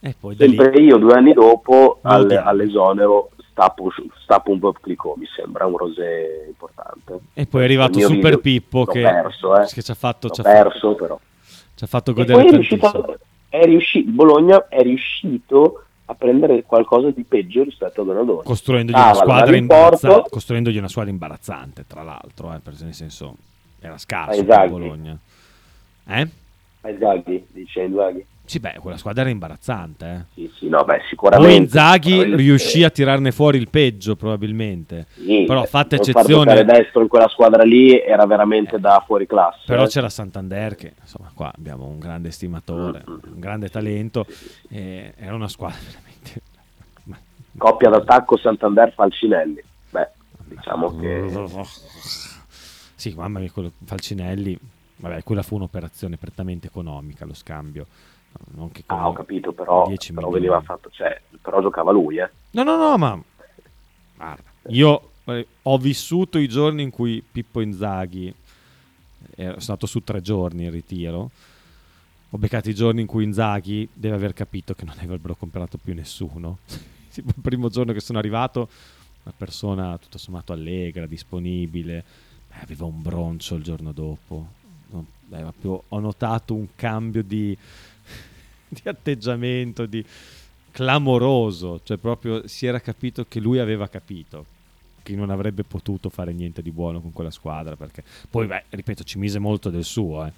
[0.00, 0.84] E poi sempre lì...
[0.84, 3.92] io due anni dopo alle, all'esonero stappo,
[4.22, 7.18] stappo un po' clicò mi sembra un rosé importante.
[7.34, 9.66] E poi è arrivato Super video, Pippo che, perso, eh.
[9.66, 11.20] che ci ha fatto, ci ha perso fatto, però.
[11.74, 13.18] ci ha fatto godere è riuscito,
[13.48, 18.42] è riuscito, Bologna è riuscito a prendere qualcosa di peggio rispetto a Donadoni.
[18.42, 23.36] Costruendogli, una squadra, imbarazzante, costruendogli una squadra imbarazzante, tra l'altro, eh, nel senso
[23.78, 25.18] era scarso il Bologna.
[26.06, 26.28] Eh?
[26.80, 28.24] Ai Zaghi, dice Inzaghi.
[28.48, 30.06] Sì, beh, quella squadra era imbarazzante.
[30.06, 30.32] Eh.
[30.32, 31.52] Sì, sì, no, beh, sicuramente.
[31.54, 35.06] Poi Inzaghi riuscì a tirarne fuori il peggio, probabilmente.
[35.12, 39.02] Sì, Però fatta non far eccezione, giocare destro in quella squadra lì era veramente da
[39.06, 39.64] fuori classe.
[39.66, 39.88] però eh.
[39.88, 44.24] c'era Santander che, insomma, qua abbiamo un grande stimatore, Mm, un grande talento.
[44.70, 46.42] e era una squadra veramente...
[47.58, 49.62] Coppia d'attacco Santander Falcinelli.
[49.90, 50.08] Beh,
[50.46, 51.26] diciamo che
[52.94, 54.58] Sì, mamma mia, quello Falcinelli,
[54.96, 57.86] vabbè, quella fu un'operazione prettamente economica, lo scambio.
[58.54, 62.30] Non che Ah, ho capito, però, 10 però veniva fatto, cioè, però giocava lui, eh.
[62.52, 63.22] No, no, no, ma
[64.16, 68.34] guarda, io eh, ho vissuto i giorni in cui Pippo Inzaghi,
[69.36, 71.30] sono stato su tre giorni in ritiro,
[72.30, 75.94] ho beccato i giorni in cui Inzaghi deve aver capito che non avrebbero comprato più
[75.94, 76.58] nessuno.
[77.14, 78.68] Il primo giorno che sono arrivato,
[79.24, 82.04] una persona tutto sommato allegra, disponibile,
[82.50, 84.56] eh, aveva un broncio il giorno dopo.
[84.90, 85.06] Eh,
[85.40, 87.56] proprio ho notato un cambio di,
[88.82, 90.04] di atteggiamento, di
[90.70, 94.44] clamoroso, cioè proprio si era capito che lui aveva capito
[95.02, 99.04] che non avrebbe potuto fare niente di buono con quella squadra perché poi beh, ripeto
[99.04, 100.32] ci mise molto del suo eh.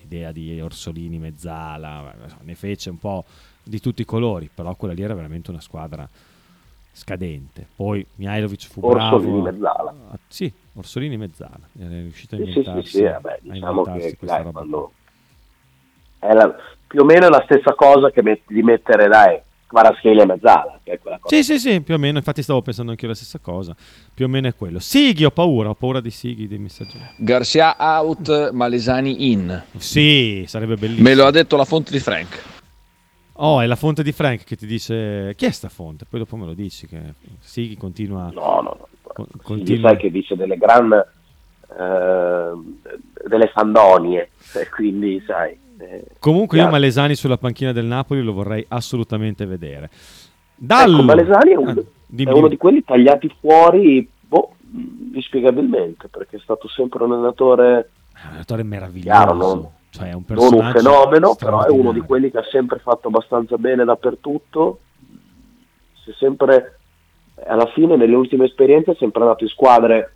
[0.00, 3.24] L'idea di Orsolini mezzala ne fece un po'
[3.62, 6.08] di tutti i colori però quella lì era veramente una squadra
[6.92, 9.90] scadente poi Mihailovic fu bravo Orsolini a- Mezzala.
[10.10, 13.80] a- sì Orsolini mezzala era riuscito a Sì, sì, sì, inventarsi, sì, vabbè, a diciamo
[13.80, 14.92] inventarsi che questa dai, roba quando
[16.18, 16.54] è la-
[16.86, 20.92] più o meno la stessa cosa che met- di mettere, dai, Kvaratskhelia e Mezzala, che
[20.92, 21.34] è quella cosa.
[21.34, 23.74] Sì, sì, sì, più o meno, infatti stavo pensando anche io la stessa cosa.
[24.14, 24.78] Più o meno è quello.
[24.78, 26.96] Sighi, ho paura, ho paura di Sighi, dei messaggi.
[27.18, 29.62] Garcia out, Malesani in.
[29.76, 31.08] Sì, sarebbe bellissimo.
[31.08, 32.42] Me lo ha detto la fonte di Frank.
[33.38, 36.06] Oh, è la fonte di Frank che ti dice chi è sta fonte?
[36.08, 37.00] Poi dopo me lo dici che
[37.40, 38.88] Sighi continua No, no, no.
[39.02, 42.52] con- Quindi continua sai che dice delle gran eh,
[43.28, 45.58] delle fandonie, e quindi sai.
[45.78, 46.68] Eh, Comunque io.
[46.68, 49.90] Malesani sulla panchina del Napoli lo vorrei assolutamente vedere.
[50.54, 50.96] Dallo.
[50.96, 54.54] Ecco, Malesani è, un- Ah, dimmi, è uno di quelli tagliati fuori, boh,
[55.12, 59.10] inspiegabilmente, perché è stato sempre un allenatore un allenatore meraviglioso.
[59.10, 62.78] Chiaro, non- cioè, un non un fenomeno, però è uno di quelli che ha sempre
[62.80, 64.80] fatto abbastanza bene dappertutto.
[66.02, 66.78] Si è sempre,
[67.46, 70.12] alla fine, nelle ultime esperienze, è sempre andato in squadre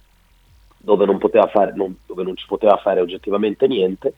[0.76, 4.12] dove non, poteva fare, non- dove non ci poteva fare oggettivamente niente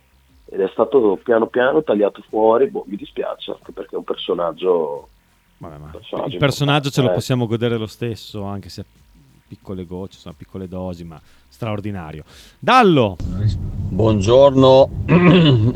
[0.52, 2.68] ed è stato piano piano tagliato fuori.
[2.68, 5.08] Boh, mi dispiace anche perché è un personaggio.
[5.56, 7.14] Vabbè, ma personaggio il personaggio ce lo eh.
[7.14, 8.84] possiamo godere lo stesso, anche se
[9.48, 11.18] piccole gocce, sono piccole dosi, ma
[11.48, 12.24] straordinario.
[12.58, 13.16] Dallo.
[13.18, 14.90] Buongiorno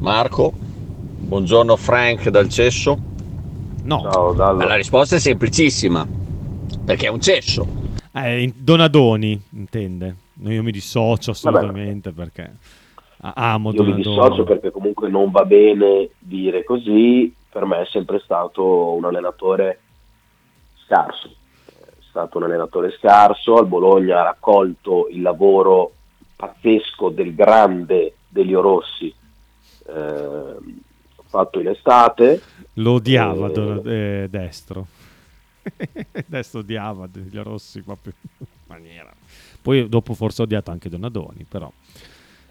[0.00, 2.98] Marco, buongiorno Frank dal cesso.
[3.84, 4.00] No.
[4.02, 6.06] Ciao, la risposta è semplicissima,
[6.84, 7.66] perché è un cesso.
[8.12, 10.16] Eh, Donadoni, intende.
[10.44, 12.81] Io mi dissocio assolutamente perché a-
[13.22, 18.20] amo Io mi dissocio perché comunque non va bene dire così, per me è sempre
[18.20, 19.80] stato un allenatore
[20.84, 21.28] scarso,
[21.66, 25.92] è stato un allenatore scarso, al Bologna ha raccolto il lavoro
[26.36, 29.14] pazzesco del grande Delio Rossi
[29.86, 30.80] ehm,
[31.32, 32.42] fatto in estate.
[32.74, 34.86] Lo odiava Eh, Don- eh, Destro.
[36.26, 39.12] Destro odiava Degli Rossi proprio in maniera.
[39.60, 41.72] Poi dopo forse ha odiato anche Donadoni, però.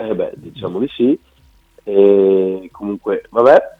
[0.10, 1.20] Eh beh, diciamo di sì.
[1.84, 3.76] E comunque, vabbè,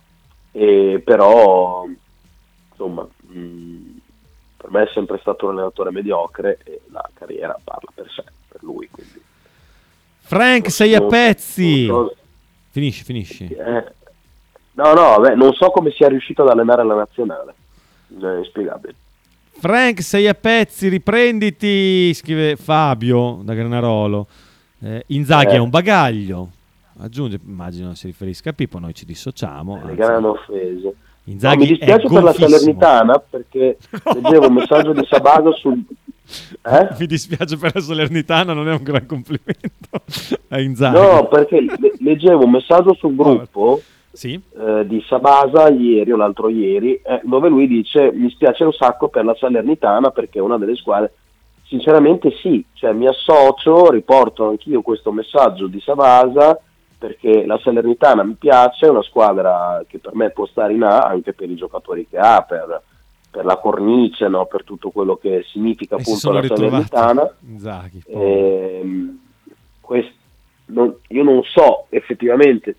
[0.52, 1.86] e però,
[2.72, 3.98] insomma, mh,
[4.58, 8.64] per me è sempre stato un allenatore mediocre e la carriera parla per sé, per
[8.64, 8.88] lui.
[8.92, 9.22] Quindi,
[10.20, 11.86] Frank, sei a non- pezzi.
[11.86, 12.16] non so-
[12.72, 13.46] Finisci, finisci.
[13.48, 13.84] eh,
[14.74, 17.54] no, no, vabbè, non so come sia riuscito ad allenare la nazionale,
[18.20, 18.96] è inspiegabile.
[19.60, 24.28] Frank, sei a pezzi, riprenditi, scrive Fabio da Granarolo.
[24.84, 25.56] Eh, Inzaghi Eh.
[25.56, 26.50] è un bagaglio.
[27.00, 29.82] Aggiunge, immagino si riferisca a Pippo, noi ci dissociamo.
[29.86, 30.94] Le anzi, hanno offeso.
[31.24, 32.34] No, mi dispiace per la.
[32.34, 33.78] Salernitana perché
[34.14, 35.80] leggevo un messaggio di Sabago sul...
[36.64, 36.88] Eh?
[37.00, 40.02] Mi dispiace per la Salernitana, non è un gran complimento
[40.50, 40.98] a Inzaghi.
[40.98, 43.82] No, perché le- leggevo un messaggio sul gruppo
[44.12, 44.40] Sì?
[44.58, 49.08] eh, di Sabasa ieri o l'altro ieri, eh, dove lui dice mi spiace un sacco
[49.10, 51.14] per la Salernitana perché è una delle squadre.
[51.72, 56.60] Sinceramente sì, cioè mi associo, riporto anch'io questo messaggio di Sabasa
[56.98, 61.00] perché la Salernitana mi piace, è una squadra che per me può stare in A
[61.00, 62.82] anche per i giocatori che ha, per,
[63.32, 64.48] per la cornice, no?
[64.48, 67.36] per tutto quello che significa E appunto la Salernitana.
[67.48, 68.04] Inzaghi.
[68.08, 69.20] Ehm,
[69.80, 70.12] quest-
[70.66, 72.76] non- io non so effettivamente,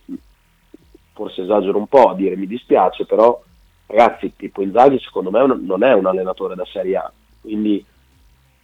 [1.15, 3.43] forse esagero un po' a dire mi dispiace, però
[3.87, 7.11] ragazzi, tipo Inzaghi secondo me non è un allenatore da Serie A,
[7.41, 7.87] quindi...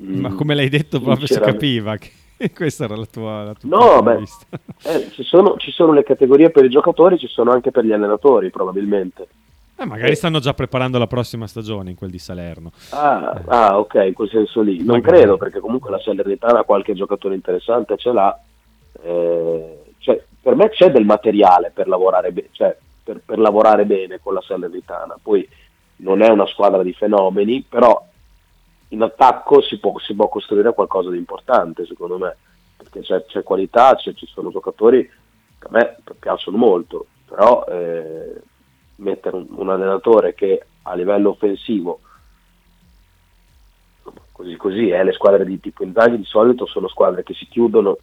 [0.03, 2.11] mm, Ma come l'hai detto proprio si capiva che
[2.55, 4.23] Questa era la tua, la tua No, beh,
[4.85, 7.93] eh, ci, sono, ci sono le categorie per i giocatori, ci sono anche per gli
[7.93, 9.27] allenatori probabilmente.
[9.77, 12.73] Eh, magari stanno già preparando la prossima stagione in quel di Salerno.
[12.91, 14.79] Ah, ah, ok, in quel senso lì.
[14.79, 15.19] Non Magari.
[15.19, 18.41] credo, perché comunque la Salernitana qualche giocatore interessante ce l'ha.
[19.03, 24.19] Eh, cioè, per me c'è del materiale per lavorare, be- cioè, per, per lavorare bene
[24.21, 25.17] con la Salernitana.
[25.23, 25.49] Poi
[25.99, 28.05] non è una squadra di fenomeni, però
[28.89, 32.37] in attacco si può, si può costruire qualcosa di importante, secondo me.
[32.77, 35.05] Perché c'è, c'è qualità, c'è- ci sono giocatori
[35.59, 38.41] che a me piacciono molto, però eh,
[38.97, 42.01] mettere un, un allenatore che a livello offensivo
[44.33, 47.99] così così eh, le squadre di tipo Inzaghi di solito sono squadre che si chiudono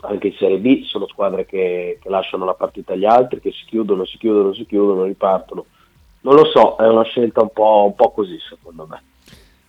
[0.00, 3.64] anche in Serie B sono squadre che, che lasciano la partita agli altri che si
[3.66, 5.66] chiudono, si chiudono, si chiudono, ripartono
[6.22, 9.02] non lo so, è una scelta un po', un po' così secondo me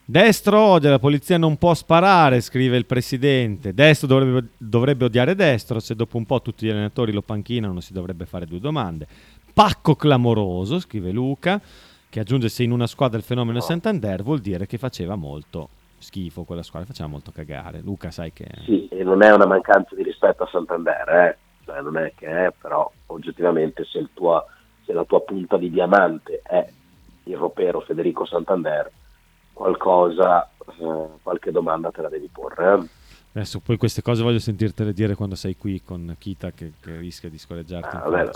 [0.05, 3.73] Destro odia, la polizia non può sparare, scrive il presidente.
[3.73, 7.93] Destro dovrebbe, dovrebbe odiare destro, se dopo un po' tutti gli allenatori lo panchinano si
[7.93, 9.07] dovrebbe fare due domande.
[9.53, 11.61] Pacco clamoroso, scrive Luca,
[12.09, 15.69] che aggiunge se in una squadra il fenomeno è Santander vuol dire che faceva molto
[15.99, 17.79] schifo quella squadra, faceva molto cagare.
[17.79, 18.45] Luca sai che...
[18.65, 21.37] sì, e non è una mancanza di rispetto a Santander eh.
[21.63, 24.45] Cioè, non è che è però oggettivamente se, tua-
[24.83, 26.67] se la tua punta di diamante è
[27.23, 28.91] il ropero Federico Santander
[29.53, 30.49] qualcosa,
[30.79, 32.87] eh, qualche domanda te la devi porre eh.
[33.35, 37.29] Adesso poi queste cose voglio sentirtele dire quando sei qui con Kita che, che rischia
[37.29, 38.31] di scorreggiarti Ah, vabbè,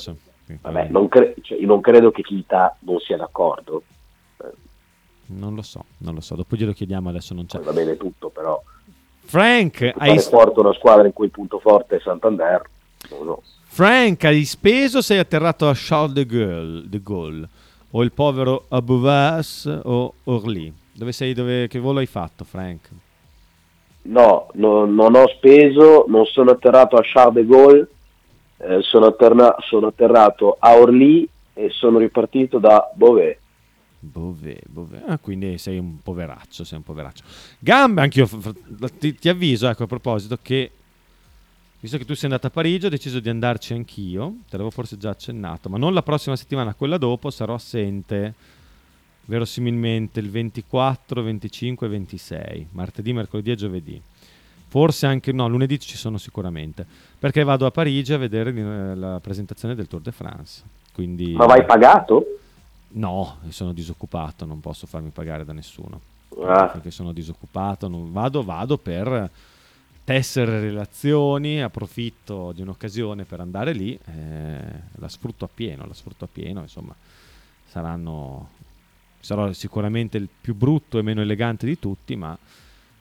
[0.61, 3.83] Vabbè, non, cre- cioè, io non credo che Kita non sia d'accordo.
[5.27, 7.59] Non lo so, non lo so, dopo glielo chiediamo, adesso non c'è.
[7.59, 8.61] Va bene tutto, però
[9.19, 12.61] Frank, hai, forte una squadra in cui il punto forte è Santander.
[13.09, 13.43] No, no.
[13.65, 17.49] Frank, hai speso sei atterrato a Charles de Gaulle, de Gaulle?
[17.91, 20.73] O il povero Abouvas o Orly?
[20.97, 22.89] Dove sei, dove, che volo hai fatto, Frank?
[24.03, 27.87] No, no, non ho speso, non sono atterrato a Charles de Gaulle,
[28.57, 33.37] eh, sono, atterna- sono atterrato a Orly e sono ripartito da Beauvais.
[33.99, 35.03] Bove, Bove.
[35.05, 37.23] Ah, quindi sei un poveraccio, sei un poveraccio.
[37.59, 38.27] Gambe, anch'io
[38.97, 40.71] ti, ti avviso, ecco, a proposito, che
[41.79, 44.97] visto che tu sei andato a Parigi, ho deciso di andarci anch'io, te l'avevo forse
[44.97, 48.33] già accennato, ma non la prossima settimana, quella dopo, sarò assente
[49.27, 54.01] verosimilmente il 24, 25 e 26, martedì, mercoledì e giovedì.
[54.69, 56.85] Forse anche no, lunedì ci sono sicuramente,
[57.17, 60.63] perché vado a Parigi a vedere eh, la presentazione del Tour de France.
[60.93, 62.25] Quindi Ma vai pagato?
[62.89, 66.01] No, sono disoccupato, non posso farmi pagare da nessuno.
[66.41, 66.67] Ah.
[66.67, 69.29] Perché sono disoccupato, non vado, vado per
[70.03, 74.59] tessere relazioni, approfitto di un'occasione per andare lì, eh,
[74.95, 76.95] la sfrutto appieno, la sfrutto appieno, insomma,
[77.65, 78.49] saranno
[79.19, 82.37] sarò sicuramente il più brutto e meno elegante di tutti, ma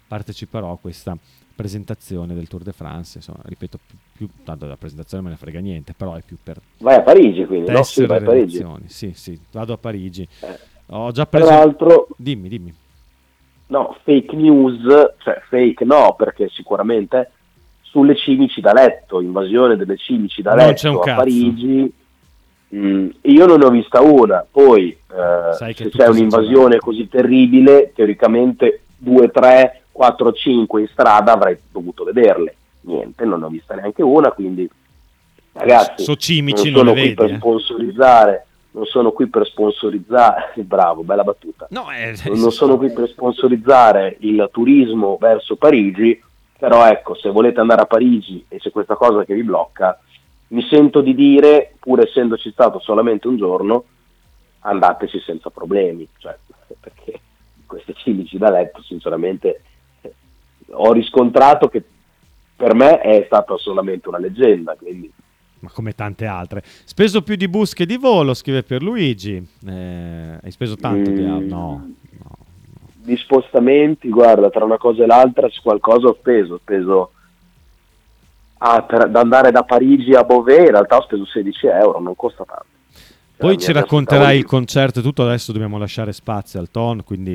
[0.09, 1.16] parteciperò a questa
[1.55, 5.59] presentazione del Tour de France, insomma, ripeto, più, più tanto della presentazione me ne frega
[5.60, 7.82] niente, però è più per Vai a Parigi quindi, no?
[7.82, 8.64] Sì, vai a Parigi.
[8.86, 10.28] Sì, sì, vado a Parigi.
[10.40, 10.59] Eh.
[10.88, 12.74] Ho già Tra preso l'altro, Dimmi, dimmi.
[13.68, 14.82] no, fake news,
[15.18, 17.30] cioè fake no, perché sicuramente
[17.80, 21.14] sulle cimici da letto, invasione delle cimici da letto a.
[21.14, 21.90] Parigi,
[22.74, 27.93] mm, io non ne ho vista una, poi eh, se c'è si un'invasione così terribile,
[27.94, 33.74] teoricamente 2, 3, 4, 5 in strada avrei dovuto vederle, niente, non ne ho vista
[33.74, 34.68] neanche una, quindi
[35.52, 37.36] ragazzi, So cimici, non non sono le qui vedi, per eh.
[37.36, 41.66] sponsorizzare, non sono qui per sponsorizzare, bravo, bella battuta.
[41.70, 46.22] No, eh, non sono qui per sponsorizzare il turismo verso Parigi,
[46.59, 49.98] però ecco, se volete andare a Parigi e c'è questa cosa che vi blocca,
[50.48, 53.85] mi sento di dire, pur essendoci stato solamente un giorno,
[54.60, 56.36] andateci senza problemi, cioè,
[56.81, 57.20] perché
[57.66, 59.62] queste cimici da letto, sinceramente,
[60.70, 61.82] ho riscontrato che
[62.56, 65.10] per me è stata solamente una leggenda, quindi
[65.59, 66.62] ma come tante altre.
[66.64, 69.36] Speso più di bus che di volo, scrive per Luigi.
[69.66, 71.31] Eh, hai speso tanto di Mm.
[71.31, 71.47] auto?
[71.55, 71.90] No.
[73.06, 77.12] di spostamenti, guarda, tra una cosa e l'altra qualcosa ho speso, ho speso
[78.59, 82.15] ah, per, da andare da Parigi a Beauvais, in realtà ho speso 16 euro, non
[82.16, 82.65] costa tanto.
[83.37, 87.35] Poi mi ci racconterai il concerto e tutto, adesso dobbiamo lasciare spazio al ton, quindi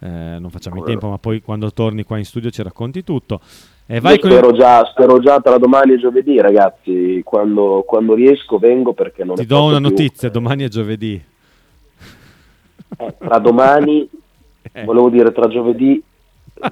[0.00, 3.40] eh, non facciamo in tempo, ma poi quando torni qua in studio ci racconti tutto.
[3.86, 8.92] E con spero, già, spero già tra domani e giovedì, ragazzi, quando, quando riesco vengo
[8.92, 9.88] perché non Ti do una più.
[9.88, 11.24] notizia, domani è giovedì.
[12.98, 14.06] Eh, tra domani,
[14.70, 14.84] Eh.
[14.84, 16.02] volevo dire tra giovedì,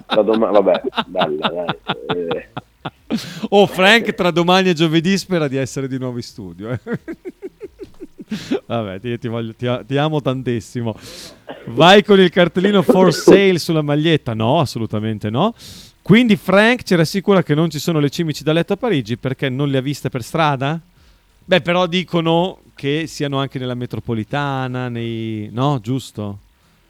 [0.07, 2.27] tra domani, vabbè, bella, dai.
[2.37, 2.49] eh.
[3.51, 6.71] Oh, Frank, tra domani e giovedì spera di essere di nuovo in studio.
[6.71, 6.81] eh.
[8.67, 10.97] Vabbè, ti, ti voglio- ti ti amo tantissimo.
[11.67, 14.35] Vai con il cartellino for sale sulla maglietta?
[14.35, 15.55] No, assolutamente no.
[16.03, 19.49] Quindi Frank ci rassicura che non ci sono le cimici da letto a Parigi perché
[19.49, 20.81] non le ha viste per strada?
[21.45, 25.49] Beh, però dicono che siano anche nella metropolitana, nei...
[25.53, 26.39] no, giusto?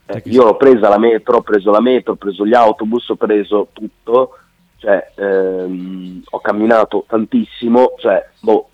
[0.06, 3.16] Eh, io ho presa la metro, ho preso la metro, ho preso gli autobus, ho
[3.16, 4.38] preso tutto,
[4.76, 8.68] cioè ehm, ho camminato tantissimo, cioè, boh,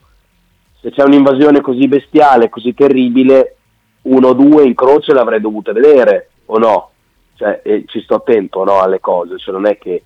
[0.81, 3.57] se c'è un'invasione così bestiale, così terribile,
[4.03, 6.91] uno o due in croce l'avrei dovuta vedere, o no?
[7.35, 10.05] Cioè, ci sto attento no, alle cose, cioè non è che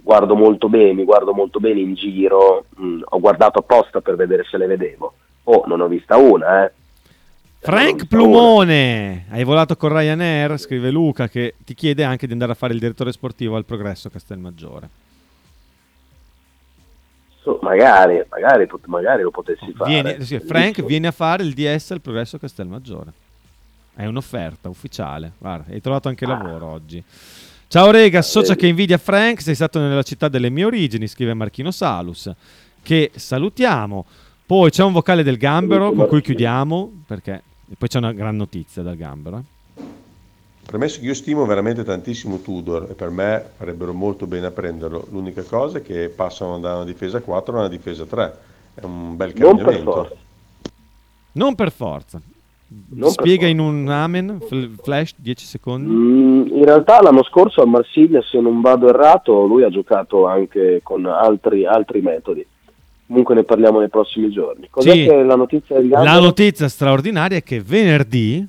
[0.00, 4.44] guardo molto bene, mi guardo molto bene in giro, mh, ho guardato apposta per vedere
[4.44, 5.14] se le vedevo.
[5.44, 6.72] Oh, non ho vista una, eh.
[7.60, 10.58] Frank Plumone, hai volato con Ryanair?
[10.58, 14.08] Scrive Luca che ti chiede anche di andare a fare il direttore sportivo al Progresso
[14.08, 14.88] Castelmaggiore.
[17.42, 19.90] So, magari, magari, magari, lo potessi fare.
[19.90, 23.12] Vieni, sì, Frank viene a fare il DS al Progresso Castelmaggiore.
[23.94, 25.32] È un'offerta ufficiale.
[25.38, 26.28] Guarda, hai trovato anche Ah.
[26.28, 27.02] lavoro oggi.
[27.66, 31.70] Ciao Rega, socia che invidia Frank, sei stato nella città delle mie origini, scrive Marchino
[31.70, 32.30] Salus,
[32.82, 34.06] che salutiamo.
[34.46, 38.36] Poi c'è un vocale del Gambero con cui chiudiamo, perché e poi c'è una gran
[38.36, 39.42] notizia dal Gambero.
[40.64, 45.06] Premesso che io stimo veramente tantissimo Tudor e per me farebbero molto bene a prenderlo.
[45.10, 48.38] L'unica cosa è che passano da una difesa 4 a una difesa 3.
[48.74, 49.92] È un bel Non per cambiamento.
[49.92, 50.14] forza.
[51.32, 52.20] Non per forza.
[52.90, 55.88] Non Spiega per in un amen, fl- flash, 10 secondi.
[55.90, 60.80] Mm, in realtà l'anno scorso a Marsiglia, se non vado errato, lui ha giocato anche
[60.82, 62.46] con altri, altri metodi.
[63.08, 64.68] Comunque ne parliamo nei prossimi giorni.
[64.70, 65.06] Cos'è Sì.
[65.06, 66.14] la notizia del Gambero?
[66.14, 68.46] La notizia straordinaria è che venerdì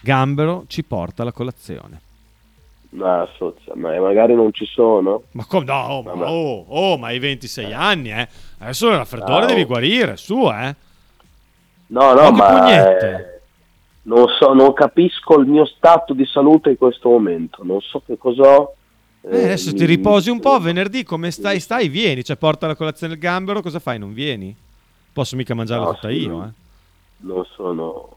[0.00, 2.00] Gambero ci porta la colazione.
[3.00, 5.22] Ah, sozza, ma magari non ci sono.
[5.32, 5.64] Ma come?
[5.64, 6.30] No, oh, ma, Vabbè.
[6.30, 8.28] oh, oh, ma hai 26 anni, eh?
[8.58, 9.66] Adesso il raffreddore Ah, devi oh.
[9.66, 10.74] guarire, su, eh?
[11.88, 13.40] No, no, ma eh,
[14.02, 17.62] non so, non capisco il mio stato di salute in questo momento.
[17.64, 18.73] Non so che cos'ho.
[19.26, 21.58] Eh, adesso ti riposi un po', venerdì come stai?
[21.58, 23.98] Stai, vieni, cioè porta la colazione il Gambero, cosa fai?
[23.98, 24.54] Non vieni?
[25.12, 26.48] Posso mica mangiarla No, tutta sì, io, eh?
[27.18, 28.08] Non sono.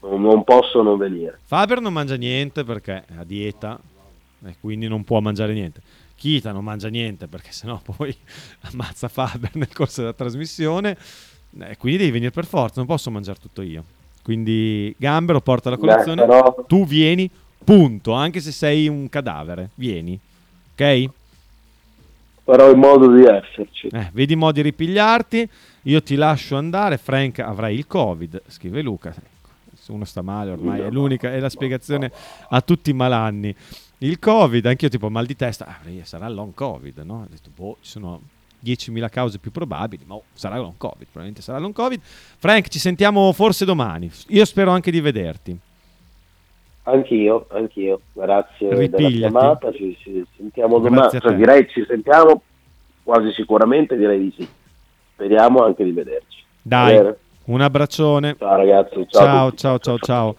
[0.00, 1.38] Non, non posso non venire.
[1.44, 3.78] Faber non mangia niente perché è a dieta
[4.44, 5.80] e quindi non può mangiare niente.
[6.16, 8.16] Kita non mangia niente perché sennò poi
[8.72, 10.96] ammazza Faber nel corso della trasmissione
[11.60, 13.84] e quindi devi venire per forza, non posso mangiare tutto io.
[14.22, 17.30] Quindi Gambero porta la Beh, colazione, però- tu vieni,
[17.62, 20.18] punto, anche se sei un cadavere, vieni.
[20.78, 21.08] Ok?
[22.44, 23.88] Farò in modo di esserci.
[23.88, 25.48] Eh, vedi i modi di ripigliarti,
[25.82, 29.08] io ti lascio andare, Frank avrai il Covid, scrive Luca.
[29.08, 32.12] Ecco, se uno sta male ormai è l'unica, è la spiegazione
[32.50, 33.54] a tutti i malanni.
[33.98, 37.22] Il Covid, anch'io tipo mal di testa, ah, sarà long Covid, no?
[37.22, 38.20] Ho detto, boh, ci sono
[38.62, 42.00] 10.000 cause più probabili, ma oh, sarà long Covid, probabilmente sarà long Covid.
[42.02, 45.58] Frank, ci sentiamo forse domani, io spero anche di vederti.
[46.88, 48.00] Anch'io, anch'io.
[48.12, 49.16] Grazie della Ripigliati.
[49.18, 49.72] chiamata.
[49.72, 51.18] Ci, ci sentiamo domani.
[51.18, 52.42] Cioè, direi ci sentiamo
[53.02, 54.48] quasi sicuramente, direi di sì.
[55.14, 56.44] Speriamo anche di vederci.
[56.62, 57.12] Dai,
[57.44, 58.36] un abbraccione.
[58.38, 59.06] Ciao ragazzi.
[59.08, 60.36] Ciao, ciao, ciao, ciao.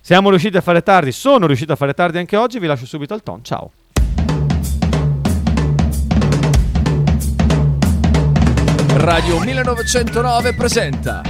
[0.00, 3.14] Siamo riusciti a fare tardi, sono riuscito a fare tardi anche oggi, vi lascio subito
[3.14, 3.42] al ton.
[3.42, 3.70] Ciao.
[8.96, 11.20] Radio 1909 presenta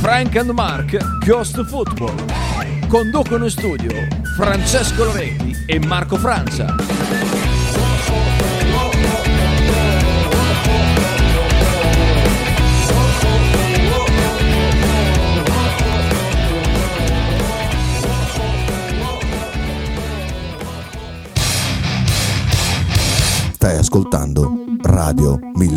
[0.00, 2.77] Frank and Mark Ghost Football.
[2.88, 3.90] Conducono in studio
[4.34, 6.74] Francesco Loretti e Marco Francia.
[23.52, 24.50] Stai ascoltando
[24.80, 25.68] Radio 1000.